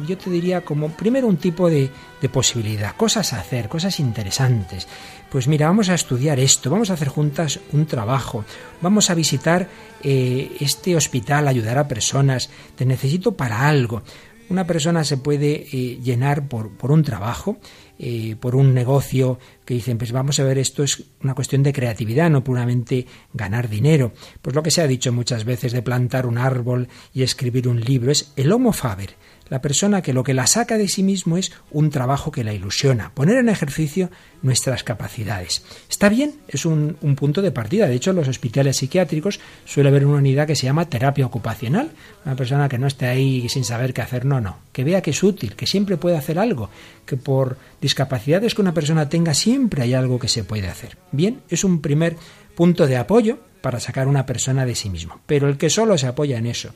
yo 0.07 0.17
te 0.19 0.31
diría 0.31 0.63
como 0.63 0.91
primero 0.91 1.27
un 1.27 1.37
tipo 1.37 1.71
de, 1.71 1.91
de, 2.21 2.29
posibilidad, 2.29 2.97
cosas 2.97 3.33
a 3.33 3.41
hacer, 3.41 3.69
cosas 3.69 4.01
interesantes. 4.01 4.89
Pues 5.31 5.47
mira, 5.47 5.67
vamos 5.67 5.89
a 5.89 5.95
estudiar 5.95 6.41
esto, 6.41 6.71
vamos 6.71 6.91
a 6.91 6.95
hacer 6.95 7.09
juntas 7.09 7.61
un 7.73 7.87
trabajo, 7.87 8.45
vamos 8.81 9.11
a 9.11 9.15
visitar 9.15 9.69
eh, 10.03 10.57
este 10.61 10.97
hospital, 10.97 11.49
ayudar 11.49 11.79
a 11.79 11.89
personas, 11.89 12.51
te 12.77 12.87
necesito 12.87 13.37
para 13.37 13.69
algo. 13.69 14.03
Una 14.51 14.67
persona 14.67 15.05
se 15.05 15.19
puede 15.19 15.67
eh, 15.73 15.99
llenar 16.03 16.49
por, 16.49 16.71
por, 16.71 16.91
un 16.91 17.03
trabajo, 17.03 17.59
eh, 17.99 18.35
por 18.41 18.57
un 18.57 18.73
negocio 18.73 19.39
que 19.67 19.75
dicen, 19.75 19.99
pues 19.99 20.11
vamos 20.11 20.41
a 20.41 20.45
ver, 20.45 20.57
esto 20.57 20.83
es 20.83 21.05
una 21.23 21.35
cuestión 21.35 21.63
de 21.63 21.75
creatividad, 21.75 22.31
no 22.31 22.43
puramente 22.43 23.07
ganar 23.35 23.69
dinero. 23.69 24.13
Pues 24.41 24.57
lo 24.57 24.63
que 24.63 24.71
se 24.71 24.81
ha 24.81 24.87
dicho 24.87 25.13
muchas 25.13 25.45
veces 25.45 25.73
de 25.73 25.83
plantar 25.83 26.27
un 26.27 26.39
árbol 26.39 26.89
y 27.13 27.23
escribir 27.23 27.69
un 27.69 27.81
libro 27.81 28.11
es 28.11 28.33
el 28.37 28.51
homo 28.51 28.73
faber 28.73 29.11
la 29.51 29.61
persona 29.61 30.03
que 30.03 30.13
lo 30.13 30.23
que 30.25 30.35
la 30.35 30.47
saca 30.47 30.79
de 30.79 30.89
sí 30.89 31.03
mismo 31.03 31.37
es 31.37 31.53
un 31.71 31.91
trabajo 31.91 32.31
que 32.31 32.45
la 32.45 32.53
ilusiona, 32.53 33.13
poner 33.15 33.39
en 33.39 33.49
ejercicio 33.49 34.11
nuestras 34.43 34.85
capacidades. 34.85 35.65
Está 35.89 36.09
bien, 36.09 36.35
es 36.49 36.65
un, 36.65 36.97
un, 37.01 37.17
punto 37.17 37.43
de 37.43 37.51
partida. 37.51 37.89
De 37.89 37.95
hecho, 37.95 38.11
en 38.11 38.17
los 38.17 38.29
hospitales 38.29 38.77
psiquiátricos 38.77 39.41
suele 39.65 39.89
haber 39.89 40.07
una 40.07 40.19
unidad 40.19 40.47
que 40.47 40.57
se 40.57 40.67
llama 40.67 40.89
terapia 40.89 41.27
ocupacional. 41.27 41.91
Una 42.25 42.37
persona 42.37 42.69
que 42.69 42.79
no 42.79 42.87
esté 42.87 43.07
ahí 43.07 43.49
sin 43.49 43.65
saber 43.65 43.93
qué 43.93 44.03
hacer, 44.03 44.25
no, 44.25 44.41
no. 44.41 44.59
Que 44.73 44.85
vea 44.85 45.03
que 45.03 45.11
es 45.11 45.23
útil, 45.23 45.57
que 45.57 45.67
siempre 45.67 45.97
puede 45.97 46.17
hacer 46.17 46.39
algo, 46.39 46.71
que 47.05 47.17
por 47.17 47.57
discapacidades 47.81 48.55
que 48.55 48.63
una 48.63 48.75
persona 48.75 49.09
tenga 49.09 49.35
siempre 49.35 49.83
hay 49.83 49.95
algo 49.95 50.19
que 50.19 50.29
se 50.29 50.45
puede 50.45 50.69
hacer. 50.69 50.97
Bien, 51.11 51.41
es 51.49 51.65
un 51.65 51.81
primer 51.81 52.17
punto 52.55 52.87
de 52.87 52.97
apoyo 52.97 53.39
para 53.61 53.81
sacar 53.81 54.07
una 54.07 54.27
persona 54.27 54.65
de 54.65 54.75
sí 54.75 54.89
mismo. 54.89 55.21
Pero 55.27 55.49
el 55.49 55.57
que 55.57 55.71
solo 55.71 55.99
se 55.99 56.07
apoya 56.07 56.39
en 56.39 56.47
eso 56.47 56.73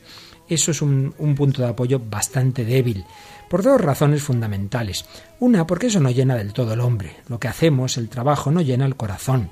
eso 0.53 0.71
es 0.71 0.81
un, 0.81 1.13
un, 1.17 1.35
punto 1.35 1.61
de 1.61 1.69
apoyo 1.69 1.99
bastante 1.99 2.65
débil, 2.65 3.05
por 3.49 3.63
dos 3.63 3.79
razones 3.79 4.23
fundamentales. 4.23 5.05
Una, 5.39 5.67
porque 5.67 5.87
eso 5.87 5.99
no 5.99 6.11
llena 6.11 6.35
del 6.35 6.53
todo 6.53 6.73
el 6.73 6.79
hombre. 6.79 7.17
Lo 7.27 7.39
que 7.39 7.47
hacemos, 7.47 7.97
el 7.97 8.09
trabajo, 8.09 8.51
no 8.51 8.61
llena 8.61 8.85
el 8.85 8.95
corazón. 8.95 9.49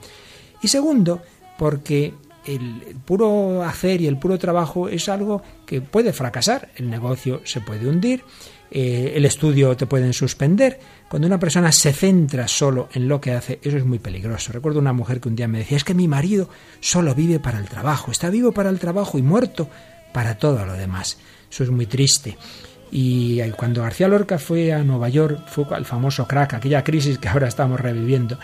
Y 0.61 0.67
segundo, 0.67 1.21
porque 1.57 2.13
el 2.45 2.95
puro 3.05 3.63
hacer 3.63 4.01
y 4.01 4.07
el 4.07 4.17
puro 4.17 4.37
trabajo 4.37 4.89
es 4.89 5.09
algo 5.09 5.41
que 5.65 5.81
puede 5.81 6.13
fracasar. 6.13 6.69
El 6.75 6.89
negocio 6.89 7.41
se 7.43 7.61
puede 7.61 7.87
hundir, 7.87 8.23
eh, 8.71 9.13
el 9.15 9.25
estudio 9.25 9.75
te 9.75 9.85
pueden 9.85 10.13
suspender. 10.13 10.79
Cuando 11.09 11.27
una 11.27 11.39
persona 11.39 11.71
se 11.71 11.93
centra 11.93 12.47
solo 12.47 12.89
en 12.93 13.07
lo 13.07 13.19
que 13.19 13.31
hace, 13.31 13.59
eso 13.61 13.77
es 13.77 13.85
muy 13.85 13.99
peligroso. 13.99 14.53
Recuerdo 14.53 14.79
una 14.79 14.93
mujer 14.93 15.19
que 15.19 15.29
un 15.29 15.35
día 15.35 15.47
me 15.47 15.59
decía, 15.59 15.77
es 15.77 15.83
que 15.83 15.93
mi 15.93 16.07
marido 16.07 16.49
solo 16.79 17.13
vive 17.13 17.39
para 17.39 17.59
el 17.59 17.67
trabajo, 17.67 18.11
está 18.11 18.29
vivo 18.29 18.51
para 18.51 18.69
el 18.69 18.79
trabajo 18.79 19.17
y 19.17 19.21
muerto 19.21 19.69
para 20.11 20.37
todo 20.37 20.65
lo 20.65 20.73
demás. 20.73 21.17
Eso 21.49 21.63
es 21.63 21.69
muy 21.69 21.85
triste. 21.85 22.37
Y 22.91 23.39
cuando 23.51 23.83
García 23.83 24.09
Lorca 24.09 24.37
fue 24.37 24.73
a 24.73 24.83
Nueva 24.83 25.09
York, 25.09 25.43
fue 25.47 25.65
al 25.71 25.85
famoso 25.85 26.27
crack, 26.27 26.55
aquella 26.55 26.83
crisis 26.83 27.17
que 27.17 27.29
ahora 27.29 27.47
estamos 27.47 27.79
reviviendo, 27.79 28.37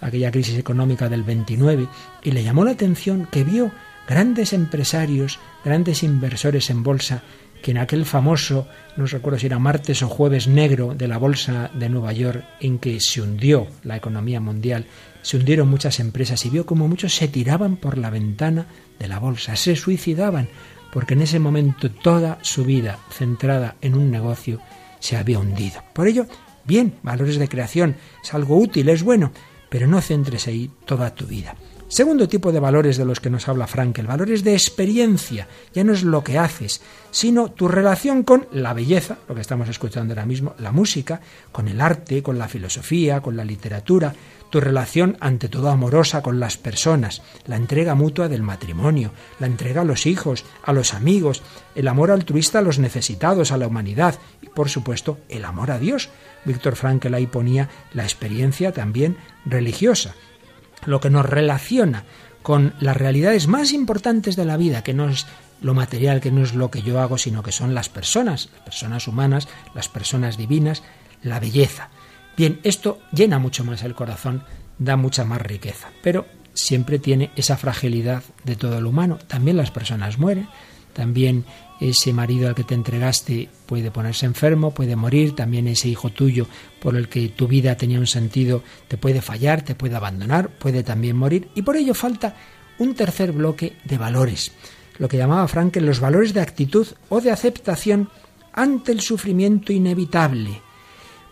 aquella 0.00 0.30
crisis 0.30 0.58
económica 0.58 1.08
del 1.08 1.22
29, 1.22 1.88
y 2.22 2.30
le 2.30 2.44
llamó 2.44 2.64
la 2.64 2.72
atención 2.72 3.26
que 3.30 3.44
vio 3.44 3.72
grandes 4.06 4.52
empresarios, 4.52 5.38
grandes 5.64 6.02
inversores 6.02 6.68
en 6.68 6.82
bolsa, 6.82 7.22
que 7.62 7.70
en 7.70 7.78
aquel 7.78 8.04
famoso, 8.04 8.68
no 8.98 9.06
recuerdo 9.06 9.38
si 9.38 9.46
era 9.46 9.58
martes 9.58 10.02
o 10.02 10.08
jueves 10.08 10.48
negro 10.48 10.94
de 10.94 11.08
la 11.08 11.16
bolsa 11.16 11.70
de 11.72 11.88
Nueva 11.88 12.12
York, 12.12 12.44
en 12.60 12.78
que 12.78 13.00
se 13.00 13.22
hundió 13.22 13.66
la 13.84 13.96
economía 13.96 14.38
mundial, 14.38 14.84
se 15.22 15.38
hundieron 15.38 15.68
muchas 15.68 15.98
empresas 15.98 16.44
y 16.44 16.50
vio 16.50 16.66
como 16.66 16.88
muchos 16.88 17.14
se 17.14 17.26
tiraban 17.26 17.76
por 17.76 17.96
la 17.96 18.10
ventana 18.10 18.66
de 18.98 19.08
la 19.08 19.18
bolsa, 19.18 19.56
se 19.56 19.76
suicidaban, 19.76 20.48
porque 20.94 21.14
en 21.14 21.22
ese 21.22 21.40
momento 21.40 21.90
toda 21.90 22.38
su 22.42 22.64
vida 22.64 23.00
centrada 23.10 23.74
en 23.80 23.96
un 23.96 24.12
negocio 24.12 24.60
se 25.00 25.16
había 25.16 25.40
hundido. 25.40 25.82
Por 25.92 26.06
ello, 26.06 26.26
bien, 26.64 26.94
valores 27.02 27.36
de 27.36 27.48
creación 27.48 27.96
es 28.22 28.32
algo 28.32 28.56
útil, 28.56 28.88
es 28.88 29.02
bueno, 29.02 29.32
pero 29.68 29.88
no 29.88 30.00
centres 30.00 30.46
ahí 30.46 30.70
toda 30.86 31.12
tu 31.12 31.26
vida. 31.26 31.56
Segundo 31.88 32.28
tipo 32.28 32.52
de 32.52 32.60
valores 32.60 32.96
de 32.96 33.04
los 33.04 33.18
que 33.18 33.28
nos 33.28 33.48
habla 33.48 33.66
Frankel, 33.66 34.06
valores 34.06 34.44
de 34.44 34.52
experiencia, 34.52 35.48
ya 35.74 35.82
no 35.82 35.92
es 35.92 36.04
lo 36.04 36.22
que 36.22 36.38
haces, 36.38 36.80
sino 37.10 37.50
tu 37.50 37.66
relación 37.66 38.22
con 38.22 38.46
la 38.52 38.72
belleza, 38.72 39.18
lo 39.28 39.34
que 39.34 39.40
estamos 39.40 39.68
escuchando 39.68 40.14
ahora 40.14 40.26
mismo, 40.26 40.54
la 40.58 40.70
música, 40.70 41.20
con 41.50 41.66
el 41.66 41.80
arte, 41.80 42.22
con 42.22 42.38
la 42.38 42.48
filosofía, 42.48 43.20
con 43.20 43.36
la 43.36 43.44
literatura, 43.44 44.14
tu 44.50 44.60
relación 44.60 45.16
ante 45.20 45.48
todo 45.48 45.70
amorosa 45.70 46.22
con 46.22 46.38
las 46.38 46.56
personas, 46.56 47.22
la 47.46 47.56
entrega 47.56 47.94
mutua 47.94 48.28
del 48.28 48.42
matrimonio, 48.42 49.12
la 49.40 49.46
entrega 49.46 49.80
a 49.80 49.84
los 49.84 50.06
hijos, 50.06 50.44
a 50.62 50.72
los 50.72 50.94
amigos, 50.94 51.42
el 51.74 51.88
amor 51.88 52.10
altruista 52.10 52.60
a 52.60 52.62
los 52.62 52.78
necesitados, 52.78 53.50
a 53.50 53.58
la 53.58 53.66
humanidad 53.66 54.18
y 54.42 54.48
por 54.48 54.68
supuesto 54.68 55.18
el 55.28 55.44
amor 55.44 55.70
a 55.70 55.78
Dios. 55.78 56.08
Víctor 56.44 56.76
Frankl 56.76 57.14
ahí 57.14 57.26
ponía 57.26 57.68
la 57.92 58.04
experiencia 58.04 58.72
también 58.72 59.16
religiosa, 59.44 60.14
lo 60.86 61.00
que 61.00 61.10
nos 61.10 61.26
relaciona 61.26 62.04
con 62.42 62.74
las 62.78 62.96
realidades 62.96 63.48
más 63.48 63.72
importantes 63.72 64.36
de 64.36 64.44
la 64.44 64.58
vida, 64.58 64.84
que 64.84 64.92
no 64.92 65.08
es 65.08 65.26
lo 65.62 65.72
material, 65.72 66.20
que 66.20 66.30
no 66.30 66.42
es 66.42 66.54
lo 66.54 66.70
que 66.70 66.82
yo 66.82 67.00
hago, 67.00 67.16
sino 67.16 67.42
que 67.42 67.52
son 67.52 67.74
las 67.74 67.88
personas, 67.88 68.50
las 68.52 68.62
personas 68.64 69.08
humanas, 69.08 69.48
las 69.74 69.88
personas 69.88 70.36
divinas, 70.36 70.82
la 71.22 71.40
belleza. 71.40 71.88
Bien, 72.36 72.60
esto 72.64 72.98
llena 73.12 73.38
mucho 73.38 73.64
más 73.64 73.82
el 73.84 73.94
corazón, 73.94 74.42
da 74.78 74.96
mucha 74.96 75.24
más 75.24 75.40
riqueza, 75.40 75.88
pero 76.02 76.26
siempre 76.52 76.98
tiene 76.98 77.30
esa 77.36 77.56
fragilidad 77.56 78.22
de 78.44 78.56
todo 78.56 78.80
lo 78.80 78.90
humano. 78.90 79.18
También 79.26 79.56
las 79.56 79.70
personas 79.70 80.18
mueren, 80.18 80.48
también 80.92 81.44
ese 81.80 82.12
marido 82.12 82.48
al 82.48 82.54
que 82.54 82.64
te 82.64 82.74
entregaste 82.74 83.48
puede 83.66 83.90
ponerse 83.90 84.26
enfermo, 84.26 84.72
puede 84.72 84.96
morir, 84.96 85.34
también 85.34 85.68
ese 85.68 85.88
hijo 85.88 86.10
tuyo 86.10 86.46
por 86.80 86.96
el 86.96 87.08
que 87.08 87.28
tu 87.28 87.46
vida 87.48 87.76
tenía 87.76 87.98
un 87.98 88.06
sentido 88.06 88.62
te 88.88 88.96
puede 88.96 89.20
fallar, 89.20 89.62
te 89.62 89.74
puede 89.74 89.96
abandonar, 89.96 90.48
puede 90.50 90.82
también 90.82 91.16
morir, 91.16 91.48
y 91.54 91.62
por 91.62 91.76
ello 91.76 91.94
falta 91.94 92.36
un 92.78 92.94
tercer 92.94 93.32
bloque 93.32 93.76
de 93.84 93.98
valores, 93.98 94.52
lo 94.98 95.08
que 95.08 95.16
llamaba 95.16 95.48
Frankel 95.48 95.86
los 95.86 96.00
valores 96.00 96.32
de 96.32 96.40
actitud 96.40 96.86
o 97.08 97.20
de 97.20 97.30
aceptación 97.30 98.08
ante 98.52 98.92
el 98.92 99.00
sufrimiento 99.00 99.72
inevitable, 99.72 100.62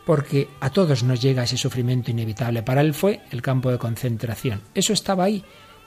porque 0.05 0.49
a 0.61 0.71
todos 0.71 1.03
nos 1.03 1.21
llega 1.21 1.45
ese 1.45 1.57
sufrimiento 1.57 2.11
inevitable. 2.11 2.63
Para 2.63 2.81
él 2.81 2.95
fue 2.95 3.21
el 3.31 3.43
campo 3.43 3.71
de 3.71 3.79
concentración. 3.79 4.63
Eso 4.75 4.93
estaba 4.93 5.25
ahí. 5.25 5.45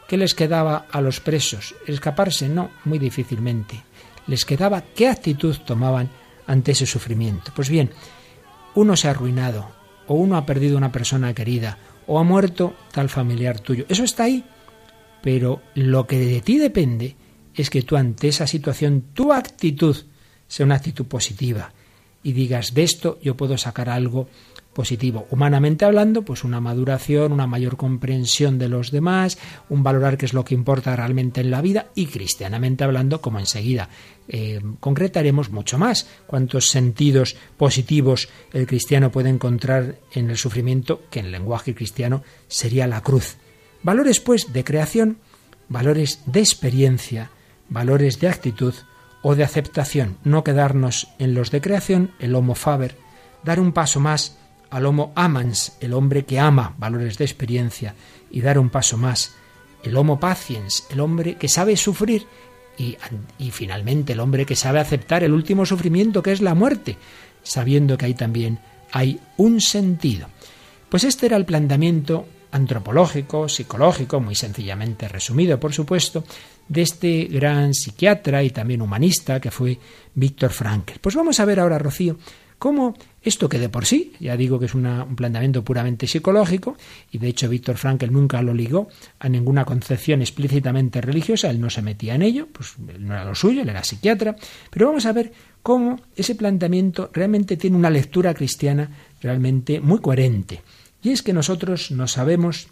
¿Qué 0.08 0.18
les 0.18 0.36
quedaba 0.36 0.86
a 0.92 1.02
los 1.02 1.20
presos? 1.20 1.76
¿Escaparse? 1.88 2.48
No, 2.48 2.70
muy 2.86 3.00
difícilmente. 3.00 3.82
Les 4.28 4.46
quedaba 4.46 4.82
qué 4.82 5.08
actitud 5.08 5.56
tomaban 5.66 6.10
ante 6.48 6.72
ese 6.72 6.86
sufrimiento. 6.86 7.52
Pues 7.56 7.70
bien, 7.70 7.92
uno 8.76 8.96
se 8.96 9.08
ha 9.08 9.12
arruinado, 9.12 9.70
o 10.08 10.16
uno 10.16 10.38
ha 10.38 10.46
perdido 10.46 10.78
una 10.78 10.92
persona 10.92 11.34
querida, 11.34 11.78
o 12.08 12.20
ha 12.20 12.24
muerto 12.24 12.76
tal 12.92 13.10
familiar 13.10 13.60
tuyo. 13.60 13.86
Eso 13.90 14.04
está 14.04 14.24
ahí. 14.26 14.44
Pero 15.22 15.62
lo 15.74 16.06
que 16.06 16.20
de 16.20 16.42
ti 16.42 16.60
depende 16.60 17.16
es 17.56 17.70
que 17.70 17.82
tú 17.82 17.96
ante 17.96 18.28
esa 18.28 18.46
situación, 18.46 19.06
tu 19.14 19.34
actitud 19.34 19.96
sea 20.48 20.66
una 20.66 20.76
actitud 20.76 21.06
positiva, 21.06 21.74
y 22.26 22.34
digas, 22.34 22.74
de 22.74 22.82
esto 22.82 23.20
yo 23.22 23.38
puedo 23.38 23.56
sacar 23.56 23.88
algo 23.88 24.28
positivo. 24.74 25.28
Humanamente 25.30 25.86
hablando, 25.86 26.24
pues 26.24 26.44
una 26.44 26.60
maduración, 26.60 27.32
una 27.32 27.46
mayor 27.46 27.78
comprensión 27.78 28.58
de 28.58 28.68
los 28.68 28.90
demás, 28.90 29.38
un 29.70 29.84
valorar 29.84 30.18
qué 30.18 30.26
es 30.26 30.34
lo 30.34 30.44
que 30.44 30.56
importa 30.56 30.96
realmente 30.96 31.42
en 31.42 31.52
la 31.52 31.62
vida 31.62 31.92
y 31.94 32.08
cristianamente 32.08 32.84
hablando, 32.84 33.22
como 33.22 33.38
enseguida 33.38 33.90
eh, 34.28 34.60
concretaremos 34.80 35.52
mucho 35.52 35.78
más, 35.78 36.10
cuántos 36.26 36.70
sentidos 36.70 37.38
positivos 37.58 38.28
el 38.54 38.66
cristiano 38.66 39.12
puede 39.12 39.30
encontrar 39.30 40.00
en 40.12 40.32
el 40.32 40.38
sufrimiento, 40.38 41.04
que 41.12 41.20
en 41.20 41.28
el 41.28 41.32
lenguaje 41.32 41.76
cristiano 41.76 42.24
sería 42.48 42.88
la 42.88 43.02
cruz. 43.02 43.38
Valores, 43.84 44.20
pues, 44.20 44.52
de 44.52 44.64
creación, 44.64 45.20
valores 45.70 46.22
de 46.26 46.40
experiencia, 46.40 47.30
valores 47.70 48.20
de 48.20 48.30
actitud, 48.30 48.74
o 49.28 49.34
de 49.34 49.44
aceptación, 49.44 50.20
no 50.24 50.44
quedarnos 50.44 51.08
en 51.18 51.34
los 51.34 51.50
de 51.50 51.60
creación, 51.60 52.12
el 52.20 52.36
homo 52.36 52.54
faber, 52.54 52.96
dar 53.44 53.60
un 53.60 53.72
paso 53.72 54.00
más 54.00 54.38
al 54.70 54.86
homo 54.86 55.14
amans, 55.16 55.78
el 55.80 55.94
hombre 55.94 56.26
que 56.26 56.38
ama 56.40 56.76
valores 56.78 57.18
de 57.18 57.26
experiencia, 57.26 57.96
y 58.30 58.42
dar 58.42 58.60
un 58.60 58.70
paso 58.70 58.98
más, 58.98 59.34
el 59.82 59.98
homo 59.98 60.20
patiens, 60.20 60.86
el 60.92 61.00
hombre 61.00 61.38
que 61.38 61.48
sabe 61.48 61.76
sufrir, 61.76 62.28
y, 62.78 62.98
y 63.40 63.50
finalmente 63.50 64.14
el 64.14 64.20
hombre 64.20 64.46
que 64.46 64.56
sabe 64.56 64.80
aceptar 64.80 65.24
el 65.24 65.34
último 65.34 65.66
sufrimiento 65.66 66.22
que 66.22 66.32
es 66.32 66.42
la 66.42 66.54
muerte, 66.54 66.96
sabiendo 67.42 67.98
que 67.98 68.06
ahí 68.06 68.14
también 68.14 68.60
hay 68.92 69.20
un 69.38 69.60
sentido. 69.60 70.28
Pues 70.88 71.04
este 71.04 71.26
era 71.26 71.38
el 71.38 71.46
planteamiento 71.46 72.28
antropológico, 72.52 73.50
psicológico, 73.50 74.20
muy 74.20 74.36
sencillamente 74.36 75.08
resumido, 75.08 75.60
por 75.60 75.74
supuesto, 75.74 76.24
de 76.68 76.82
este 76.82 77.26
gran 77.26 77.74
psiquiatra 77.74 78.44
y 78.44 78.50
también 78.50 78.82
humanista 78.82 79.40
que 79.40 79.52
fue 79.52 79.78
Víctor 80.14 80.52
Frankl. 80.52 81.00
Pues 81.00 81.16
vamos 81.16 81.40
a 81.40 81.46
ver 81.46 81.60
ahora, 81.60 81.78
Rocío, 81.78 82.18
cómo 82.58 82.96
esto 83.22 83.50
que 83.50 83.60
de 83.60 83.70
por 83.70 83.86
sí, 83.86 84.14
ya 84.20 84.38
digo 84.38 84.60
que 84.60 84.66
es 84.66 84.76
un 84.76 85.16
planteamiento 85.16 85.64
puramente 85.64 86.08
psicológico, 86.08 86.78
y 87.12 87.18
de 87.18 87.28
hecho 87.28 87.50
Víctor 87.50 87.78
Frankl 87.78 88.12
nunca 88.12 88.42
lo 88.42 88.54
ligó 88.54 88.88
a 89.20 89.30
ninguna 89.30 89.66
concepción 89.66 90.22
explícitamente 90.22 91.02
religiosa, 91.02 91.50
él 91.50 91.60
no 91.60 91.70
se 91.70 91.82
metía 91.82 92.16
en 92.16 92.22
ello, 92.22 92.48
pues 92.52 92.78
no 92.78 93.14
era 93.14 93.26
lo 93.26 93.36
suyo, 93.36 93.62
él 93.62 93.70
era 93.70 93.84
psiquiatra, 93.84 94.36
pero 94.70 94.88
vamos 94.88 95.06
a 95.06 95.14
ver 95.14 95.34
cómo 95.64 96.00
ese 96.16 96.36
planteamiento 96.36 97.10
realmente 97.14 97.58
tiene 97.58 97.78
una 97.78 97.90
lectura 97.90 98.34
cristiana 98.34 98.90
realmente 99.22 99.80
muy 99.80 100.00
coherente. 100.00 100.62
Y 101.02 101.12
es 101.12 101.22
que 101.22 101.34
nosotros 101.34 101.92
nos 101.92 102.14
sabemos 102.14 102.68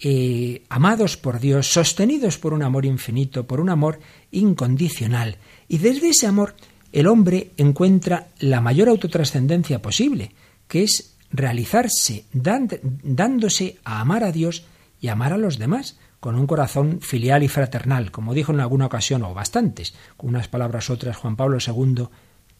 eh, 0.00 0.62
amados 0.68 1.16
por 1.16 1.40
Dios, 1.40 1.72
sostenidos 1.72 2.38
por 2.38 2.52
un 2.52 2.62
amor 2.62 2.84
infinito, 2.84 3.46
por 3.46 3.60
un 3.60 3.68
amor 3.68 4.00
incondicional. 4.30 5.38
Y 5.68 5.78
desde 5.78 6.10
ese 6.10 6.26
amor 6.26 6.54
el 6.92 7.06
hombre 7.06 7.50
encuentra 7.56 8.28
la 8.38 8.60
mayor 8.60 8.88
autotrascendencia 8.88 9.82
posible, 9.82 10.32
que 10.66 10.84
es 10.84 11.14
realizarse 11.30 12.24
dándose 12.32 13.76
a 13.84 14.00
amar 14.00 14.24
a 14.24 14.32
Dios 14.32 14.64
y 15.00 15.08
amar 15.08 15.32
a 15.32 15.38
los 15.38 15.58
demás, 15.58 15.98
con 16.20 16.34
un 16.34 16.46
corazón 16.46 17.00
filial 17.00 17.42
y 17.42 17.48
fraternal, 17.48 18.10
como 18.10 18.34
dijo 18.34 18.52
en 18.52 18.60
alguna 18.60 18.86
ocasión, 18.86 19.22
o 19.22 19.34
bastantes, 19.34 19.94
con 20.16 20.30
unas 20.30 20.48
palabras 20.48 20.90
otras 20.90 21.16
Juan 21.16 21.36
Pablo 21.36 21.58
II, 21.64 22.08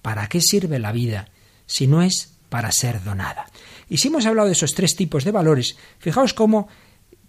¿para 0.02 0.28
qué 0.28 0.40
sirve 0.40 0.78
la 0.78 0.92
vida 0.92 1.28
si 1.66 1.86
no 1.86 2.02
es 2.02 2.34
para 2.48 2.70
ser 2.70 3.02
donada? 3.02 3.46
Y 3.88 3.98
si 3.98 4.08
hemos 4.08 4.26
hablado 4.26 4.46
de 4.46 4.52
esos 4.52 4.74
tres 4.74 4.94
tipos 4.94 5.24
de 5.24 5.32
valores, 5.32 5.76
fijaos 5.98 6.34
cómo 6.34 6.68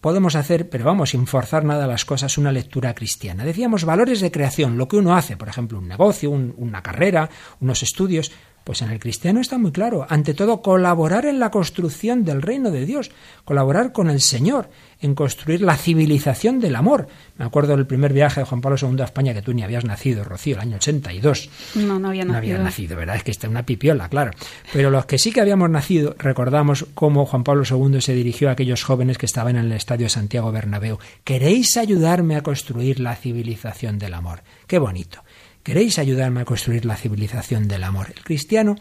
podemos 0.02 0.36
hacer, 0.36 0.70
pero 0.70 0.86
vamos, 0.86 1.12
sin 1.12 1.28
forzar 1.28 1.66
nada 1.66 1.88
las 1.88 2.06
cosas, 2.06 2.38
una 2.38 2.52
lectura 2.52 2.94
cristiana. 2.94 3.44
Decíamos 3.44 3.86
valores 3.86 4.22
de 4.22 4.32
creación, 4.32 4.78
lo 4.78 4.88
que 4.88 4.98
uno 4.98 5.16
hace, 5.16 5.38
por 5.38 5.50
ejemplo, 5.50 5.80
un 5.80 5.88
negocio, 5.88 6.32
una 6.32 6.82
carrera, 6.82 7.30
unos 7.60 7.84
estudios, 7.84 8.32
pues 8.70 8.84
en 8.84 8.92
el 8.92 9.00
cristiano 9.00 9.42
está 9.42 9.58
muy 9.58 9.72
claro. 9.72 10.06
Ante 10.10 10.36
todo, 10.36 10.62
colaborar 10.62 11.26
en 11.26 11.40
la 11.40 11.50
construcción 11.50 12.24
del 12.24 12.44
reino 12.44 12.70
de 12.70 12.86
Dios, 12.86 13.10
colaborar 13.44 13.92
con 13.92 14.12
el 14.12 14.22
Señor 14.22 14.70
en 15.02 15.16
construir 15.16 15.64
la 15.64 15.76
civilización 15.76 16.60
del 16.60 16.76
amor. 16.76 17.08
Me 17.40 17.46
acuerdo 17.46 17.76
del 17.76 17.88
primer 17.88 18.14
viaje 18.14 18.42
de 18.42 18.46
Juan 18.46 18.62
Pablo 18.62 18.78
II 18.80 19.02
a 19.02 19.06
España, 19.06 19.34
que 19.34 19.42
tú 19.42 19.56
ni 19.56 19.64
habías 19.64 19.86
nacido, 19.86 20.24
Rocío, 20.24 20.54
el 20.54 20.62
año 20.62 20.76
82. 20.76 21.50
No, 21.74 21.98
no 21.98 22.10
había 22.10 22.26
nacido. 22.26 22.32
No 22.32 22.38
había 22.38 22.58
nacido, 22.60 22.96
¿verdad? 22.96 23.16
Es 23.16 23.24
que 23.24 23.32
está 23.32 23.50
una 23.50 23.66
pipiola, 23.66 24.08
claro. 24.08 24.34
Pero 24.72 24.92
los 24.92 25.08
que 25.08 25.18
sí 25.18 25.32
que 25.32 25.42
habíamos 25.42 25.72
nacido, 25.72 26.16
recordamos 26.20 26.86
cómo 26.94 27.26
Juan 27.26 27.44
Pablo 27.44 27.64
II 27.68 28.02
se 28.02 28.14
dirigió 28.14 28.50
a 28.50 28.52
aquellos 28.52 28.84
jóvenes 28.84 29.18
que 29.18 29.26
estaban 29.26 29.56
en 29.56 29.66
el 29.66 29.72
estadio 29.72 30.10
Santiago 30.10 30.52
Bernabéu. 30.52 31.00
¿Queréis 31.24 31.76
ayudarme 31.76 32.36
a 32.36 32.44
construir 32.44 33.00
la 33.00 33.16
civilización 33.16 33.98
del 33.98 34.14
amor? 34.14 34.44
Qué 34.68 34.78
bonito. 34.78 35.24
¿Queréis 35.64 36.00
ayudarme 36.00 36.42
a 36.42 36.46
construir 36.46 36.86
la 36.86 36.96
civilización 36.96 37.68
del 37.68 37.84
amor? 37.84 38.14
El 38.16 38.24
cristiano 38.24 38.76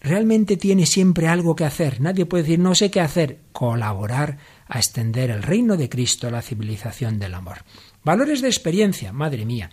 realmente 0.00 0.56
tiene 0.56 0.86
siempre 0.86 1.28
algo 1.28 1.56
que 1.56 1.64
hacer. 1.64 2.00
Nadie 2.00 2.26
puede 2.26 2.44
decir 2.44 2.58
no 2.58 2.74
sé 2.74 2.90
qué 2.90 3.00
hacer. 3.00 3.40
Colaborar 3.52 4.38
a 4.66 4.78
extender 4.78 5.30
el 5.30 5.42
reino 5.42 5.76
de 5.76 5.88
Cristo, 5.88 6.30
la 6.30 6.42
civilización 6.42 7.18
del 7.18 7.34
amor. 7.34 7.64
Valores 8.02 8.42
de 8.42 8.48
experiencia, 8.48 9.12
madre 9.12 9.46
mía. 9.46 9.70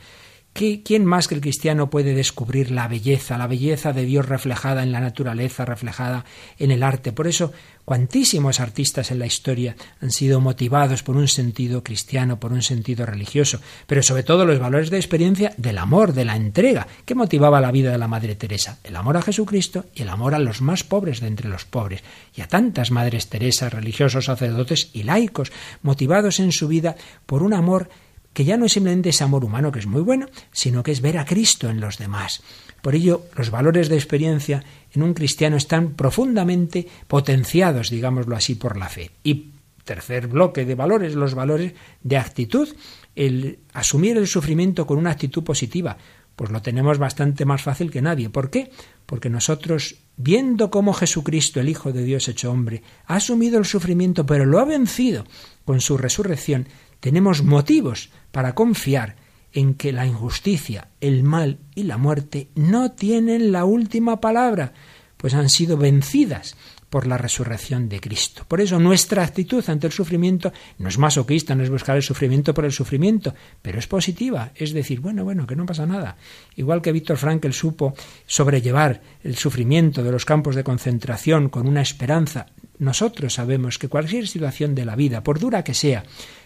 ¿Quién 0.54 1.06
más 1.06 1.30
que 1.30 1.36
el 1.36 1.42
cristiano 1.42 1.90
puede 1.90 2.14
descubrir 2.14 2.72
la 2.72 2.90
belleza, 2.90 3.38
la 3.38 3.48
belleza 3.48 3.94
de 3.94 4.04
Dios 4.04 4.28
reflejada 4.28 4.84
en 4.84 4.92
la 4.92 5.00
naturaleza, 5.00 5.64
reflejada 5.64 6.26
en 6.60 6.72
el 6.72 6.84
arte? 6.84 7.14
Por 7.14 7.28
eso, 7.28 7.54
cuantísimos 7.86 8.60
artistas 8.60 9.12
en 9.12 9.20
la 9.20 9.26
historia 9.26 9.78
han 10.02 10.12
sido 10.12 10.42
motivados 10.42 11.04
por 11.04 11.16
un 11.16 11.30
sentido 11.30 11.84
cristiano, 11.84 12.38
por 12.38 12.52
un 12.52 12.62
sentido 12.62 13.06
religioso, 13.06 13.62
pero 13.88 14.04
sobre 14.04 14.24
todo 14.24 14.46
los 14.46 14.60
valores 14.60 14.90
de 14.90 14.98
experiencia 14.98 15.54
del 15.56 15.78
amor, 15.78 16.14
de 16.14 16.26
la 16.26 16.36
entrega. 16.36 16.86
¿Qué 17.06 17.16
motivaba 17.16 17.62
la 17.62 17.72
vida 17.72 17.92
de 17.92 17.98
la 17.98 18.10
Madre 18.10 18.36
Teresa? 18.36 18.78
El 18.84 18.98
amor 18.98 19.18
a 19.18 19.22
Jesucristo 19.22 19.86
y 19.96 20.02
el 20.02 20.10
amor 20.10 20.36
a 20.36 20.40
los 20.40 20.62
más 20.62 20.84
pobres 20.84 21.22
de 21.22 21.28
entre 21.28 21.48
los 21.48 21.64
pobres. 21.64 22.04
Y 22.36 22.42
a 22.42 22.48
tantas 22.50 22.92
Madres 22.92 23.30
Teresas, 23.30 23.74
religiosos, 23.74 24.26
sacerdotes 24.26 24.90
y 24.92 25.04
laicos, 25.04 25.52
motivados 25.82 26.42
en 26.42 26.52
su 26.52 26.68
vida 26.68 26.98
por 27.26 27.42
un 27.42 27.54
amor 27.54 27.90
que 28.34 28.46
ya 28.46 28.58
no 28.58 28.66
es 28.66 28.74
simplemente 28.74 29.10
ese 29.10 29.24
amor 29.24 29.44
humano 29.44 29.72
que 29.72 29.80
es 29.80 29.88
muy 29.88 30.02
bueno, 30.02 30.28
sino 30.52 30.84
que 30.84 30.92
es 30.92 31.02
ver 31.02 31.18
a 31.18 31.26
Cristo 31.26 31.70
en 31.70 31.82
los 31.82 31.98
demás. 31.98 32.42
Por 32.82 32.96
ello, 32.96 33.26
los 33.38 33.52
valores 33.52 33.90
de 33.90 33.96
experiencia 33.96 34.64
en 34.94 35.04
un 35.04 35.14
cristiano 35.14 35.58
están 35.58 35.92
profundamente 35.92 36.88
potenciados, 37.08 37.90
digámoslo 37.90 38.36
así, 38.36 38.56
por 38.56 38.78
la 38.78 38.90
fe. 38.90 39.12
Y 39.24 39.52
tercer 39.84 40.28
bloque 40.28 40.66
de 40.66 40.76
valores, 40.76 41.16
los 41.16 41.36
valores 41.36 41.74
de 42.02 42.18
actitud, 42.18 42.70
el 43.16 43.60
asumir 43.74 44.18
el 44.18 44.28
sufrimiento 44.28 44.88
con 44.88 44.98
una 44.98 45.12
actitud 45.12 45.44
positiva, 45.44 45.98
pues 46.36 46.50
lo 46.50 46.62
tenemos 46.62 46.98
bastante 46.98 47.46
más 47.46 47.62
fácil 47.62 47.92
que 47.92 48.02
nadie. 48.02 48.30
¿Por 48.30 48.50
qué? 48.50 48.72
Porque 49.06 49.30
nosotros, 49.30 49.98
viendo 50.18 50.72
cómo 50.72 50.94
Jesucristo, 50.94 51.60
el 51.60 51.70
Hijo 51.70 51.92
de 51.92 52.04
Dios 52.04 52.28
hecho 52.28 52.52
hombre, 52.52 52.84
ha 53.06 53.18
asumido 53.18 53.60
el 53.60 53.66
sufrimiento, 53.66 54.26
pero 54.26 54.46
lo 54.46 54.60
ha 54.60 54.66
vencido 54.66 55.26
con 55.66 55.82
su 55.82 55.98
resurrección, 55.98 56.68
tenemos 57.02 57.44
motivos 57.44 58.10
para 58.32 58.56
confiar 58.56 59.18
en 59.52 59.74
que 59.74 59.92
la 59.92 60.06
injusticia, 60.06 60.88
el 61.02 61.24
mal 61.24 61.60
y 61.76 61.84
la 61.84 61.98
muerte 61.98 62.48
no 62.56 62.92
tienen 62.92 63.52
la 63.52 63.66
última 63.66 64.22
palabra, 64.22 64.74
pues 65.18 65.34
han 65.34 65.50
sido 65.50 65.76
vencidas 65.76 66.56
por 66.90 67.08
la 67.08 67.18
resurrección 67.18 67.88
de 67.88 68.02
Cristo. 68.02 68.44
Por 68.48 68.60
eso 68.60 68.78
nuestra 68.78 69.24
actitud 69.24 69.64
ante 69.70 69.88
el 69.88 69.94
sufrimiento 69.94 70.52
no 70.78 70.90
es 70.90 70.98
masoquista, 70.98 71.56
no 71.56 71.64
es 71.64 71.70
buscar 71.70 71.96
el 71.96 72.04
sufrimiento 72.04 72.54
por 72.54 72.66
el 72.66 72.74
sufrimiento, 72.74 73.34
pero 73.62 73.80
es 73.80 73.88
positiva, 73.88 74.52
es 74.56 74.74
decir, 74.74 75.00
bueno, 75.00 75.24
bueno, 75.24 75.48
que 75.48 75.56
no 75.56 75.66
pasa 75.66 75.86
nada. 75.86 76.18
Igual 76.58 76.82
que 76.82 76.92
Víctor 76.92 77.16
Frankl 77.16 77.52
supo 77.52 77.94
sobrellevar 78.26 79.02
el 79.24 79.38
sufrimiento 79.38 80.04
de 80.04 80.12
los 80.12 80.26
campos 80.26 80.56
de 80.56 80.66
concentración 80.66 81.48
con 81.48 81.66
una 81.66 81.82
esperanza, 81.82 82.48
nosotros 82.78 83.36
sabemos 83.36 83.78
que 83.78 83.88
cualquier 83.88 84.28
situación 84.28 84.76
de 84.76 84.86
la 84.86 84.96
vida, 84.96 85.24
por 85.24 85.40
dura 85.40 85.64
que 85.64 85.74
sea, 85.74 86.04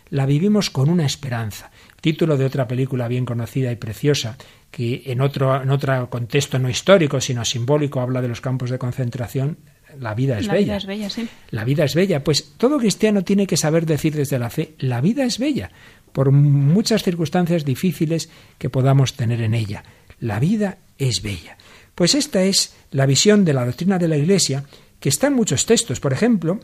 la 0.09 0.25
vivimos 0.25 0.69
con 0.69 0.89
una 0.89 1.05
esperanza. 1.05 1.71
Título 2.01 2.37
de 2.37 2.45
otra 2.45 2.67
película 2.67 3.07
bien 3.07 3.25
conocida 3.25 3.71
y 3.71 3.75
preciosa, 3.75 4.37
que 4.71 5.03
en 5.05 5.21
otro, 5.21 5.61
en 5.61 5.69
otro 5.69 6.09
contexto 6.09 6.59
no 6.59 6.69
histórico, 6.69 7.19
sino 7.21 7.43
simbólico, 7.45 8.01
habla 8.01 8.21
de 8.21 8.27
los 8.27 8.41
campos 8.41 8.69
de 8.69 8.77
concentración. 8.77 9.57
La 9.99 10.13
vida 10.13 10.37
es 10.37 10.47
la 10.47 10.53
bella. 10.53 10.65
Vida 10.65 10.77
es 10.77 10.85
bella 10.85 11.09
sí. 11.09 11.27
La 11.51 11.63
vida 11.63 11.85
es 11.85 11.95
bella. 11.95 12.23
Pues 12.23 12.53
todo 12.57 12.77
cristiano 12.77 13.23
tiene 13.23 13.47
que 13.47 13.57
saber 13.57 13.85
decir 13.85 14.15
desde 14.15 14.37
la 14.37 14.49
fe, 14.49 14.75
la 14.79 15.01
vida 15.01 15.23
es 15.23 15.39
bella, 15.39 15.71
por 16.11 16.31
muchas 16.31 17.03
circunstancias 17.03 17.65
difíciles 17.65 18.29
que 18.57 18.69
podamos 18.69 19.13
tener 19.13 19.41
en 19.41 19.53
ella. 19.53 19.83
La 20.19 20.39
vida 20.39 20.77
es 20.97 21.21
bella. 21.21 21.57
Pues 21.95 22.13
esta 22.13 22.43
es 22.43 22.75
la 22.91 23.05
visión 23.05 23.45
de 23.45 23.53
la 23.53 23.65
doctrina 23.65 23.97
de 23.97 24.09
la 24.09 24.17
Iglesia, 24.17 24.65
que 24.99 25.09
está 25.09 25.27
en 25.27 25.33
muchos 25.33 25.65
textos. 25.65 25.99
Por 25.99 26.13
ejemplo, 26.13 26.59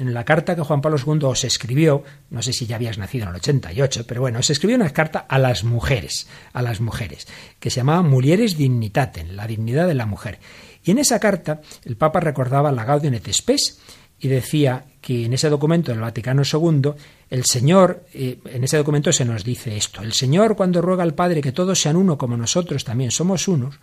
en 0.00 0.14
la 0.14 0.24
carta 0.24 0.56
que 0.56 0.62
Juan 0.62 0.80
Pablo 0.80 0.98
II 0.98 1.24
os 1.24 1.44
escribió, 1.44 2.02
no 2.30 2.42
sé 2.42 2.52
si 2.52 2.66
ya 2.66 2.76
habías 2.76 2.98
nacido 2.98 3.24
en 3.24 3.30
el 3.30 3.36
88, 3.36 4.04
pero 4.06 4.20
bueno, 4.20 4.38
os 4.38 4.50
escribió 4.50 4.76
una 4.76 4.90
carta 4.90 5.26
a 5.28 5.38
las 5.38 5.64
mujeres, 5.64 6.28
a 6.52 6.62
las 6.62 6.80
mujeres, 6.80 7.26
que 7.60 7.70
se 7.70 7.80
llamaba 7.80 8.02
Mulieres 8.02 8.56
Dignitatem, 8.56 9.30
la 9.30 9.46
dignidad 9.46 9.86
de 9.86 9.94
la 9.94 10.06
mujer. 10.06 10.38
Y 10.84 10.90
en 10.90 10.98
esa 10.98 11.18
carta 11.18 11.60
el 11.84 11.96
Papa 11.96 12.20
recordaba 12.20 12.72
la 12.72 12.84
Gaudium 12.84 13.14
et 13.14 13.32
Spes 13.32 13.80
y 14.20 14.28
decía 14.28 14.84
que 15.00 15.26
en 15.26 15.32
ese 15.32 15.50
documento 15.50 15.92
del 15.92 16.00
Vaticano 16.00 16.42
II, 16.50 16.92
el 17.30 17.44
Señor, 17.44 18.04
eh, 18.14 18.38
en 18.46 18.64
ese 18.64 18.76
documento 18.76 19.12
se 19.12 19.24
nos 19.24 19.44
dice 19.44 19.76
esto, 19.76 20.02
el 20.02 20.12
Señor 20.12 20.56
cuando 20.56 20.80
ruega 20.80 21.02
al 21.02 21.14
Padre 21.14 21.42
que 21.42 21.52
todos 21.52 21.80
sean 21.80 21.96
uno 21.96 22.16
como 22.16 22.36
nosotros 22.36 22.84
también 22.84 23.10
somos 23.10 23.48
unos, 23.48 23.80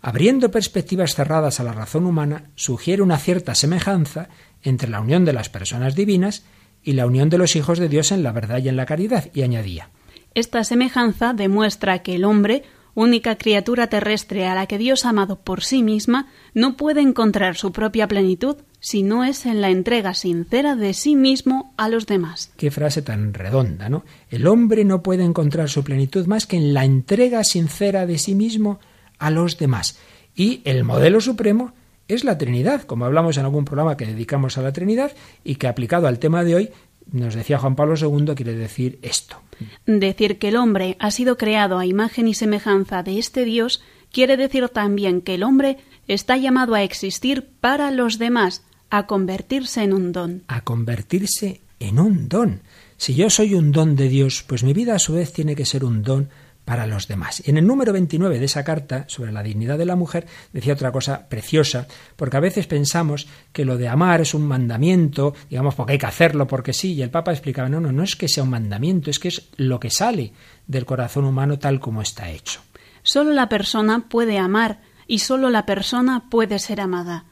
abriendo 0.00 0.50
perspectivas 0.50 1.14
cerradas 1.14 1.60
a 1.60 1.64
la 1.64 1.72
razón 1.72 2.06
humana, 2.06 2.50
sugiere 2.54 3.02
una 3.02 3.18
cierta 3.18 3.54
semejanza 3.54 4.28
entre 4.62 4.88
la 4.88 5.00
unión 5.00 5.24
de 5.24 5.32
las 5.32 5.48
personas 5.48 5.94
divinas 5.94 6.44
y 6.82 6.92
la 6.92 7.06
unión 7.06 7.28
de 7.28 7.38
los 7.38 7.56
hijos 7.56 7.78
de 7.78 7.88
Dios 7.88 8.12
en 8.12 8.22
la 8.22 8.32
verdad 8.32 8.58
y 8.58 8.68
en 8.68 8.76
la 8.76 8.86
caridad, 8.86 9.28
y 9.34 9.42
añadía. 9.42 9.90
Esta 10.34 10.64
semejanza 10.64 11.32
demuestra 11.32 12.00
que 12.00 12.14
el 12.14 12.24
hombre, 12.24 12.62
única 12.94 13.36
criatura 13.36 13.88
terrestre 13.88 14.46
a 14.46 14.54
la 14.54 14.66
que 14.66 14.78
Dios 14.78 15.04
ha 15.04 15.10
amado 15.10 15.36
por 15.36 15.62
sí 15.62 15.82
misma, 15.82 16.28
no 16.54 16.76
puede 16.76 17.00
encontrar 17.00 17.56
su 17.56 17.72
propia 17.72 18.08
plenitud 18.08 18.56
si 18.80 19.02
no 19.02 19.24
es 19.24 19.46
en 19.46 19.60
la 19.60 19.70
entrega 19.70 20.14
sincera 20.14 20.76
de 20.76 20.94
sí 20.94 21.16
mismo 21.16 21.74
a 21.76 21.88
los 21.88 22.06
demás. 22.06 22.52
Qué 22.56 22.70
frase 22.70 23.02
tan 23.02 23.34
redonda, 23.34 23.88
¿no? 23.88 24.04
El 24.30 24.46
hombre 24.46 24.84
no 24.84 25.02
puede 25.02 25.24
encontrar 25.24 25.68
su 25.68 25.82
plenitud 25.82 26.26
más 26.26 26.46
que 26.46 26.56
en 26.56 26.74
la 26.74 26.84
entrega 26.84 27.42
sincera 27.44 28.06
de 28.06 28.18
sí 28.18 28.34
mismo 28.34 28.78
a 29.18 29.30
los 29.30 29.58
demás. 29.58 29.98
Y 30.34 30.60
el 30.64 30.84
modelo 30.84 31.20
supremo 31.20 31.72
es 32.08 32.24
la 32.24 32.38
Trinidad, 32.38 32.82
como 32.82 33.04
hablamos 33.04 33.36
en 33.36 33.44
algún 33.44 33.64
programa 33.64 33.96
que 33.96 34.06
dedicamos 34.06 34.58
a 34.58 34.62
la 34.62 34.72
Trinidad 34.72 35.12
y 35.44 35.56
que 35.56 35.68
aplicado 35.68 36.08
al 36.08 36.18
tema 36.18 36.42
de 36.42 36.54
hoy, 36.54 36.70
nos 37.12 37.34
decía 37.34 37.58
Juan 37.58 37.76
Pablo 37.76 37.94
II, 37.96 38.34
quiere 38.34 38.54
decir 38.54 38.98
esto. 39.02 39.40
Decir 39.86 40.38
que 40.38 40.48
el 40.48 40.56
hombre 40.56 40.96
ha 40.98 41.10
sido 41.10 41.36
creado 41.36 41.78
a 41.78 41.86
imagen 41.86 42.28
y 42.28 42.34
semejanza 42.34 43.02
de 43.02 43.18
este 43.18 43.44
Dios 43.44 43.82
quiere 44.12 44.36
decir 44.36 44.68
también 44.68 45.20
que 45.20 45.34
el 45.34 45.42
hombre 45.42 45.78
está 46.06 46.36
llamado 46.36 46.74
a 46.74 46.82
existir 46.82 47.48
para 47.60 47.90
los 47.90 48.18
demás, 48.18 48.62
a 48.90 49.06
convertirse 49.06 49.82
en 49.82 49.92
un 49.92 50.12
don. 50.12 50.42
A 50.48 50.62
convertirse 50.62 51.60
en 51.78 51.98
un 51.98 52.28
don. 52.28 52.60
Si 52.96 53.14
yo 53.14 53.30
soy 53.30 53.54
un 53.54 53.70
don 53.72 53.96
de 53.96 54.08
Dios, 54.08 54.44
pues 54.46 54.64
mi 54.64 54.72
vida 54.72 54.94
a 54.94 54.98
su 54.98 55.12
vez 55.12 55.32
tiene 55.32 55.54
que 55.54 55.66
ser 55.66 55.84
un 55.84 56.02
don 56.02 56.30
para 56.68 56.86
los 56.86 57.08
demás. 57.08 57.42
En 57.46 57.56
el 57.56 57.66
número 57.66 57.94
29 57.94 58.38
de 58.38 58.44
esa 58.44 58.62
carta 58.62 59.06
sobre 59.08 59.32
la 59.32 59.42
dignidad 59.42 59.78
de 59.78 59.86
la 59.86 59.96
mujer 59.96 60.26
decía 60.52 60.74
otra 60.74 60.92
cosa 60.92 61.26
preciosa, 61.26 61.88
porque 62.14 62.36
a 62.36 62.40
veces 62.40 62.66
pensamos 62.66 63.26
que 63.54 63.64
lo 63.64 63.78
de 63.78 63.88
amar 63.88 64.20
es 64.20 64.34
un 64.34 64.46
mandamiento, 64.46 65.34
digamos, 65.48 65.74
porque 65.74 65.92
hay 65.92 65.98
que 65.98 66.04
hacerlo, 66.04 66.46
porque 66.46 66.74
sí, 66.74 66.92
y 66.92 67.00
el 67.00 67.08
Papa 67.08 67.32
explicaba, 67.32 67.70
no, 67.70 67.80
no, 67.80 67.90
no 67.90 68.02
es 68.02 68.16
que 68.16 68.28
sea 68.28 68.42
un 68.42 68.50
mandamiento, 68.50 69.08
es 69.08 69.18
que 69.18 69.28
es 69.28 69.48
lo 69.56 69.80
que 69.80 69.88
sale 69.88 70.34
del 70.66 70.84
corazón 70.84 71.24
humano 71.24 71.58
tal 71.58 71.80
como 71.80 72.02
está 72.02 72.28
hecho. 72.28 72.60
Solo 73.02 73.32
la 73.32 73.48
persona 73.48 74.06
puede 74.10 74.36
amar 74.36 74.82
y 75.06 75.20
solo 75.20 75.48
la 75.48 75.64
persona 75.64 76.28
puede 76.28 76.58
ser 76.58 76.82
amada. 76.82 77.24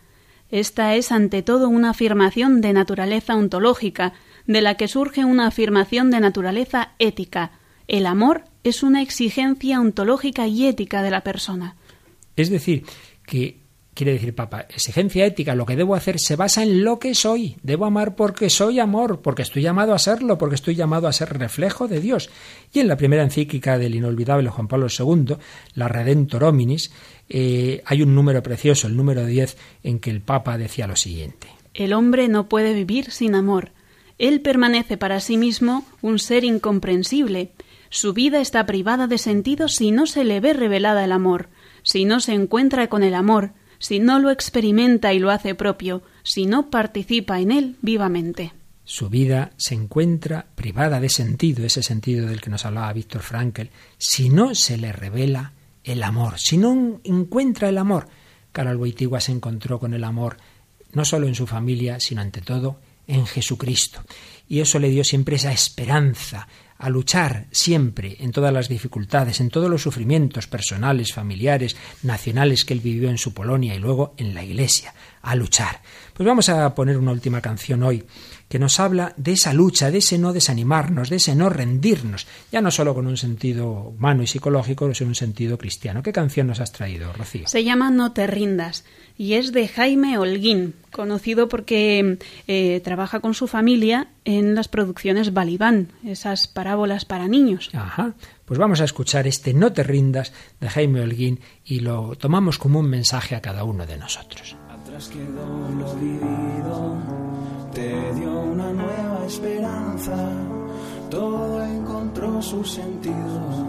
Esta 0.50 0.94
es 0.94 1.12
ante 1.12 1.42
todo 1.42 1.68
una 1.68 1.90
afirmación 1.90 2.62
de 2.62 2.72
naturaleza 2.72 3.34
ontológica, 3.34 4.14
de 4.46 4.62
la 4.62 4.76
que 4.76 4.88
surge 4.88 5.26
una 5.26 5.46
afirmación 5.46 6.10
de 6.10 6.20
naturaleza 6.20 6.92
ética. 6.98 7.50
El 7.86 8.06
amor 8.06 8.44
es 8.68 8.82
una 8.82 9.02
exigencia 9.02 9.80
ontológica 9.80 10.46
y 10.46 10.66
ética 10.66 11.02
de 11.02 11.10
la 11.10 11.22
persona. 11.22 11.76
Es 12.36 12.50
decir, 12.50 12.84
que 13.26 13.60
quiere 13.96 14.12
decir 14.12 14.34
Papa, 14.34 14.66
exigencia 14.68 15.24
ética, 15.24 15.54
lo 15.54 15.64
que 15.64 15.74
debo 15.74 15.94
hacer 15.94 16.20
se 16.20 16.36
basa 16.36 16.62
en 16.62 16.84
lo 16.84 16.98
que 16.98 17.14
soy. 17.14 17.56
Debo 17.62 17.86
amar 17.86 18.14
porque 18.14 18.50
soy 18.50 18.78
amor, 18.78 19.22
porque 19.22 19.40
estoy 19.40 19.62
llamado 19.62 19.94
a 19.94 19.98
serlo, 19.98 20.36
porque 20.36 20.54
estoy 20.54 20.74
llamado 20.74 21.08
a 21.08 21.12
ser 21.12 21.38
reflejo 21.38 21.88
de 21.88 22.00
Dios. 22.00 22.28
Y 22.74 22.80
en 22.80 22.88
la 22.88 22.98
primera 22.98 23.22
encíclica 23.22 23.78
del 23.78 23.94
inolvidable 23.94 24.50
Juan 24.50 24.68
Pablo 24.68 24.88
II, 24.88 25.36
la 25.74 25.88
Redentor 25.88 26.44
Hominis, 26.44 26.92
eh, 27.30 27.82
hay 27.86 28.02
un 28.02 28.14
número 28.14 28.42
precioso, 28.42 28.86
el 28.86 28.96
número 28.96 29.24
10, 29.24 29.56
en 29.82 29.98
que 29.98 30.10
el 30.10 30.20
Papa 30.20 30.58
decía 30.58 30.86
lo 30.86 30.96
siguiente. 30.96 31.48
El 31.72 31.94
hombre 31.94 32.28
no 32.28 32.50
puede 32.50 32.74
vivir 32.74 33.10
sin 33.10 33.34
amor. 33.34 33.70
Él 34.18 34.42
permanece 34.42 34.98
para 34.98 35.20
sí 35.20 35.38
mismo 35.38 35.86
un 36.02 36.18
ser 36.18 36.44
incomprensible, 36.44 37.50
su 37.96 38.12
vida 38.12 38.42
está 38.42 38.66
privada 38.66 39.06
de 39.06 39.16
sentido 39.16 39.68
si 39.68 39.90
no 39.90 40.06
se 40.06 40.22
le 40.22 40.38
ve 40.38 40.52
revelada 40.52 41.02
el 41.02 41.12
amor, 41.12 41.48
si 41.82 42.04
no 42.04 42.20
se 42.20 42.34
encuentra 42.34 42.88
con 42.88 43.02
el 43.02 43.14
amor, 43.14 43.52
si 43.78 44.00
no 44.00 44.18
lo 44.18 44.30
experimenta 44.30 45.14
y 45.14 45.18
lo 45.18 45.30
hace 45.30 45.54
propio, 45.54 46.02
si 46.22 46.44
no 46.44 46.68
participa 46.68 47.40
en 47.40 47.52
él 47.52 47.76
vivamente. 47.80 48.52
Su 48.84 49.08
vida 49.08 49.52
se 49.56 49.74
encuentra 49.74 50.44
privada 50.54 51.00
de 51.00 51.08
sentido, 51.08 51.64
ese 51.64 51.82
sentido 51.82 52.26
del 52.26 52.42
que 52.42 52.50
nos 52.50 52.66
hablaba 52.66 52.92
Víctor 52.92 53.22
Frankl, 53.22 53.68
si 53.96 54.28
no 54.28 54.54
se 54.54 54.76
le 54.76 54.92
revela 54.92 55.54
el 55.82 56.02
amor, 56.02 56.38
si 56.38 56.58
no 56.58 57.00
encuentra 57.02 57.70
el 57.70 57.78
amor. 57.78 58.08
Carol 58.52 58.76
Boitigua 58.76 59.20
se 59.20 59.32
encontró 59.32 59.80
con 59.80 59.94
el 59.94 60.04
amor 60.04 60.36
no 60.92 61.06
solo 61.06 61.26
en 61.26 61.34
su 61.34 61.46
familia, 61.46 61.98
sino 61.98 62.20
ante 62.20 62.42
todo 62.42 62.78
en 63.06 63.26
Jesucristo. 63.26 64.02
Y 64.48 64.60
eso 64.60 64.78
le 64.78 64.90
dio 64.90 65.02
siempre 65.02 65.36
esa 65.36 65.52
esperanza, 65.52 66.46
a 66.78 66.90
luchar 66.90 67.46
siempre 67.50 68.16
en 68.20 68.32
todas 68.32 68.52
las 68.52 68.68
dificultades, 68.68 69.40
en 69.40 69.50
todos 69.50 69.70
los 69.70 69.82
sufrimientos 69.82 70.46
personales, 70.46 71.12
familiares, 71.12 71.76
nacionales 72.02 72.64
que 72.64 72.74
él 72.74 72.80
vivió 72.80 73.08
en 73.08 73.18
su 73.18 73.32
Polonia 73.32 73.74
y 73.74 73.78
luego 73.78 74.14
en 74.16 74.34
la 74.34 74.44
Iglesia, 74.44 74.94
a 75.22 75.34
luchar. 75.34 75.80
Pues 76.12 76.26
vamos 76.26 76.48
a 76.48 76.74
poner 76.74 76.98
una 76.98 77.12
última 77.12 77.40
canción 77.40 77.82
hoy 77.82 78.04
que 78.48 78.58
nos 78.58 78.78
habla 78.78 79.12
de 79.16 79.32
esa 79.32 79.52
lucha, 79.52 79.90
de 79.90 79.98
ese 79.98 80.18
no 80.18 80.32
desanimarnos, 80.32 81.10
de 81.10 81.16
ese 81.16 81.34
no 81.34 81.48
rendirnos, 81.48 82.26
ya 82.52 82.60
no 82.60 82.70
solo 82.70 82.94
con 82.94 83.06
un 83.06 83.16
sentido 83.16 83.68
humano 83.68 84.22
y 84.22 84.26
psicológico, 84.26 84.94
sino 84.94 85.08
un 85.08 85.14
sentido 85.14 85.58
cristiano. 85.58 86.02
¿Qué 86.02 86.12
canción 86.12 86.46
nos 86.46 86.60
has 86.60 86.72
traído, 86.72 87.12
Rocío? 87.12 87.48
Se 87.48 87.64
llama 87.64 87.90
No 87.90 88.12
te 88.12 88.26
rindas 88.26 88.84
y 89.18 89.34
es 89.34 89.52
de 89.52 89.68
Jaime 89.68 90.18
Holguín, 90.18 90.74
conocido 90.92 91.48
porque 91.48 92.18
eh, 92.46 92.80
trabaja 92.84 93.20
con 93.20 93.34
su 93.34 93.46
familia 93.46 94.08
en 94.24 94.54
las 94.54 94.68
producciones 94.68 95.32
Balibán, 95.32 95.88
esas 96.04 96.48
parábolas 96.48 97.04
para 97.04 97.28
niños. 97.28 97.70
Ajá. 97.72 98.14
Pues 98.44 98.58
vamos 98.58 98.80
a 98.80 98.84
escuchar 98.84 99.26
este 99.26 99.54
No 99.54 99.72
te 99.72 99.82
rindas 99.82 100.32
de 100.60 100.68
Jaime 100.68 101.00
Holguín 101.00 101.40
y 101.64 101.80
lo 101.80 102.14
tomamos 102.16 102.58
como 102.58 102.80
un 102.80 102.88
mensaje 102.88 103.34
a 103.34 103.40
cada 103.40 103.64
uno 103.64 103.86
de 103.86 103.96
nosotros. 103.96 104.56
Atrás 104.70 105.08
quedó 105.08 105.68
lo 105.70 105.94
vivido, 105.96 106.98
te 107.74 108.14
dio 108.14 108.40
una 108.40 108.72
nueva 108.72 109.24
esperanza, 109.26 110.16
todo 111.10 111.64
encontró 111.64 112.40
su 112.40 112.64
sentido. 112.64 113.66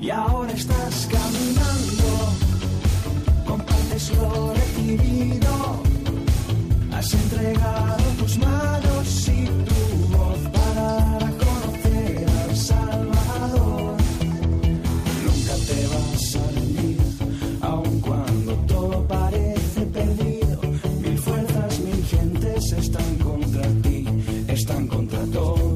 Y 0.00 0.10
ahora 0.10 0.50
estás 0.52 1.08
caminando, 1.12 2.21
compartes 3.92 4.16
lo 4.16 4.54
recibido, 4.54 5.82
has 6.92 7.14
entregado 7.14 8.02
tus 8.18 8.38
manos 8.38 9.28
y 9.28 9.44
tu 9.44 10.16
voz 10.16 10.38
para 10.52 11.18
conocer 11.42 12.26
al 12.44 12.56
Salvador. 12.56 13.96
Nunca 15.24 15.54
te 15.66 15.86
vas 15.88 16.36
a 16.36 16.50
rendir, 16.52 16.98
aun 17.60 18.00
cuando 18.00 18.52
todo 18.66 19.06
parece 19.06 19.80
perdido. 19.86 20.60
Mil 21.02 21.18
fuerzas, 21.18 21.80
mil 21.80 22.04
gentes 22.04 22.72
están 22.72 23.16
contra 23.18 23.68
ti, 23.82 24.06
están 24.48 24.86
contra 24.86 25.20
todo 25.26 25.71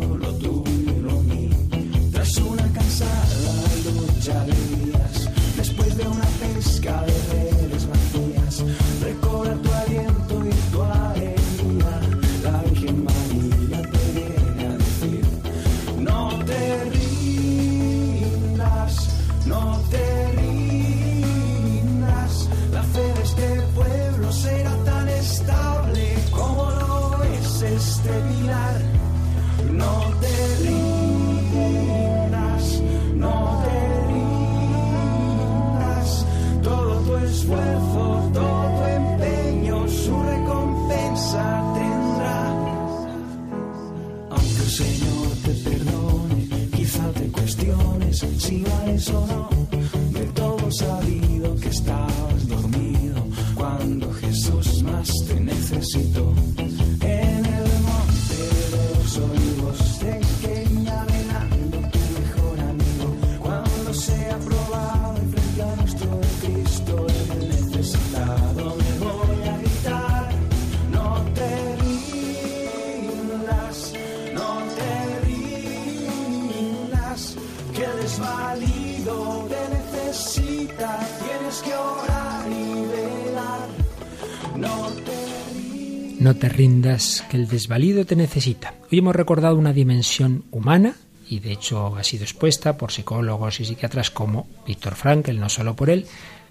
te 86.36 86.48
rindas, 86.48 87.24
que 87.30 87.36
el 87.36 87.48
desvalido 87.48 88.04
te 88.04 88.16
necesita. 88.16 88.74
Hoy 88.90 88.98
hemos 88.98 89.16
recordado 89.16 89.56
una 89.56 89.72
dimensión 89.72 90.44
humana, 90.50 90.94
y 91.28 91.40
de 91.40 91.52
hecho 91.52 91.96
ha 91.96 92.04
sido 92.04 92.24
expuesta 92.24 92.76
por 92.76 92.92
psicólogos 92.92 93.60
y 93.60 93.64
psiquiatras 93.64 94.10
como 94.10 94.46
Víctor 94.66 94.94
Frankl, 94.94 95.38
no 95.38 95.48
solo 95.48 95.74
por 95.74 95.90
él, 95.90 96.06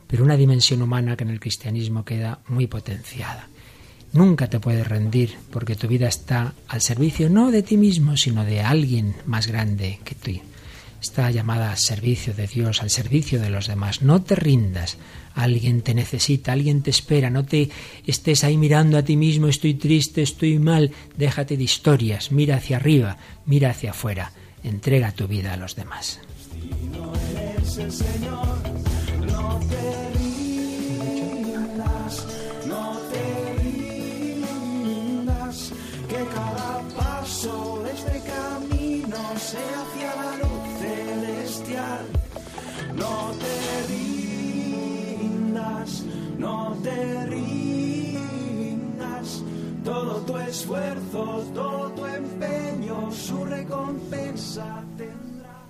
pero 0.07 0.23
una 0.23 0.37
dimensión 0.37 0.81
humana 0.81 1.15
que 1.15 1.23
en 1.23 1.29
el 1.29 1.39
cristianismo 1.39 2.03
queda 2.03 2.39
muy 2.47 2.67
potenciada. 2.67 3.47
Nunca 4.13 4.49
te 4.49 4.59
puedes 4.59 4.87
rendir 4.87 5.35
porque 5.51 5.75
tu 5.75 5.87
vida 5.87 6.07
está 6.07 6.53
al 6.67 6.81
servicio 6.81 7.29
no 7.29 7.51
de 7.51 7.63
ti 7.63 7.77
mismo, 7.77 8.17
sino 8.17 8.45
de 8.45 8.61
alguien 8.61 9.15
más 9.25 9.47
grande 9.47 9.99
que 10.03 10.15
tú. 10.15 10.41
Está 11.05 11.29
llamada 11.29 11.69
al 11.69 11.77
servicio 11.77 12.33
de 12.33 12.47
Dios, 12.47 12.81
al 12.81 12.89
servicio 12.89 13.39
de 13.39 13.51
los 13.51 13.67
demás. 13.67 14.01
No 14.01 14.23
te 14.23 14.35
rindas. 14.35 14.97
Alguien 15.35 15.83
te 15.83 15.93
necesita, 15.93 16.51
alguien 16.51 16.81
te 16.81 16.89
espera. 16.89 17.29
No 17.29 17.45
te 17.45 17.69
estés 18.07 18.43
ahí 18.43 18.57
mirando 18.57 18.97
a 18.97 19.03
ti 19.03 19.15
mismo, 19.15 19.47
estoy 19.47 19.75
triste, 19.75 20.23
estoy 20.23 20.57
mal. 20.57 20.89
Déjate 21.15 21.57
de 21.57 21.63
historias. 21.63 22.31
Mira 22.31 22.55
hacia 22.55 22.77
arriba, 22.77 23.17
mira 23.45 23.69
hacia 23.69 23.91
afuera. 23.91 24.31
Entrega 24.63 25.11
tu 25.11 25.27
vida 25.27 25.53
a 25.53 25.57
los 25.57 25.75
demás. 25.75 26.19
eres 27.55 27.77
el 27.77 27.91
Señor, 27.91 28.57
te 46.83 47.25
rindas. 47.27 48.19
Todo 49.83 50.21
tu 50.21 50.37
esfuerzo, 50.37 51.43
todo 51.53 51.91
tu 51.91 52.05
empeño, 52.05 53.11
su 53.11 53.45
recompensa 53.45 54.83
tendrá. 54.97 55.65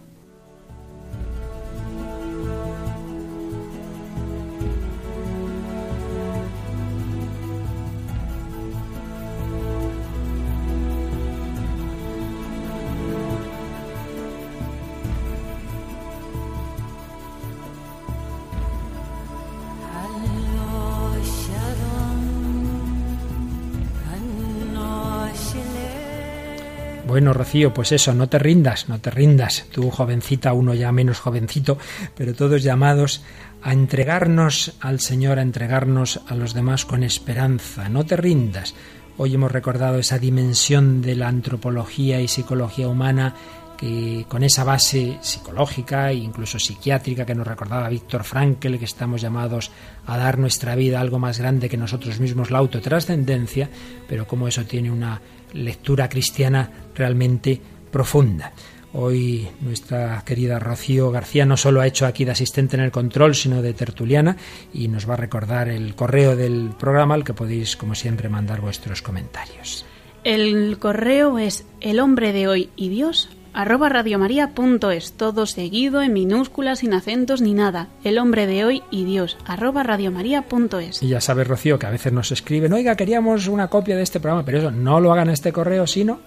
Bueno, 27.15 27.31
Rocío, 27.31 27.73
pues 27.73 27.93
eso, 27.93 28.13
no 28.13 28.27
te 28.27 28.37
rindas, 28.39 28.89
no 28.89 28.99
te 28.99 29.09
rindas. 29.09 29.67
Tú, 29.71 29.89
jovencita, 29.89 30.51
uno 30.51 30.73
ya 30.73 30.91
menos 30.91 31.21
jovencito, 31.21 31.77
pero 32.13 32.33
todos 32.33 32.61
llamados 32.61 33.23
a 33.61 33.71
entregarnos 33.71 34.73
al 34.81 34.99
Señor, 34.99 35.39
a 35.39 35.41
entregarnos 35.41 36.19
a 36.27 36.35
los 36.35 36.53
demás 36.53 36.83
con 36.83 37.03
esperanza. 37.03 37.87
No 37.87 38.05
te 38.05 38.17
rindas. 38.17 38.75
Hoy 39.15 39.33
hemos 39.33 39.53
recordado 39.53 39.97
esa 39.97 40.19
dimensión 40.19 41.01
de 41.01 41.15
la 41.15 41.29
antropología 41.29 42.19
y 42.19 42.27
psicología 42.27 42.89
humana 42.89 43.33
que 43.77 44.25
con 44.27 44.43
esa 44.43 44.65
base 44.65 45.17
psicológica 45.21 46.11
e 46.11 46.15
incluso 46.15 46.59
psiquiátrica 46.59 47.25
que 47.25 47.35
nos 47.35 47.47
recordaba 47.47 47.87
Víctor 47.87 48.25
Frankl, 48.25 48.75
que 48.75 48.85
estamos 48.85 49.21
llamados 49.21 49.71
a 50.05 50.17
dar 50.17 50.37
nuestra 50.37 50.75
vida 50.75 50.99
algo 50.99 51.19
más 51.19 51.39
grande 51.39 51.69
que 51.69 51.77
nosotros 51.77 52.19
mismos, 52.19 52.51
la 52.51 52.57
autotrascendencia, 52.57 53.69
pero 54.07 54.27
como 54.27 54.49
eso 54.49 54.65
tiene 54.65 54.91
una 54.91 55.21
lectura 55.53 56.09
cristiana 56.09 56.69
realmente 56.95 57.61
profunda. 57.91 58.51
Hoy 58.97 59.47
nuestra 59.59 60.23
querida 60.25 60.57
Rocío 60.57 61.11
García 61.11 61.45
no 61.45 61.57
solo 61.57 61.81
ha 61.81 61.87
hecho 61.87 62.05
aquí 62.05 62.23
de 62.23 62.31
asistente 62.31 62.77
en 62.77 62.83
el 62.83 62.91
control, 62.91 63.35
sino 63.35 63.61
de 63.61 63.73
tertuliana 63.73 64.37
y 64.73 64.87
nos 64.87 65.09
va 65.09 65.15
a 65.15 65.17
recordar 65.17 65.67
el 65.67 65.95
correo 65.95 66.37
del 66.37 66.69
programa 66.79 67.13
al 67.13 67.25
que 67.25 67.33
podéis, 67.33 67.75
como 67.75 67.93
siempre, 67.93 68.29
mandar 68.29 68.61
vuestros 68.61 69.01
comentarios. 69.01 69.85
El 70.23 70.79
correo 70.79 71.37
es 71.39 71.65
el 71.81 71.99
hombre 71.99 72.31
de 72.31 72.47
hoy 72.47 72.69
y 72.77 72.87
Dios 72.87 73.29
arroba 73.55 73.87
radiomaria.es, 73.87 75.13
todo 75.13 75.45
seguido 75.45 76.01
en 76.01 76.11
minúsculas, 76.11 76.79
sin 76.79 76.93
acentos 76.93 77.41
ni 77.41 77.53
nada. 77.53 77.87
El 78.03 78.19
hombre 78.19 78.47
de 78.47 78.65
hoy 78.65 78.83
y 78.91 79.05
Dios, 79.05 79.37
arroba 79.45 79.81
radiomaria.es. 79.81 81.01
Y 81.01 81.07
ya 81.07 81.21
sabes, 81.21 81.47
Rocío, 81.47 81.79
que 81.79 81.87
a 81.87 81.89
veces 81.89 82.11
nos 82.11 82.31
escriben, 82.33 82.73
oiga, 82.73 82.95
queríamos 82.95 83.47
una 83.47 83.69
copia 83.69 83.95
de 83.95 84.03
este 84.03 84.19
programa, 84.19 84.45
pero 84.45 84.59
eso 84.59 84.71
no 84.71 84.99
lo 84.99 85.13
hagan 85.13 85.29
en 85.29 85.33
este 85.33 85.53
correo, 85.53 85.87
sino... 85.87 86.19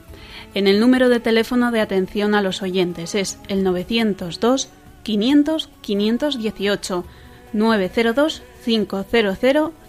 En 0.54 0.66
el 0.66 0.80
número 0.80 1.10
de 1.10 1.20
teléfono 1.20 1.70
de 1.70 1.82
atención 1.82 2.34
a 2.34 2.40
los 2.40 2.62
oyentes 2.62 3.14
es 3.14 3.38
el 3.48 3.62
902 3.62 4.70
500 5.02 5.68
518 5.82 7.04
902 7.52 8.42
500 8.64 9.06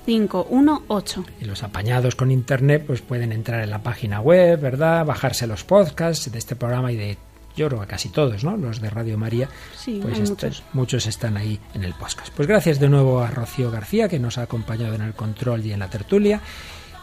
518. 0.06 1.26
Y 1.40 1.46
los 1.46 1.64
apañados 1.64 2.16
con 2.16 2.32
internet 2.32 2.84
pues 2.88 3.02
pueden 3.02 3.32
entrar 3.32 3.62
en 3.62 3.70
la 3.70 3.84
página 3.84 4.22
web, 4.22 4.60
¿verdad? 4.60 5.06
Bajarse 5.06 5.46
los 5.46 5.64
podcasts 5.64 6.32
de 6.32 6.40
este 6.40 6.56
programa 6.56 6.92
y 6.92 6.96
de 6.96 7.18
yo 7.60 7.68
creo 7.68 7.82
que 7.82 7.88
casi 7.88 8.10
todos, 8.10 8.44
¿no? 8.44 8.56
Los 8.58 8.80
de 8.82 8.90
Radio 8.90 9.18
María, 9.18 9.50
Sí, 9.78 10.00
pues 10.02 10.30
muchos. 10.30 10.64
muchos 10.74 11.06
están 11.06 11.36
ahí 11.38 11.60
en 11.74 11.84
el 11.84 11.94
podcast. 11.94 12.30
Pues 12.34 12.48
gracias 12.48 12.80
de 12.80 12.88
nuevo 12.90 13.20
a 13.22 13.28
Rocío 13.28 13.70
García 13.70 14.08
que 14.08 14.18
nos 14.20 14.38
ha 14.38 14.44
acompañado 14.44 14.96
en 14.96 15.02
el 15.02 15.14
control 15.14 15.66
y 15.66 15.74
en 15.74 15.80
la 15.80 15.90
tertulia. 15.90 16.42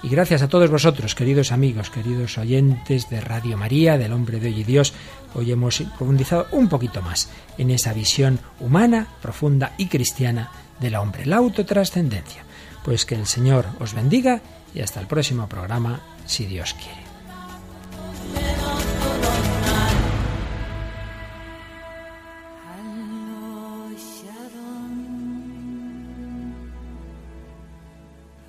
Y 0.03 0.09
gracias 0.09 0.43
a 0.43 0.49
todos 0.49 0.71
vosotros, 0.71 1.15
queridos 1.15 1.53
amigos, 1.53 1.91
queridos 1.91 2.39
oyentes 2.39 3.09
de 3.11 3.21
Radio 3.21 3.57
María, 3.57 3.99
del 3.99 4.13
Hombre 4.13 4.41
de 4.41 4.49
Hoy 4.49 4.61
y 4.61 4.65
Dios. 4.65 4.93
Hoy 5.35 5.53
hemos 5.53 5.81
profundizado 5.99 6.47
un 6.53 6.69
poquito 6.69 7.03
más 7.03 7.29
en 7.59 7.71
esa 7.71 7.93
visión 7.93 8.39
humana, 8.61 9.09
profunda 9.21 9.73
y 9.79 9.87
cristiana 9.87 10.51
del 10.81 10.95
hombre, 10.97 11.27
la 11.27 11.37
autotrascendencia. 11.37 12.45
Pues 12.85 13.05
que 13.05 13.15
el 13.15 13.27
Señor 13.27 13.67
os 13.81 13.95
bendiga 13.95 14.41
y 14.75 14.81
hasta 14.81 15.01
el 15.01 15.07
próximo 15.07 15.49
programa, 15.49 16.01
si 16.27 16.47
Dios 16.47 16.75
quiere. 16.75 17.05